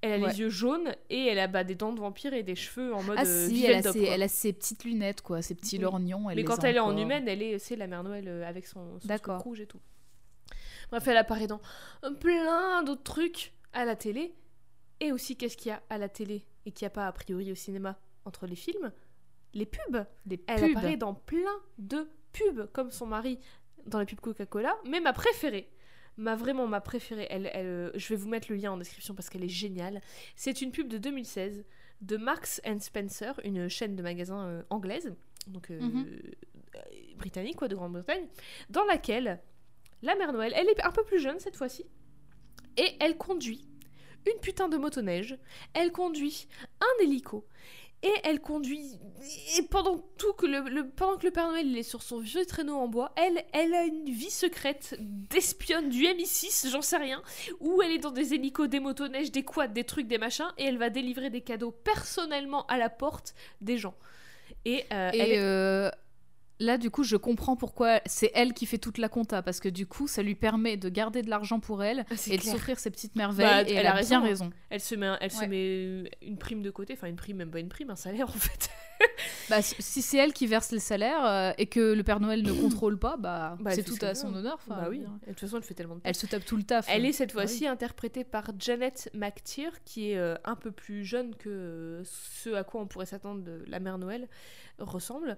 [0.00, 0.28] Elle a Ouais.
[0.32, 3.02] les yeux jaunes et elle a bah, des dents de vampire et des cheveux en
[3.02, 4.08] mode Ah euh, si, elle a, ses, quoi.
[4.10, 5.82] elle a ses petites lunettes quoi, ses petits Oui.
[5.82, 6.30] lorgnons.
[6.30, 8.46] Elle Mais les quand elle est en humaine, elle est, c'est la mère Noël euh,
[8.48, 9.80] avec son, son truc rouge et tout.
[10.90, 11.60] Bref, elle apparaît dans
[12.20, 14.34] plein d'autres trucs à la télé.
[15.00, 17.12] Et aussi, qu'est-ce qu'il y a à la télé et qu'il n'y a pas a
[17.12, 18.92] priori au cinéma entre les films?
[19.54, 20.04] Les pubs.
[20.26, 20.70] des Elle pubs.
[20.76, 23.38] apparaît dans plein de pubs, comme son mari
[23.86, 24.76] dans les pubs Coca-Cola.
[24.88, 25.68] Mais ma préférée,
[26.18, 29.14] ma vraiment ma préférée, elle, elle, euh, je vais vous mettre le lien en description
[29.14, 30.02] parce qu'elle est géniale.
[30.36, 31.64] C'est une pub de 2016
[32.02, 35.14] de Marks and Spencer, une chaîne de magasins euh, anglaise,
[35.46, 36.06] donc euh, Mhm.
[37.16, 38.26] britannique quoi, de Grande-Bretagne,
[38.70, 39.40] dans laquelle
[40.02, 41.84] la mère Noël, elle est un peu plus jeune cette fois-ci,
[42.76, 43.64] et elle conduit
[44.32, 45.38] une putain de motoneige,
[45.74, 46.46] elle conduit
[46.80, 47.46] un hélico,
[48.02, 48.98] et elle conduit
[49.58, 52.46] et pendant tout que le, le- pendant que le Père Noël est sur son vieux
[52.46, 57.20] traîneau en bois, elle elle a une vie secrète d'espionne du MI6, j'en sais rien,
[57.60, 60.64] où elle est dans des hélicos, des motoneiges, des quads, des trucs, des machins, et
[60.64, 63.94] elle va délivrer des cadeaux personnellement à la porte des gens.
[64.64, 65.90] Et, euh, elle est- euh,
[66.60, 69.68] là, du coup, je comprends pourquoi c'est elle qui fait toute la compta, parce que
[69.68, 72.78] du coup, ça lui permet de garder de l'argent pour elle Ah, et de s'offrir
[72.78, 73.46] ses petites merveilles.
[73.46, 74.50] Bah, et elle elle, a a, raison, bien raison.
[74.70, 77.50] Elle se met, un- elle se met une prime de côté, enfin une prime, même
[77.50, 78.70] pas une prime, un salaire en fait.
[79.48, 82.50] Bah, si c'est elle qui verse les salaires euh, et que le Père Noël ne
[82.52, 84.58] contrôle pas, bah, Bah, c'est tout ce à son honneur.
[84.66, 85.04] bah oui.
[85.22, 86.84] Et de toute façon elle fait tellement de Elle se tape tout le taf.
[86.90, 87.34] Elle est cette oui.
[87.34, 92.50] fois-ci interprétée par Janet McTeer, qui est euh, un peu plus jeune que euh, ce
[92.54, 94.28] à quoi on pourrait s'attendre de la mère Noël
[94.80, 95.36] ressemble.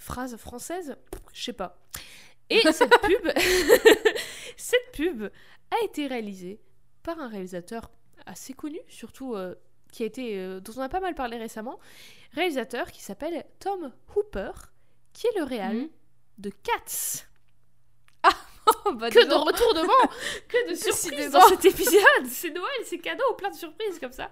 [0.00, 0.96] Phrase française,
[1.34, 1.78] je sais pas.
[2.50, 3.28] Et cette pub,
[4.56, 5.24] cette pub
[5.70, 6.58] a été réalisée
[7.02, 7.90] par un réalisateur
[8.26, 9.54] assez connu, surtout euh,
[9.92, 11.78] qui a été, euh, dont on a pas mal parlé récemment,
[12.32, 14.52] réalisateur qui s'appelle Tom Hooper,
[15.12, 15.88] qui est le réal Mhm.
[16.38, 17.26] de Cats.
[18.94, 19.46] Bah, Que de donc.
[19.48, 20.10] retournements,
[20.48, 22.26] que de surprises dans cet épisode.
[22.28, 24.30] C'est Noël, c'est cadeau, plein de surprises comme ça.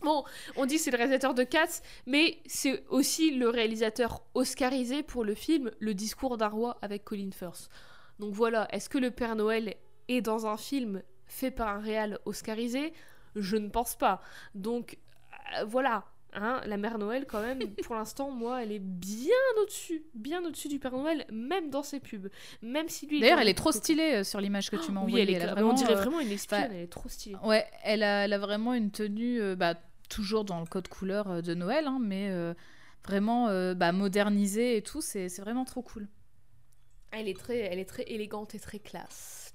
[0.00, 0.24] Bon,
[0.56, 5.34] on dit c'est le réalisateur de Cats, mais c'est aussi le réalisateur oscarisé pour le
[5.34, 7.68] film Le discours d'un roi avec Colin Firth.
[8.18, 9.74] Donc voilà, est-ce que le Père Noël
[10.08, 12.92] est dans un film fait par un réal oscarisé?
[13.34, 14.20] Je ne pense pas.
[14.54, 14.98] Donc
[15.58, 16.04] euh, voilà,
[16.36, 20.68] hein, la Mère Noël quand même, pour l'instant, moi, elle est bien au-dessus, bien au-dessus
[20.68, 22.28] du Père Noël, même dans ses pubs.
[22.62, 23.16] Même si lui...
[23.16, 25.22] il D'ailleurs, elle est trop stylée euh, sur l'image que tu m'as oui, envoyée.
[25.24, 27.36] elle est a cla- on dirait euh, vraiment une espionne, elle est trop stylée.
[27.42, 29.74] Ouais, elle a, elle a vraiment une tenue, euh, bah,
[30.08, 32.54] toujours dans le code couleur de Noël, hein, mais euh,
[33.04, 36.06] vraiment euh, bah, modernisée et tout, c'est vraiment trop cool.
[37.12, 39.54] Elle est très, elle est très élégante et très classe.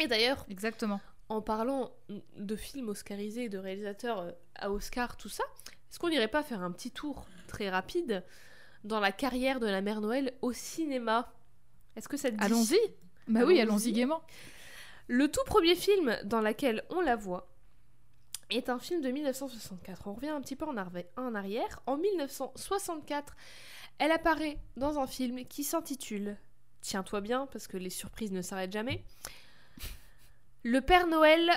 [0.00, 1.00] Et d'ailleurs, Exactement.
[1.28, 1.90] en parlant
[2.36, 5.44] de films oscarisés, de réalisateurs à Oscar, tout ça,
[5.90, 8.24] est-ce qu'on n'irait pas faire un petit tour très rapide
[8.84, 11.32] dans la carrière de la mère Noël au cinéma?
[11.96, 12.44] Est-ce que ça te dit?
[12.44, 12.78] Allons-y.
[13.28, 13.92] Bah oui, Allons-y.
[13.92, 14.22] gaiement.
[15.08, 17.48] Le tout premier film dans lequel on la voit
[18.50, 20.06] est un film de 1964.
[20.06, 21.80] On revient un petit peu en, en arrière.
[21.86, 23.36] En 1964,
[23.98, 26.36] elle apparaît dans un film qui s'intitule
[26.82, 29.02] Tiens-toi bien, parce que les surprises ne s'arrêtent jamais.
[30.62, 31.50] Le Père Noël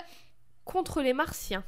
[0.65, 1.64] contre les Martiens.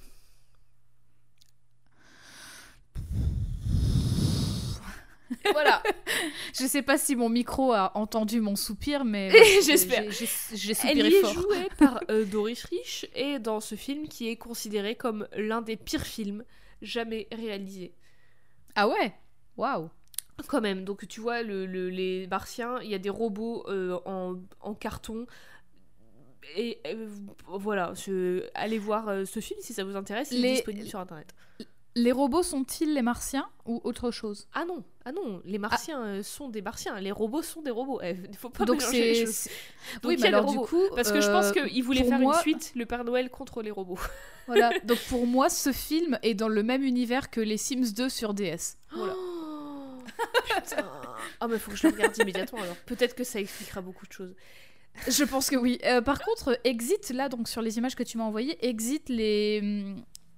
[5.52, 5.82] Voilà.
[6.60, 9.30] Je sais pas si mon micro a entendu mon soupir, mais
[9.64, 10.12] J'espère.
[10.12, 11.34] j'ai- j'ai Elle soupiré y est fort.
[11.34, 15.78] jouée par euh, Doris Rich et dans ce film qui est considéré comme l'un des
[15.78, 16.44] pires films
[16.82, 17.94] jamais réalisés.
[18.76, 19.14] Ah ouais?
[19.58, 19.90] Waouh
[20.48, 24.00] Quand même, donc tu vois, le, le- les martiens, il y a des robots euh,
[24.06, 25.26] en, en carton.
[26.58, 27.08] Et euh,
[27.48, 31.00] voilà, je- allez voir euh, ce film si ça vous intéresse, il est disponible sur
[31.00, 31.34] internet.
[31.96, 34.48] Les robots sont-ils les martiens ou autre chose?
[34.54, 38.00] Ah non, ah non, les martiens euh, sont des martiens, les robots sont des robots.
[38.02, 39.26] Il faut pas Donc mélanger les c'est.
[39.26, 39.50] choses.
[40.02, 40.82] Donc, Oui, il y mais a les alors du coup.
[40.96, 43.62] Parce que je pense euh, qu'ils voulaient faire moi- une suite, le Père Noël contre
[43.62, 44.00] les robots.
[44.48, 48.10] Voilà, donc pour moi, ce film est dans le même univers que les Sims 2
[48.10, 48.78] sur DS.
[48.92, 49.14] Voilà.
[49.16, 49.98] Oh,
[50.46, 50.86] putain.
[51.40, 52.76] Ah mais faut que je le regarde immédiatement alors.
[52.86, 54.34] Peut-être que ça expliquera beaucoup de choses.
[55.08, 55.78] Je pense que oui.
[55.86, 59.96] Euh, par contre, Exit, là, donc sur les images que tu m'as envoyées, Exit les.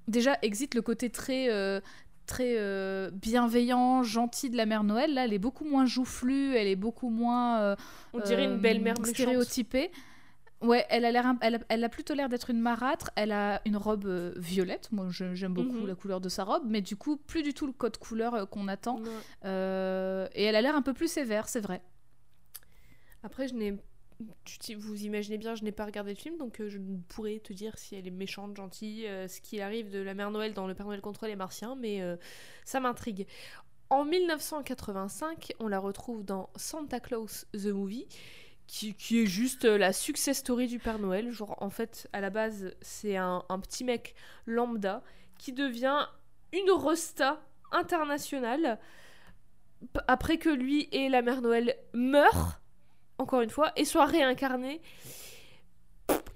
[0.07, 1.49] Déjà, Exit le côté très.
[1.51, 1.79] euh,
[2.25, 6.67] très euh, bienveillant, gentil de la mère Noël, là, elle est beaucoup moins joufflue, elle
[6.67, 7.75] est beaucoup moins euh,
[8.13, 9.91] On dirait une belle-mère stéréotypée.
[10.61, 13.09] Ouais, elle a l'air, elle, a- elle a plutôt l'air d'être une marâtre.
[13.17, 14.87] Elle a une robe violette.
[14.93, 15.87] Moi, je- j'aime beaucoup Mhm.
[15.87, 18.69] la couleur de sa robe, mais du coup, plus du tout le code couleur qu'on
[18.69, 18.99] attend.
[18.99, 20.29] Ouais.
[20.35, 21.81] Et elle a l'air un peu plus sévère, c'est vrai.
[23.23, 23.77] Après, je n'ai.
[24.45, 27.39] Tu vous imaginez bien, je n'ai pas regardé le film, donc euh, je ne pourrais
[27.39, 30.53] te dire si elle est méchante, gentille, euh, ce qui arrive de la mère Noël
[30.53, 32.15] dans Le Père Noël contre les Martiens, mais euh,
[32.65, 33.27] ça m'intrigue.
[33.89, 38.07] En 1985, on la retrouve dans Santa Claus the Movie,
[38.65, 41.31] qui, est juste la success story du Père Noël.
[41.31, 44.15] Genre, en fait, à la base, c'est un, un petit mec
[44.47, 45.03] lambda
[45.37, 46.07] qui devient
[46.53, 48.79] une rosta internationale
[50.07, 52.59] après que lui et la mère Noël meurent,
[53.17, 54.81] encore une fois, et soient réincarnés.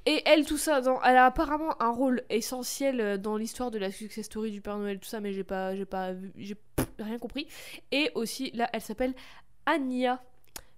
[0.06, 3.78] Et elle, tout ça, dans, elle a apparemment un rôle essentiel euh, dans l'histoire de
[3.78, 6.56] la success story du Père Noël, tout ça, mais j'ai pas, j'ai pas, j'ai
[7.00, 7.48] rien compris.
[7.92, 9.14] Et aussi, là, elle s'appelle
[9.66, 10.24] Anya.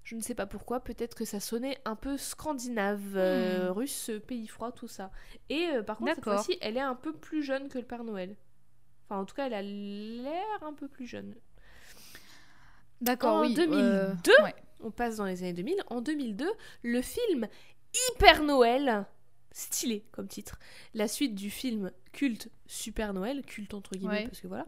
[0.04, 3.74] Je ne sais pas pourquoi, peut-être que ça sonnait un peu scandinave, euh, Hmm.
[3.74, 5.12] russe, pays froid, tout ça.
[5.50, 8.04] Et euh, par contre, cette fois-ci, elle est un peu plus jeune que le Père
[8.04, 8.36] Noël.
[9.08, 11.36] Enfin, en tout cas, elle a l'air un peu plus jeune.
[13.02, 13.54] D'accord, En oui.
[13.54, 14.56] 2002, ouais.
[14.82, 15.76] On passe dans les années 2000.
[15.88, 16.48] En 2002,
[16.84, 17.48] le film
[18.12, 19.06] Hyper Noël,
[19.52, 20.60] stylé comme titre,
[20.94, 24.28] la suite du film culte Super Noël, culte entre guillemets Ouais.
[24.28, 24.66] parce que voilà,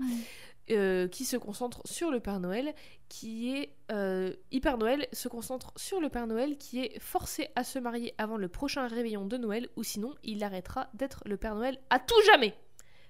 [0.71, 2.73] euh, qui se concentre sur le Père Noël,
[3.09, 7.63] qui est euh, Hyper Noël se concentre sur le Père Noël qui est forcé à
[7.63, 11.55] se marier avant le prochain réveillon de Noël ou sinon il arrêtera d'être le Père
[11.55, 12.53] Noël à tout jamais.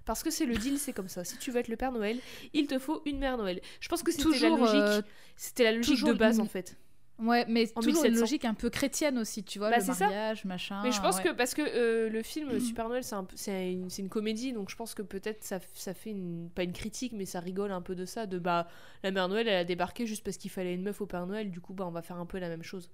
[0.03, 1.23] Parce que c'est le deal, c'est comme ça.
[1.23, 2.19] Si tu veux être le Père Noël,
[2.53, 3.61] il te faut une mère Noël.
[3.79, 4.75] Je pense que c'était la logique.
[4.75, 5.01] euh,
[5.35, 6.75] C'était la logique de base une- en fait.
[7.21, 8.19] Ouais, mais En toujours une 1700.
[8.21, 10.05] logique un peu chrétienne aussi, tu vois, Bah, le c'est ça.
[10.05, 10.81] mariage, machin.
[10.83, 11.23] Mais je pense ouais.
[11.23, 13.25] que parce que euh, le film Super Noël, c'est un
[13.69, 17.13] une, une comédie, donc je pense que peut-être ça, ça fait une, pas une critique,
[17.13, 18.67] mais ça rigole un peu de ça, de bah
[19.03, 21.51] la mère Noël, elle a débarqué juste parce qu'il fallait une meuf au Père Noël,
[21.51, 22.89] du coup bah on va faire un peu la même chose.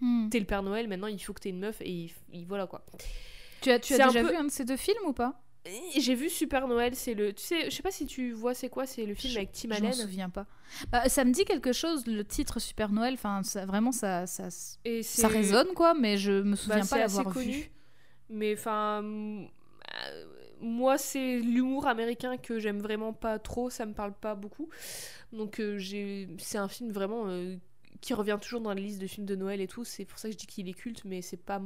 [0.00, 0.28] Hmm.
[0.30, 2.66] T'es le Père Noël, maintenant il faut que t'aies une meuf et il- il- voilà
[2.66, 2.84] quoi.
[3.60, 5.40] Tu as, tu as déjà peu- vu un de ces deux films ou pas?
[5.96, 8.68] J'ai vu Super Noël, c'est le, tu sais, je sais pas si tu vois c'est
[8.68, 9.92] quoi, c'est le film Je- avec Tim Je m'en Allen.
[9.94, 10.46] souviens pas.
[10.90, 13.14] Bah, ça me dit quelque chose, le titre Super Noël.
[13.14, 14.48] Enfin, ça, vraiment, ça, ça,
[14.84, 17.52] Et ça résonne quoi, mais je me Bah, souviens pas l'avoir connu.
[17.52, 17.70] vu.
[18.28, 20.24] Mais enfin, euh,
[20.60, 24.68] moi, c'est l'humour américain que j'aime vraiment pas trop, ça me parle pas beaucoup.
[25.32, 27.56] Donc, euh, j'ai, c'est un film vraiment euh,
[28.00, 29.84] qui revient toujours dans la liste de films de Noël et tout.
[29.84, 31.60] C'est pour ça que je dis qu'il est culte, mais c'est pas.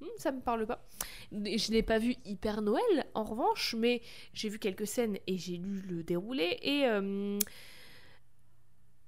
[0.00, 0.86] Mm, Ça me parle pas.
[1.32, 4.02] Je n'ai pas vu Hyper Noël, en revanche, mais
[4.34, 6.58] j'ai vu quelques scènes et j'ai lu le déroulé.
[6.62, 7.38] Et euh,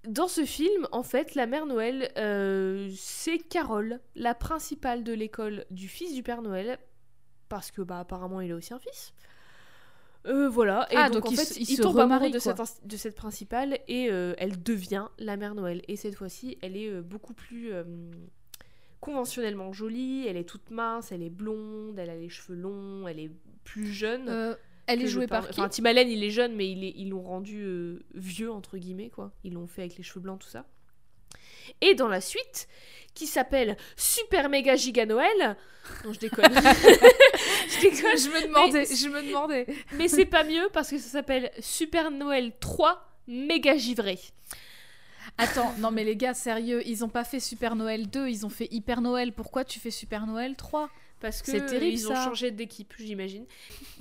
[0.07, 5.65] dans ce film, en fait, la mère Noël, euh, c'est Carole, la principale de l'école
[5.71, 6.79] du fils du Père Noël,
[7.49, 9.13] parce que bah apparemment il a aussi un fils.
[10.27, 12.61] Euh, voilà, et Ah, donc, donc en il fait, il se tombe amoureux de cette,
[12.61, 15.83] ins- de cette principale et elle devient la mère Noël.
[15.89, 17.73] Et cette fois-ci, elle est beaucoup plus
[19.03, 23.19] conventionnellement jolie, elle est toute mince, elle est blonde, elle a les cheveux longs, elle
[23.19, 23.31] est
[23.65, 24.29] plus jeune.
[24.29, 24.55] Euh,
[24.87, 27.11] elle est jouée par qui Enfin, Tim Allen, il est jeune, mais il est- ils
[27.11, 29.33] l'ont rendu euh, vieux, entre guillemets, quoi.
[29.45, 30.65] Ils l'ont fait avec les cheveux blancs, tout ça.
[31.81, 32.69] Et dans la suite,
[33.15, 35.57] qui s'appelle Super Méga Giga Noël.
[36.05, 36.45] Non, je déconne.
[36.55, 38.17] je déconne.
[38.19, 39.67] Je me demandais, Mais- je me demandais.
[39.99, 44.19] Mais c'est pas mieux parce que ça s'appelle Super Noël 3 Méga Givré.
[45.39, 48.51] Attends, non mais les gars, sérieux, ils ont pas fait Super Noël 2, ils ont
[48.51, 49.33] fait Hyper Noël.
[49.33, 50.91] Pourquoi tu fais Super Noël 3
[51.21, 52.25] Parce que C'est terrible, ils ont ça.
[52.25, 53.47] changé d'équipe, j'imagine.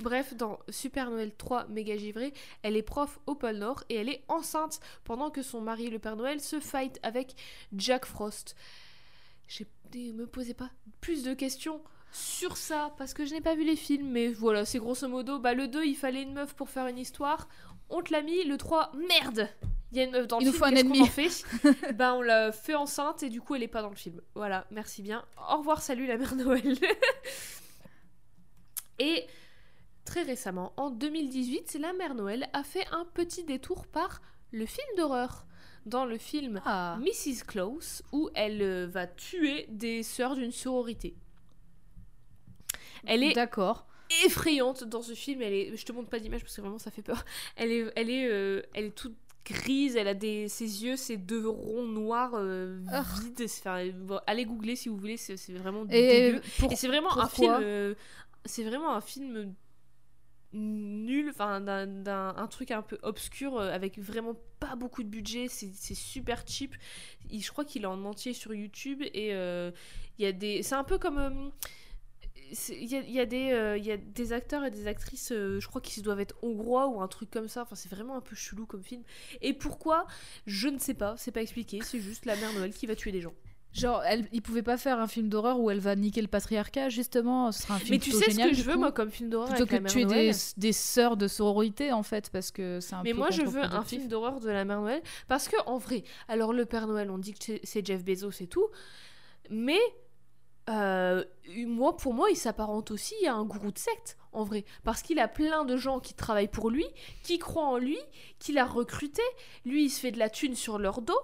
[0.00, 2.32] Bref, dans Super Noël 3 méga givré,
[2.62, 5.98] elle est prof au pôle Nord et elle est enceinte pendant que son mari, le
[5.98, 7.34] Père Noël, se fight avec
[7.72, 8.54] Jack Frost.
[9.48, 10.70] J'ai me posez pas
[11.02, 11.82] plus de questions
[12.12, 15.38] sur ça parce que je n'ai pas vu les films, mais voilà, c'est grosso modo,
[15.38, 17.48] bah le 2, il fallait une meuf pour faire une histoire.
[17.90, 19.48] On te l'a mis, le 3, merde
[19.92, 22.22] Il y a une meuf dans le Il film, qu'est-ce qu'on en fait Bah on
[22.22, 24.22] l'a fait enceinte et du coup elle est pas dans le film.
[24.34, 25.24] Voilà, merci bien.
[25.50, 26.78] Au revoir, salut la mère Noël.
[28.98, 29.26] et
[30.06, 34.86] très récemment, en 2018, la mère Noël a fait un petit détour par le film
[34.96, 35.46] d'horreur.
[35.84, 37.44] Dans le film Ah, Mrs.
[37.44, 41.16] Close, où elle euh, va tuer des sœurs d'une sororité.
[43.04, 43.88] Elle est d'accord.
[44.24, 45.42] effrayante dans ce film.
[45.42, 47.24] Elle est, je te montre pas d'image parce que vraiment ça fait peur.
[47.56, 49.96] Elle est, elle est, euh, elle est toute grise.
[49.96, 52.80] Elle a des, ses yeux, ses deux ronds noirs euh,
[53.22, 53.42] vides.
[53.58, 55.16] Enfin, bon, allez googler si vous voulez.
[55.16, 56.42] C'est vraiment Et dégueu.
[56.58, 57.56] pour- Et c'est vraiment un film.
[57.60, 57.94] euh,
[58.44, 59.54] c'est vraiment un film
[60.54, 65.46] nul, enfin d'un, un truc un peu obscur euh, avec vraiment pas beaucoup de budget.
[65.48, 66.74] C'est, super cheap.
[67.30, 69.72] Il- je crois qu'il est en entier sur YouTube et il
[70.22, 70.62] y a des.
[70.62, 71.50] C'est un peu comme.
[72.68, 75.80] Il y, a, y euh, y a des acteurs et des actrices, euh, je crois
[75.80, 77.62] qu'ils doivent être hongrois ou un truc comme ça.
[77.62, 79.02] Enfin, c'est vraiment un peu chelou comme film.
[79.40, 80.06] Et pourquoi?
[80.46, 81.80] Je ne sais pas, c'est pas expliqué.
[81.82, 83.32] C'est juste la mère Noël qui va tuer des gens.
[83.72, 86.90] Genre, elle, ils pouvaient pas faire un film d'horreur où elle va niquer le patriarcat,
[86.90, 87.50] justement.
[87.52, 89.10] Ce sera un film Mais tu sais génial, ce que je veux, coup, moi, comme
[89.10, 92.50] film d'horreur Plutôt avec que de tuer des, des sœurs de sororité, en fait, parce
[92.50, 95.00] que c'est un Mais peu moi, je veux un film d'horreur de la Mère Noël.
[95.26, 98.42] Parce que, en vrai, alors le Père Noël, on dit que c'est- c'est Jeff Bezos
[98.42, 98.66] et tout.
[99.48, 99.78] Mais,
[100.68, 101.24] euh,
[101.66, 104.64] moi, pour moi, il s'apparente aussi à un gourou de secte, en vrai.
[104.84, 106.86] Parce qu'il a plein de gens qui travaillent pour lui,
[107.22, 107.98] qui croient en lui,
[108.38, 109.22] qu'il a recruté.
[109.64, 111.20] Lui, il se fait de la thune sur leur dos.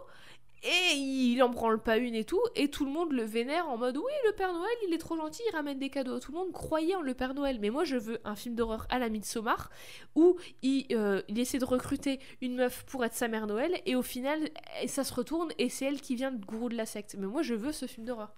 [0.64, 3.78] Et il en branle pas une et tout, et tout le monde le vénère en
[3.78, 6.18] mode oui, le Père Noël, il est trop gentil, il ramène des cadeaux.
[6.18, 8.84] Tout le monde croyait en le Père Noël, mais moi je veux un film d'horreur
[8.90, 9.70] à la Midsommar
[10.16, 13.94] où il, euh, il essaie de recruter une meuf pour être sa mère Noël, et
[13.94, 14.50] au final,
[14.88, 17.14] ça se retourne et c'est elle qui vient de gourou de la secte.
[17.16, 18.34] Mais moi je veux ce film d'horreur.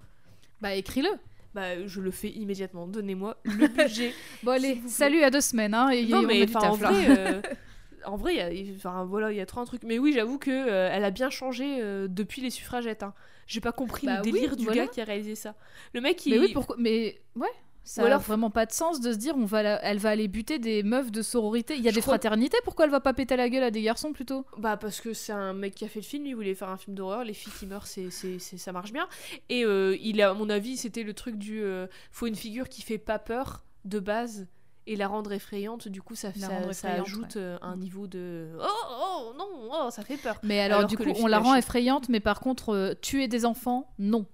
[0.61, 1.09] Bah, écris-le.
[1.55, 2.87] Bah, je le fais immédiatement.
[2.87, 4.13] Donnez-moi le budget.
[4.43, 5.89] Bon, allez, salut à deux semaines, hein.
[5.91, 7.43] Et non, on a mais du enfin, en vrai, euh,
[8.05, 9.83] en vrai, il y a- il- enfin, voilà, il y a trop un truc.
[9.85, 13.03] Mais oui, j'avoue que euh, elle a bien changé euh, depuis les suffragettes.
[13.03, 13.15] Hein.
[13.49, 14.83] J'ai pas compris Bah le oui, délire du voilà.
[14.85, 15.57] gars qui a réalisé ça.
[15.93, 16.35] Le mec, il.
[16.35, 17.49] Mais oui, pourquoi Mais ouais.
[17.83, 19.99] Ça Ou alors- a vraiment pas de sens de se dire on va la- elle
[19.99, 21.75] va aller buter des meufs de sororité.
[21.77, 23.71] Il y a Je des crois- fraternités, pourquoi elle va pas péter la gueule à
[23.71, 24.45] des garçons plutôt?
[24.59, 26.77] Bah parce que c'est un mec qui a fait le film, il voulait faire un
[26.77, 29.09] film d'horreur, les filles qui meurent, c'est, c'est, ça marche bien.
[29.49, 31.63] Et euh, il a, à mon avis, c'était le truc du...
[31.63, 34.47] euh, faut une figure qui fait pas peur de base
[34.87, 38.49] et la rendre effrayante, du coup ça, ça, ça ajoute euh, un niveau de...
[38.61, 38.67] Oh,
[39.01, 40.39] oh, non, oh, ça fait peur.
[40.43, 43.45] Mais alors, Alors du coup, on la rend effrayante, mais par contre, euh, tuer des
[43.47, 44.27] enfants, non.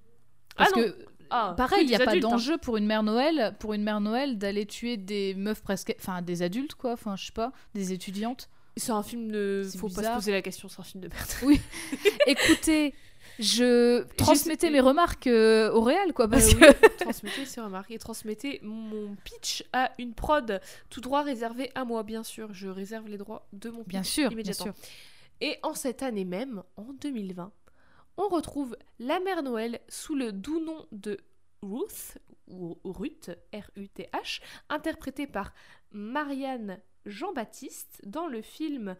[0.57, 0.85] Parce Ah non.
[0.85, 0.97] que
[1.31, 2.19] Ah, pareil, oui, il n'y a pas hein.
[2.21, 6.23] d'enjeu pour une mère Noël, pour une mère Noël d'aller tuer des meufs presque, enfin
[6.23, 8.49] des adultes quoi, enfin je sais pas, des étudiantes.
[8.79, 9.63] C'est un film de...
[9.79, 10.15] Faut pas se bizarre.
[10.17, 11.59] poser la question, c'est un film de merde.
[12.27, 12.93] Écoutez,
[13.39, 17.61] je transmettez J'essaie- mes remarques euh, au réel quoi, parce Euh, que oui, transmettez ces
[17.61, 22.53] remarques et transmettez mon pitch à une prod, tout droit réservé à moi, bien sûr.
[22.53, 24.67] Je réserve les droits de mon pitch bien sûr, bien immédiatement.
[24.67, 24.75] sûr.
[25.41, 27.51] Et en cette année même, en 2020,
[28.17, 31.19] on retrouve la mère Noël sous le doux nom de
[31.63, 32.19] Ruth,
[32.49, 35.53] ou Ruth, R-U-T-H, interprétée par
[35.93, 38.97] Marianne Jean-Baptiste dans le film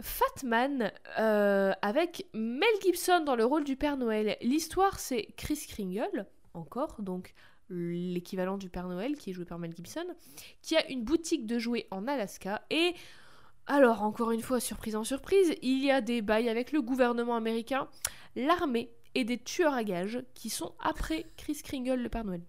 [0.00, 4.36] Fatman euh, avec Mel Gibson dans le rôle du Père Noël.
[4.42, 7.34] L'histoire, c'est Chris Kringle, encore, donc
[7.68, 10.06] l'équivalent du Père Noël qui est joué par Mel Gibson,
[10.62, 12.94] qui a une boutique de jouets en Alaska et
[13.66, 17.36] alors, encore une fois, surprise en surprise, il y a des bails avec le gouvernement
[17.36, 17.88] américain,
[18.36, 22.42] l'armée et des tueurs à gages qui sont après Chris Kringle, le Père Noël.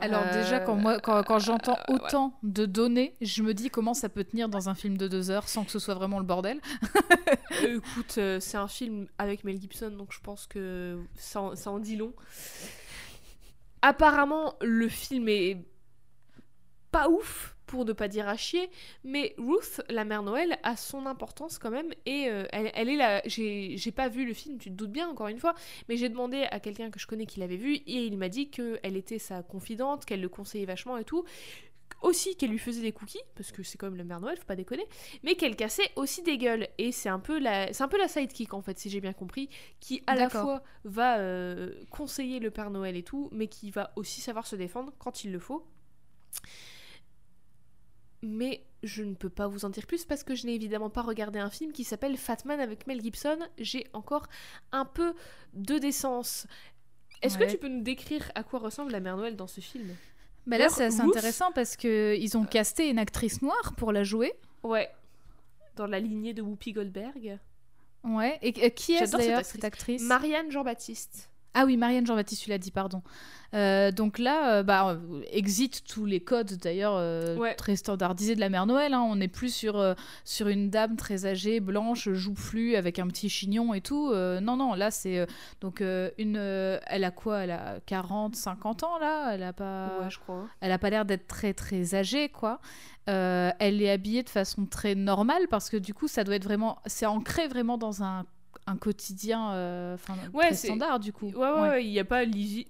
[0.00, 3.70] Alors Euh, déjà quand moi quand, quand j'entends euh, autant de données, je me dis
[3.70, 6.18] comment ça peut tenir dans un film de deux heures sans que ce soit vraiment
[6.18, 6.60] le bordel.
[7.62, 11.54] Euh, écoute, euh, c'est un film avec Mel Gibson, donc je pense que ça, en-
[11.54, 12.12] ça en dit long.
[13.82, 15.64] Apparemment, le film est
[16.90, 18.70] pas ouf, pour ne pas dire à chier,
[19.02, 22.94] mais Ruth, la mère Noël, a son importance quand même, et euh, elle, elle est
[22.94, 23.20] là.
[23.26, 25.56] J'ai pas vu le film, tu te doutes bien, encore une fois,
[25.88, 28.48] mais j'ai demandé à quelqu'un que je connais qui l'avait vu, et il m'a dit
[28.48, 31.24] qu'elle était sa confidente, qu'elle le conseillait vachement et tout.
[32.00, 34.44] Aussi qu'elle lui faisait des cookies, parce que c'est quand même la mère Noël, faut
[34.44, 34.86] pas déconner
[35.24, 36.68] mais qu'elle cassait aussi des gueules.
[36.78, 39.14] Et c'est un peu la, c'est un peu la sidekick en fait, si j'ai bien
[39.14, 39.48] compris,
[39.80, 43.92] qui à la fois va euh, conseiller le Père Noël et tout, mais qui va
[43.96, 45.66] aussi savoir se défendre quand il le faut.
[48.24, 51.02] Mais je ne peux pas vous en dire plus parce que je n'ai évidemment pas
[51.02, 53.38] regardé un film qui s'appelle Fatman avec Mel Gibson.
[53.58, 54.26] J'ai encore
[54.72, 55.14] un peu
[55.52, 56.46] de décence.
[57.22, 57.46] Est-ce Ouais.
[57.46, 59.88] que tu peux nous décrire à quoi ressemble la mère Noël dans ce film?
[60.46, 64.32] Mais là c'est intéressant parce que ils ont casté une actrice noire pour la jouer.
[64.62, 64.90] Ouais.
[65.76, 67.38] Dans la lignée de Whoopi Goldberg.
[68.04, 68.38] Ouais.
[68.42, 70.02] Et euh, qui est d'ailleurs cette actrice?
[70.02, 71.30] Marianne Jean-Baptiste.
[71.54, 73.02] Ah oui, Marianne Jean-Baptiste, tu l'as dit, pardon.
[73.54, 77.54] Euh, donc là, euh, bah, euh, exit tous les codes d'ailleurs euh, Ouais.
[77.54, 78.92] très standardisés de la mère Noël.
[78.92, 79.02] hein.
[79.08, 79.94] On n'est plus sur,
[80.24, 84.12] sur une dame très âgée, blanche, joufflue, avec un petit chignon et tout.
[84.12, 85.26] Non, non, là c'est
[85.60, 86.36] donc une.
[86.36, 87.38] elle a quoi?
[87.44, 89.30] Elle a 40, 50 ans là?
[89.34, 89.92] Elle a pas.
[90.00, 90.48] Ouais, je crois.
[90.60, 92.58] Elle a pas l'air d'être très très âgée quoi.
[93.06, 96.78] Elle est habillée de façon très normale parce que du coup ça doit être vraiment,
[96.86, 98.24] c'est ancré vraiment dans un,
[98.66, 99.96] un quotidien, euh,
[100.32, 101.30] Ouais, très standard du coup.
[101.30, 102.22] Ouais, ouais, ouais, il y a pas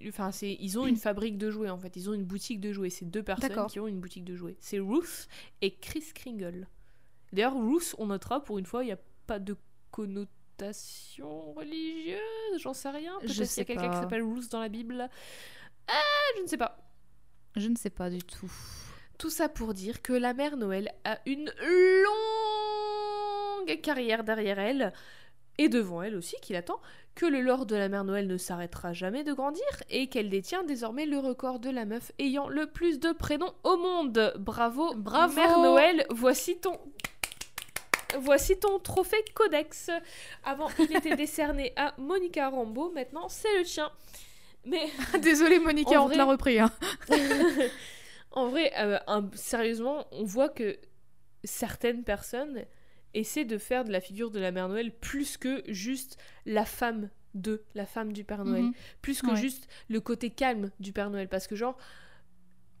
[0.07, 1.95] Enfin, c'est ils ont une fabrique de jouets en fait.
[1.95, 2.89] Ils ont une boutique de jouets.
[2.89, 4.57] C'est deux personnes qui ont une boutique de jouets.
[4.59, 5.27] C'est Ruth
[5.61, 6.67] et Chris Kringle.
[7.31, 9.55] D'ailleurs, Ruth, on notera pour une fois, il n'y a pas de
[9.91, 12.19] connotation religieuse.
[12.59, 13.13] J'en sais rien.
[13.21, 15.09] Peut-être qu'il y a quelqu'un qui s'appelle Ruth dans la Bible.
[15.87, 16.77] Ah, je ne sais pas.
[17.55, 18.51] Je ne sais pas du tout.
[19.17, 21.49] Tout ça pour dire que la mère Noël a une
[23.65, 24.91] longue carrière derrière elle,
[25.57, 26.79] et devant elle aussi, qui l'attend,
[27.15, 30.63] que le lore de la mère Noël ne s'arrêtera jamais de grandir, et qu'elle détient
[30.63, 34.33] désormais le record de la meuf ayant le plus de prénoms au monde.
[34.37, 35.33] Bravo, Bravo.
[35.35, 36.77] mère Noël, voici ton...
[38.19, 39.89] Voici ton trophée Codex.
[40.45, 43.91] Avant, il était décerné à Monica Rambeau, maintenant c'est le tien.
[44.65, 44.85] Mais
[45.21, 46.59] Désolée Monica, on te l'a repris.
[46.59, 46.71] hein.
[48.31, 50.77] en vrai, euh, un- sérieusement, on voit que
[51.43, 52.63] certaines personnes
[53.15, 57.09] essaient de faire de la figure de la Mère Noël plus que juste la femme
[57.33, 58.63] de, la femme du Père Noël.
[58.63, 58.73] Mhm.
[59.01, 59.35] Plus que Ouais.
[59.35, 61.27] juste le côté calme du Père Noël.
[61.27, 61.77] Parce que genre,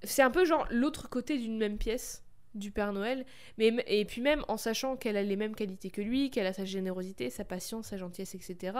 [0.03, 3.25] c'est un peu genre l'autre côté d'une même pièce du Père Noël.
[3.57, 6.53] Mais, et puis même en sachant qu'elle a les mêmes qualités que lui, qu'elle a
[6.53, 8.77] sa générosité, sa patience, sa gentillesse, etc.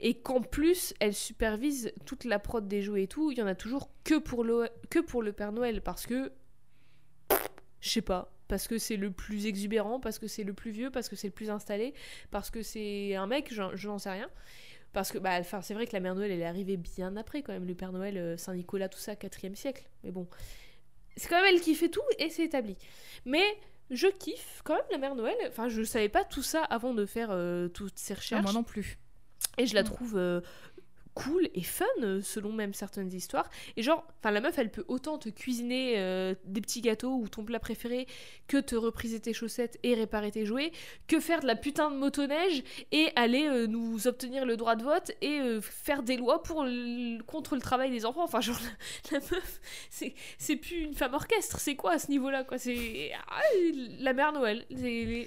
[0.00, 3.30] Et qu'en plus, elle supervise toute la prod des jouets et tout.
[3.30, 5.80] Il y en a toujours que pour le, que pour le Père Noël.
[5.82, 6.32] Parce que.
[7.80, 8.35] Je sais pas.
[8.48, 11.26] Parce que c'est le plus exubérant, parce que c'est le plus vieux, parce que c'est
[11.28, 11.94] le plus installé,
[12.30, 14.30] parce que c'est un mec, je, je n'en sais rien.
[14.92, 17.42] Parce que, bah, enfin, c'est vrai que la Mère Noël, elle est arrivée bien après,
[17.42, 17.66] quand même.
[17.66, 19.84] Le Père Noël, euh, Saint-Nicolas, tout ça, 4 siècle.
[20.04, 20.26] Mais bon.
[21.16, 22.76] C'est quand même elle qui fait tout et c'est établi.
[23.26, 23.44] Mais
[23.90, 25.36] je kiffe quand même la Mère Noël.
[25.48, 28.42] Enfin, je savais pas tout ça avant de faire euh, toutes ces Ah, recherches.
[28.42, 28.96] moi non plus.
[29.58, 29.86] Et je la Mm.
[29.86, 30.40] trouve euh,
[31.16, 33.48] cool et fun euh, selon même certaines histoires.
[33.78, 37.26] Et genre enfin la meuf elle peut autant te cuisiner euh, des petits gâteaux ou
[37.26, 38.06] ton plat préféré
[38.48, 40.72] que te repriser tes chaussettes et réparer tes jouets
[41.08, 42.62] que faire de la putain de motoneige
[42.92, 46.64] et aller euh, nous obtenir le droit de vote et euh, faire des lois pour
[46.64, 48.24] le- contre le travail des enfants.
[48.24, 48.60] Enfin genre
[49.10, 52.44] la, la meuf c'est c'est plus une femme orchestre c'est quoi à ce niveau là
[52.44, 52.58] quoi?
[52.58, 53.40] C'est ah,
[54.00, 54.66] la mère Noël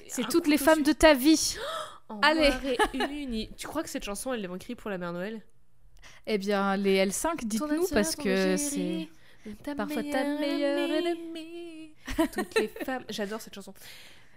[0.07, 1.55] c'est toutes les femmes de ta vie.
[2.21, 2.51] Allez.
[2.99, 5.41] Allez tu crois que cette chanson elle l'a écrite pour la mère Noël?
[6.27, 9.09] Eh bien, les L5, Ton dites-nous parce que c'est
[9.75, 11.93] parfois ta meilleure ennemie.
[12.33, 13.03] Toutes les femmes.
[13.09, 13.73] J'adore cette chanson.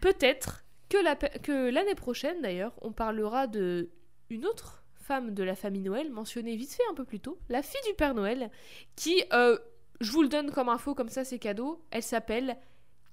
[0.00, 3.90] Peut-être que la pe- que l'année prochaine, d'ailleurs, on parlera de
[4.30, 7.62] une autre femme de la famille Noël, mentionnée vite fait un peu plus tôt, la
[7.62, 8.50] fille du Père Noël,
[8.96, 9.58] qui, euh,
[10.00, 12.56] je vous le donne comme info, comme ça c'est cadeau, elle s'appelle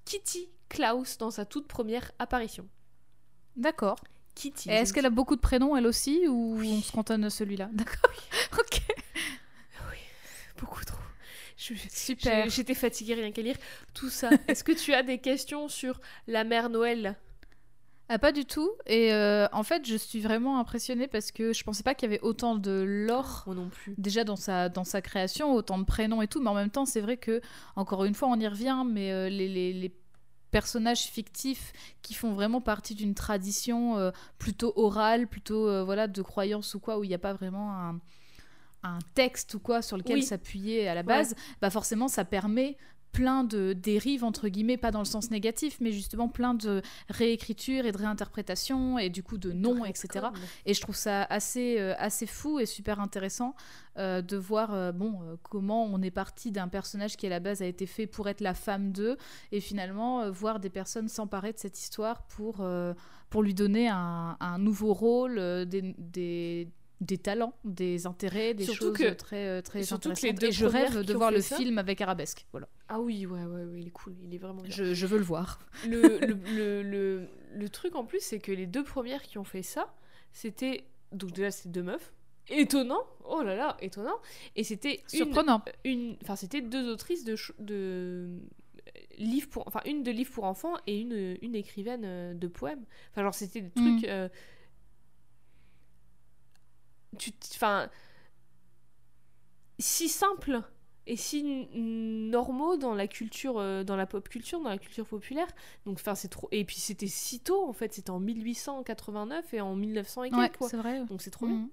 [0.04, 2.68] Kitty Klaus dans sa toute première apparition.
[3.56, 3.96] D'accord.
[4.40, 4.70] Kitty.
[4.70, 8.10] Est-ce qu'elle a beaucoup de prénoms elle aussi ou on se cantonne à celui-là D'accord.
[8.58, 8.80] ok.
[10.58, 10.98] beaucoup trop
[11.56, 12.48] Je- Super.
[12.50, 13.56] J'étais fatiguée rien qu'à lire
[13.94, 14.30] tout ça.
[14.48, 17.16] Est-ce que tu as des questions sur la mère Noël?
[18.12, 18.68] Ah, pas du tout.
[18.86, 22.12] Et euh, en fait, je suis vraiment impressionnée parce que je pensais pas qu'il y
[22.12, 23.94] avait autant de lore non plus.
[23.98, 26.86] déjà dans sa, dans sa création, autant de prénoms et tout, mais en même temps,
[26.86, 27.40] c'est vrai que,
[27.76, 29.92] encore une fois, on y revient, mais euh, les, les- les
[30.50, 31.72] personnages fictifs
[32.02, 36.80] qui font vraiment partie d'une tradition euh, plutôt orale, plutôt euh, voilà, de croyance ou
[36.80, 38.00] quoi, où il n'y a pas vraiment un,
[38.82, 40.22] un texte ou quoi sur lequel Oui.
[40.22, 42.76] s'appuyer à la base, bah forcément, ça permet
[43.12, 47.86] plein de dérives entre guillemets pas dans le sens négatif mais justement plein de réécriture
[47.86, 50.28] et de réinterprétation et du coup de noms etc
[50.66, 53.54] et je trouve ça assez, euh, assez fou et super intéressant
[53.98, 57.62] euh, de voir euh, bon, comment on est parti d'un personnage qui à la base
[57.62, 59.16] a été fait pour être la femme d'eux
[59.52, 62.64] et finalement voir des personnes s'emparer de cette histoire pour,
[63.30, 66.68] pour lui donner un, un nouveau rôle, des, des,
[67.00, 70.42] des talents, des intérêts, des Surtout choses que- très, euh, très surtout que intéressantes.
[70.42, 72.46] les deux et je rêve de voir le ça- film avec Arabesque.
[72.52, 72.68] Voilà.
[72.88, 74.14] Ah oui, ouais, ouais, ouais, il est cool.
[74.22, 74.70] Il est vraiment bien.
[74.74, 75.60] Je, je veux le voir.
[75.88, 79.62] Le, le, le, le- truc en plus, c'est que les deux premières qui ont fait
[79.62, 79.94] ça,
[80.32, 80.84] c'était.
[81.12, 82.12] Donc déjà, c'était deux meufs.
[82.48, 84.18] Étonnant Oh là là, étonnant
[84.56, 85.62] Et c'était Surprenant.
[85.84, 88.28] une enfin c'était deux autrices de de
[89.18, 92.84] livres pour enfin une de livres pour enfants et une une écrivaine euh, de poèmes
[93.12, 94.08] enfin genre c'était des trucs Mm.
[94.08, 94.28] euh,
[97.18, 97.88] tu enfin
[99.78, 100.62] si simples
[101.06, 101.42] et si
[101.74, 105.48] normaux dans la culture euh, dans la pop culture dans la culture populaire
[105.86, 109.60] donc enfin c'est trop et puis c'était si tôt en fait c'était en 1889 et
[109.60, 111.04] en 1900 et quelques Ouais, quoi c'est vrai.
[111.06, 111.68] donc c'est trop bien Mhm.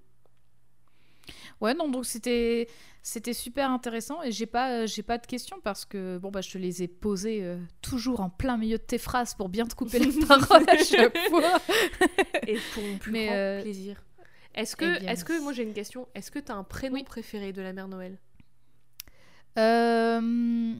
[1.60, 2.68] Ouais, non, donc c'était
[3.02, 6.50] c'était super intéressant et j'ai pas j'ai pas de questions parce que bon bah je
[6.50, 9.74] te les ai posées euh, toujours en plein milieu de tes phrases pour bien te
[9.74, 11.60] couper les paroles à chaque fois.
[12.46, 14.02] et pour mon plus Mais, grand euh, plaisir.
[14.54, 16.94] Est-ce que, eh bien, est-ce que, moi j'ai une question, est-ce que t'as un prénom
[16.94, 17.04] Oui.
[17.04, 18.18] préféré de la mère Noël?
[19.58, 20.74] Euh,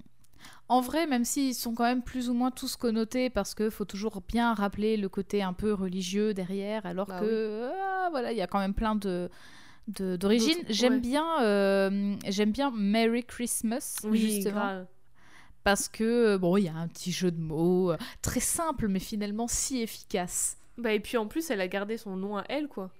[0.69, 3.85] en vrai, même s'ils sont quand même plus ou moins tous connotés, parce qu'il faut
[3.85, 8.39] toujours bien rappeler le côté un peu religieux derrière, alors Bah que ah, voilà, il
[8.39, 9.31] y a quand même plein de.
[9.89, 10.35] D'autres,
[10.69, 11.01] J'aime ouais.
[11.01, 14.86] bien, euh, j'aime bien Merry Christmas justement, grave.
[15.65, 18.99] parce que bon, il y a un petit jeu de mots euh, très simple, mais
[19.01, 20.59] finalement si efficace.
[20.77, 22.90] Bah et puis en plus elle a gardé son nom à elle quoi.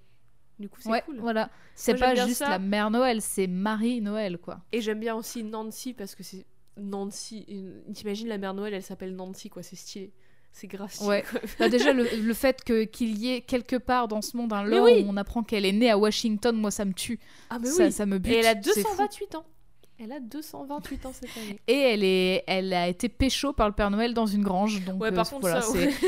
[0.59, 1.19] Du coup c'est Ouais, cool.
[1.21, 1.51] voilà.
[1.75, 2.49] C'est pas juste ça.
[2.51, 4.61] la mère Noël, c'est Marie Noël, quoi.
[4.73, 7.47] Et j'aime bien aussi Nancy parce que c'est Nancy.
[7.95, 10.13] T'imagines la mère Noël elle s'appelle Nancy quoi, c'est stylé.
[10.51, 11.09] C'est grave stylé.
[11.09, 11.25] Ouais.
[11.59, 14.85] Bah, déjà, le, le fait qu'il y ait quelque part dans ce monde un lore
[14.87, 15.05] oui.
[15.05, 17.21] où on apprend qu'elle est née à Washington, moi ça me tue.
[17.51, 17.93] Ah mais ça, oui.
[17.93, 18.33] ça me bute.
[18.33, 18.89] Et elle a c'est fou.
[18.97, 19.45] 228 ans.
[20.01, 21.59] Elle a 228 ans cette année.
[21.67, 24.81] Et elle, est, elle a été pécho par le Père Noël dans une grange.
[24.85, 25.93] Donc, Ouais, euh, par contre, voilà, ça, c'est- ouais.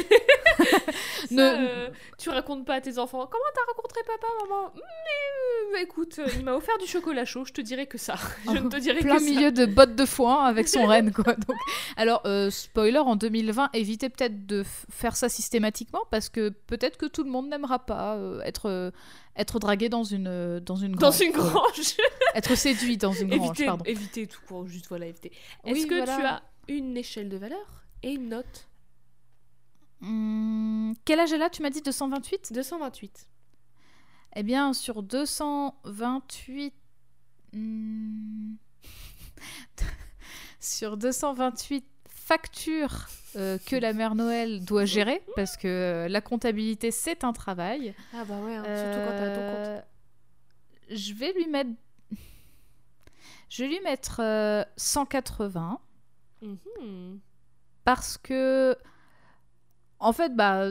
[1.29, 1.89] Ça, Ne- euh,
[2.19, 3.27] tu racontes pas à tes enfants.
[3.31, 4.73] Comment t'as rencontré papa, maman
[5.73, 7.45] Mais euh, écoute, euh, il m'a offert du chocolat chaud.
[7.45, 8.15] Je te dirai que ça.
[8.47, 9.31] Je ne te dirai plein que ça.
[9.31, 11.35] milieu de bottes de foin avec son renne quoi.
[11.35, 11.57] Donc,
[11.97, 17.23] alors spoiler en 2020, évitez peut-être de faire ça systématiquement parce que peut-être que tout
[17.25, 18.93] le monde n'aimera pas être
[19.41, 21.21] être dragué dans une euh, dans une Dans grange.
[21.21, 21.51] une Voilà.
[21.53, 21.97] grange.
[22.35, 23.85] Être séduit dans une grange, éviter, pardon.
[23.85, 24.67] éviter tout court.
[24.69, 25.33] Juste voilà, éviter.
[25.65, 26.17] Oui, Est-ce que voilà.
[26.17, 26.43] tu as
[26.77, 28.69] une échelle de valeur et une note
[30.03, 33.27] Hum, quel âge elle a Tu m'as dit 228 228.
[34.37, 36.73] Eh bien, sur 228.
[37.53, 38.55] hmm,
[40.61, 41.85] sur 228
[42.31, 47.33] factures euh, que la mère Noël doit gérer, parce que euh, la comptabilité, c'est un
[47.33, 47.93] travail.
[48.15, 49.67] Ah bah ouais, hein, surtout quand t'as ton compte.
[49.67, 49.81] Euh,
[50.91, 51.71] Je vais lui mettre.
[53.49, 55.81] Je vais lui mettre euh, 180
[56.43, 57.19] Mhm.
[57.85, 58.75] parce que
[59.99, 60.69] en fait bah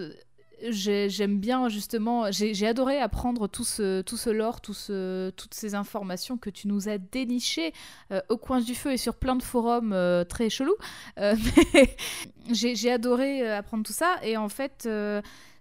[0.70, 6.38] j'ai- j'aime bien justement, j'ai adoré apprendre tout ce, tout ce lore, toutes ces informations
[6.38, 7.74] que tu nous as dénichées
[8.12, 10.76] euh, au coin du feu et sur plein de forums euh, très chelous.
[11.20, 11.36] Euh,
[12.52, 14.88] j'ai adoré apprendre tout ça et en fait,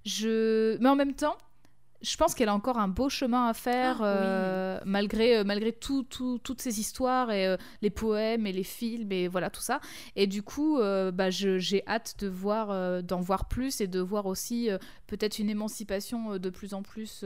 [0.05, 0.77] je...
[0.81, 1.37] mais en même temps,
[2.01, 4.07] je pense qu'elle a encore un beau chemin à faire Ah, oui.
[4.29, 8.63] euh, malgré, euh, malgré tout, tout- toutes ces histoires et euh, les poèmes et les
[8.63, 9.81] films et voilà tout ça.
[10.15, 14.01] Et du coup, euh, bah, je- j'ai hâte de voir, d'en voir plus et de
[14.01, 14.69] voir aussi
[15.07, 17.25] peut-être une émancipation de plus en plus,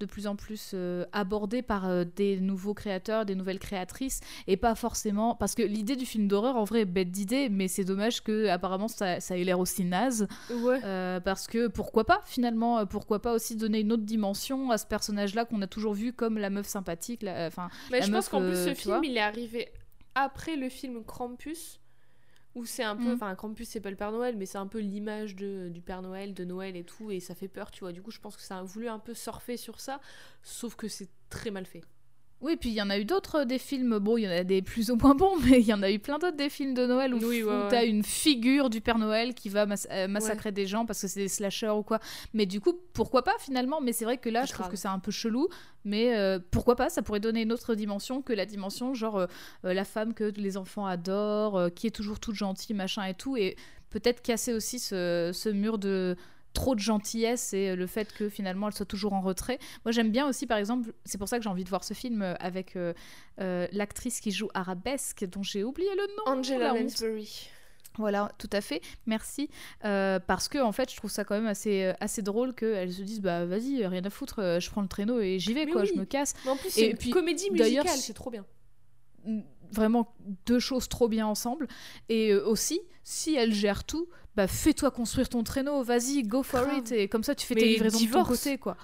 [0.00, 4.56] de plus en plus euh, abordée par euh, des nouveaux créateurs, des nouvelles créatrices et
[4.56, 7.84] pas forcément parce que l'idée du film d'horreur en vrai est bête d'idée, mais c'est
[7.84, 10.26] dommage que apparemment ça, ça ait l'air aussi naze.
[10.50, 10.80] Ouais.
[10.84, 14.78] Euh, parce que pourquoi pas finalement euh, pourquoi pas aussi donner une autre dimension à
[14.78, 18.28] ce personnage là qu'on a toujours vu comme la meuf sympathique enfin je meuf, pense
[18.30, 19.68] qu'en plus, ce film, il est arrivé
[20.14, 21.80] après le film Krampus,
[22.54, 23.10] où c'est un peu.
[23.10, 23.14] Mm.
[23.14, 26.34] Enfin, Krampus, c'est pas le Père Noël, mais c'est un peu l'image du Père Noël,
[26.34, 27.92] de Noël et tout, et ça fait peur, tu vois.
[27.92, 30.00] Du coup, je pense que ça a voulu un peu surfer sur ça,
[30.42, 31.82] sauf que c'est très mal fait.
[32.42, 33.98] Oui puis il y en a eu d'autres euh, des films.
[33.98, 35.90] Bon il y en a des plus ou moins bons mais il y en a
[35.90, 37.68] eu plein d'autres des films de Noël où, Oui, ouais, où ouais.
[37.68, 41.08] t'as une figure du Père Noël qui va mas- euh, massacrer des gens parce que
[41.08, 41.98] c'est des slashers ou quoi.
[42.34, 43.80] Mais du coup pourquoi pas finalement?
[43.80, 45.48] Mais c'est vrai que là je trouve que c'est un peu chelou.
[45.84, 46.88] Mais euh, pourquoi pas?
[46.90, 49.26] Ça pourrait donner une autre dimension que la dimension genre euh,
[49.62, 53.36] la femme que les enfants adorent qui est toujours toute gentille machin et tout.
[53.36, 53.56] Et
[53.90, 56.16] peut-être casser aussi ce, ce mur de
[56.52, 59.58] trop de gentillesse et le fait que finalement elle soit toujours en retrait.
[59.84, 61.94] Moi j'aime bien aussi par exemple, c'est pour ça que j'ai envie de voir ce
[61.94, 62.92] film euh, avec euh,
[63.40, 66.38] euh, l'actrice qui joue Arabesque dont j'ai oublié le nom.
[66.38, 66.74] Angela.
[66.74, 67.50] Lansbury.
[67.98, 69.50] Voilà, tout à fait, merci.
[69.84, 73.02] Euh, parce que en fait je trouve ça quand même assez, assez drôle qu'elles se
[73.02, 75.82] disent bah vas-y, rien à foutre, je prends le traîneau et j'y vais Mais quoi,
[75.82, 75.90] oui.
[75.92, 76.34] je me casse.
[76.44, 78.44] Mais en plus, Et c'est une puis, comédie musicale, c'est trop bien.
[79.72, 80.14] Vraiment
[80.46, 81.68] deux choses trop bien ensemble.
[82.08, 86.62] Et euh, aussi, si elle gère tout, bah fais-toi construire ton traîneau, vas-y, go for
[86.64, 86.78] Grave.
[86.78, 86.92] it.
[86.92, 88.28] Et comme ça, tu fais Mais tes livraisons de ton divorce.
[88.28, 88.76] côté, quoi.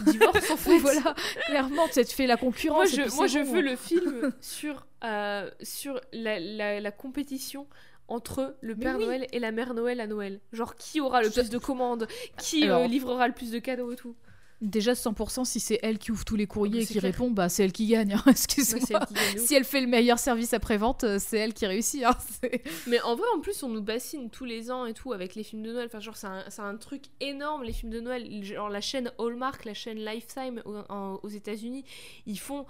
[0.00, 0.78] Divorce, en fait.
[0.78, 1.14] Voilà,
[1.46, 2.96] clairement, tu fais la concurrence.
[2.96, 3.52] Moi, je, moi je bon.
[3.52, 7.66] veux le film sur, euh, sur la, la, la compétition
[8.08, 9.04] entre le Père oui.
[9.04, 10.40] Noël et la Mère Noël à Noël.
[10.52, 12.06] Genre, qui aura le plus de commandes?
[12.36, 14.16] Qui euh, livrera le plus de cadeaux et tout?
[14.60, 17.02] Déjà, 100%, si c'est elle qui ouvre tous les courriers mais et qui clair.
[17.12, 18.14] répond, bah c'est elle qui gagne.
[18.14, 19.00] hein, Moi, Excuse-moi.
[19.36, 22.02] Si elle fait le meilleur service après-vente, euh, c'est elle qui réussit.
[22.04, 22.16] hein,
[22.86, 25.42] Mais en vrai, en plus, on nous bassine tous les ans et tout avec les
[25.42, 25.86] films de Noël.
[25.86, 28.26] Enfin, genre, c'est un, truc énorme, les films de Noël.
[28.44, 31.84] Genre, la chaîne Hallmark, la chaîne Lifetime au- en- aux États-Unis,
[32.26, 32.64] ils font.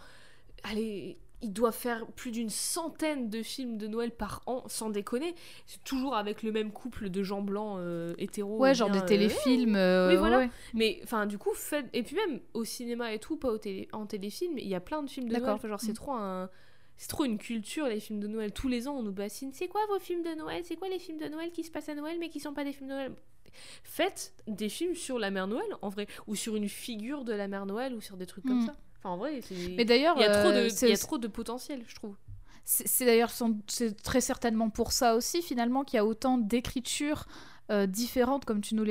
[0.65, 1.19] Allez.
[1.45, 5.35] Ils doivent faire plus d'une centaine de films de Noël par an, sans déconner.
[5.67, 8.59] C'est toujours avec le même couple de gens blancs euh, hétéros.
[8.59, 9.77] Ouais, genre bien, des euh, téléfilms.
[9.77, 10.39] euh, oui, voilà.
[10.39, 10.51] ouais.
[10.73, 11.87] Mais enfin, du coup, faites.
[11.93, 13.89] Et puis même au cinéma et tout, pas au télé...
[13.93, 15.37] en téléfilm, il y a plein de films de.
[15.37, 15.51] Noël.
[15.51, 15.95] Enfin, genre, c'est Mm.
[15.95, 16.49] trop un.
[16.97, 18.53] C'est trop une culture, les films de Noël.
[18.53, 19.51] Tous les ans, on nous bassine.
[19.53, 20.63] C'est quoi vos films de Noël?
[20.65, 22.65] C'est quoi les films de Noël qui se passent à Noël mais qui sont pas
[22.65, 23.13] des films de Noël?
[23.83, 26.07] Faites des films sur la mère Noël, en vrai.
[26.27, 28.67] Ou sur une figure de la mère Noël, ou sur des trucs comme Mm.
[28.67, 28.77] ça.
[29.05, 29.41] Enfin, en vrai.
[29.77, 30.69] Mais d'ailleurs, Il y a, trop euh, de...
[30.71, 32.15] c'est il y a aussi- trop de potentiel, je trouve.
[32.65, 33.31] C'est d'ailleurs
[34.03, 37.27] très certainement pour ça aussi finalement qu'il y a autant d'écritures
[37.71, 38.85] euh, différentes comme tu nous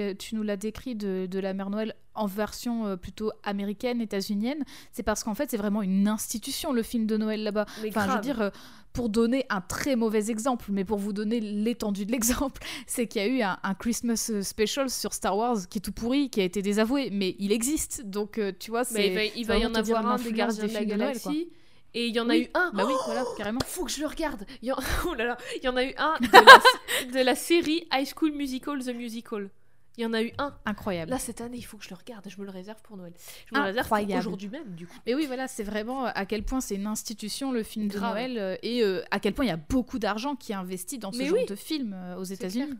[0.43, 4.63] l'as décrit de, de la Mère Noël en version euh, plutôt américaine, états-unienne.
[4.91, 7.65] C'est parce qu'en fait c'est vraiment une institution le film de Noël là-bas.
[7.67, 8.21] Enfin, je veux grave.
[8.21, 8.49] dire, euh,
[8.93, 13.21] pour donner un très mauvais exemple, mais pour vous donner l'étendue de l'exemple, c'est qu'il
[13.21, 16.29] y a eu un, un Christmas euh, special sur Star Wars qui est tout pourri,
[16.29, 18.03] qui a été désavoué, mais il existe.
[18.05, 19.09] Donc, euh, tu vois, c'est.
[19.09, 20.97] Mais il va, il va y en avoir un des Gardiens des de la Noël.
[20.99, 21.49] Galaxie.
[21.95, 22.43] et il y en a Oui.
[22.43, 22.71] eu un.
[22.73, 23.59] Bah oui, voilà, carrément.
[23.65, 24.45] faut que je le regarde.
[24.61, 24.77] Il y en...
[25.07, 28.07] Oh là là, il y en a eu un de la, de la série High
[28.15, 29.49] School Musical The Musical.
[29.97, 30.55] Il y en a eu un.
[30.65, 31.11] Incroyable.
[31.11, 32.27] Là cette année, il faut que je le regarde.
[32.27, 33.13] Je me le réserve pour Noël.
[33.45, 34.19] Je me le réserve Incroyable.
[34.21, 34.97] aujourd'hui même, du coup.
[35.05, 37.93] Mais oui, voilà, c'est vraiment euh, à quel point c'est une institution, le film de
[37.93, 38.13] Grave.
[38.15, 40.97] Noël, euh, et euh, à quel point il y a beaucoup d'argent qui est investi
[40.97, 41.45] dans ce Mais genre oui.
[41.45, 42.73] de film euh, aux États-Unis.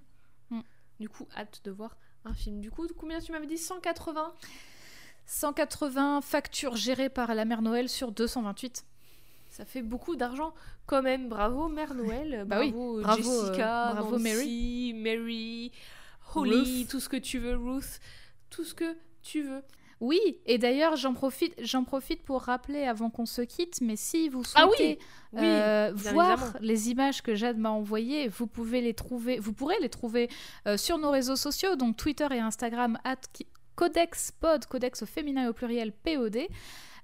[0.99, 2.61] Du coup, hâte de voir un film.
[2.61, 4.33] Du coup, combien tu m'avais dit 180
[5.25, 8.85] 180 factures gérées par la mère Noël sur 228.
[9.49, 10.53] Ça fait beaucoup d'argent
[10.87, 11.29] quand même.
[11.29, 12.43] Bravo Mère Noël.
[12.47, 15.71] Bah oui, bravo, bravo, euh, Jessica, bravo, Nancy, Mary,
[16.35, 16.87] Holly, Ruth.
[16.89, 17.99] tout ce que tu veux, Ruth,
[18.49, 19.61] tout ce que tu veux.
[19.99, 24.27] Oui, et d'ailleurs, j'en profite, j'en profite pour rappeler avant qu'on se quitte, mais si
[24.27, 24.99] vous Ah oui, souhaitez
[25.31, 26.53] Oui, euh, voir évidemment.
[26.59, 30.29] les images que Jade m'a envoyées, vous pouvez les trouver, vous pourrez les trouver
[30.67, 35.45] euh, sur nos réseaux sociaux, donc Twitter et Instagram, at ki- codexpod, codex au féminin
[35.45, 36.37] et au pluriel POD.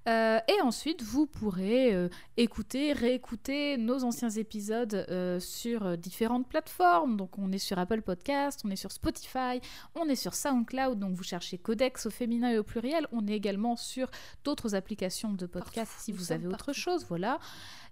[0.07, 7.17] Euh, et ensuite, vous pourrez euh, écouter, réécouter nos anciens épisodes euh, sur différentes plateformes.
[7.17, 9.59] Donc, on est sur Apple Podcast, on est sur Spotify,
[9.95, 10.99] on est sur SoundCloud.
[10.99, 13.07] Donc, vous cherchez Codex au féminin et au pluriel.
[13.11, 14.09] On est également sur
[14.43, 16.73] d'autres applications de podcast Partout, si vous avez autre partout.
[16.73, 17.05] chose.
[17.07, 17.39] Voilà.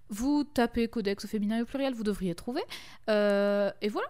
[0.09, 2.61] Vous tapez Codex au féminin et au pluriel, vous devriez trouver.
[3.07, 4.07] Et voilà.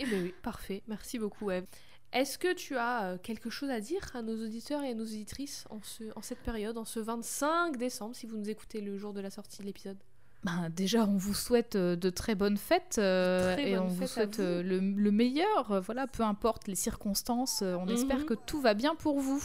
[0.00, 0.82] Eh ben oui, parfait.
[0.88, 1.64] Merci beaucoup, Eve.
[2.12, 5.04] Est-ce que tu as euh, quelque chose à dire à nos auditeurs et à nos
[5.04, 8.96] auditrices en, ce, en cette période, en ce 25 décembre, si vous nous écoutez le
[8.96, 9.98] jour de la sortie de l'épisode?
[10.44, 14.06] Ben, déjà, on vous souhaite euh, de très bonnes fêtes euh, Très et on vous
[14.06, 14.42] souhaite vous.
[14.42, 15.82] le, le meilleur.
[15.82, 17.90] voilà, peu importe les circonstances, on Mhm.
[17.92, 19.42] espère que tout va bien pour vous.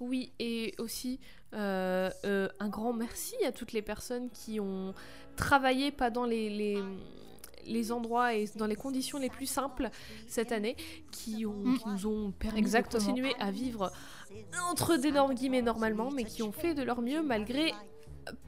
[0.00, 1.18] Oui, et aussi
[1.54, 4.94] euh, euh, un grand merci à toutes les personnes qui ont
[5.36, 6.78] travaillé pas dans les, les,
[7.66, 9.90] les endroits et dans les conditions les plus simples
[10.26, 10.76] cette année,
[11.12, 11.78] qui, ont, Mm.
[11.78, 13.02] qui nous ont permis Exactement.
[13.02, 13.90] de continuer à vivre
[14.70, 17.72] entre d'énormes guillemets normalement, mais qui ont fait de leur mieux malgré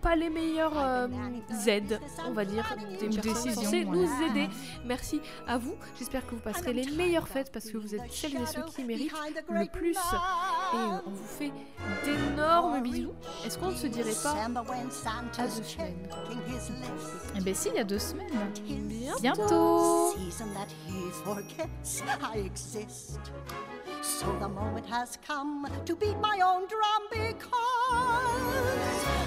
[0.01, 1.09] pas les meilleurs euh,
[1.67, 2.65] aides, on va dire,
[3.01, 4.49] des personnes décisions, censées nous aider.
[4.85, 5.75] Merci à vous.
[5.99, 8.85] J'espère que vous passerez les meilleures fêtes parce que vous êtes celles et ceux qui
[8.85, 9.13] méritent
[9.49, 9.95] le plus.
[9.95, 10.77] Et
[11.07, 11.53] on vous fait
[12.05, 13.13] d'énormes bisous.
[13.45, 16.09] Est-ce qu'on ne se dirait pas à deux semaines
[17.37, 18.53] Eh bien, si, il y a deux semaines.
[19.21, 20.13] Bientôt.
[20.13, 20.15] Bientôt.
[24.03, 27.59] So the moment has come to beat my own drum because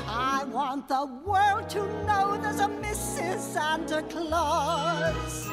[0.08, 3.40] I want the world to know there's a Mrs.
[3.40, 5.50] Santa Claus.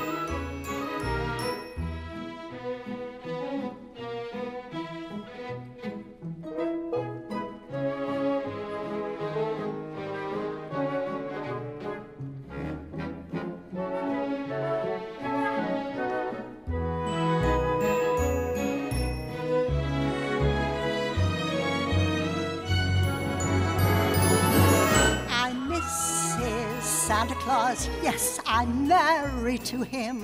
[27.49, 30.23] Yes, I'm married to him.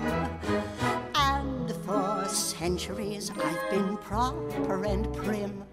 [1.14, 5.64] And for centuries I've been proper and prim.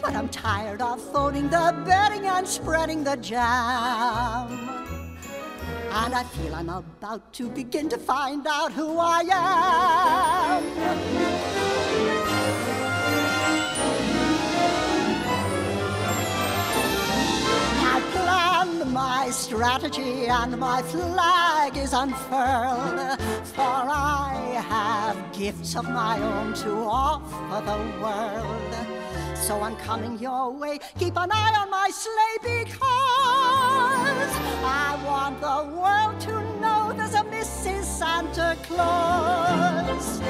[0.00, 3.42] But I'm tired of folding the bedding and spreading the jam.
[5.90, 9.22] And I feel I'm about to begin to find out who I
[10.52, 11.71] am.
[18.92, 23.18] My strategy and my flag is unfurled.
[23.54, 28.74] For I have gifts of my own to offer the world.
[29.36, 30.78] So I'm coming your way.
[30.98, 32.72] Keep an eye on my sleigh because
[34.64, 37.84] I want the world to know there's a Mrs.
[37.84, 40.20] Santa Claus.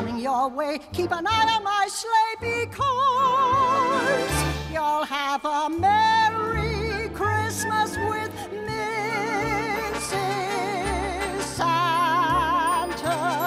[0.00, 0.80] coming your way.
[0.94, 4.30] Keep an eye on my sleigh because
[4.72, 8.32] you'll have a Merry Christmas with
[8.64, 10.00] Mrs.
[11.42, 13.39] Santa.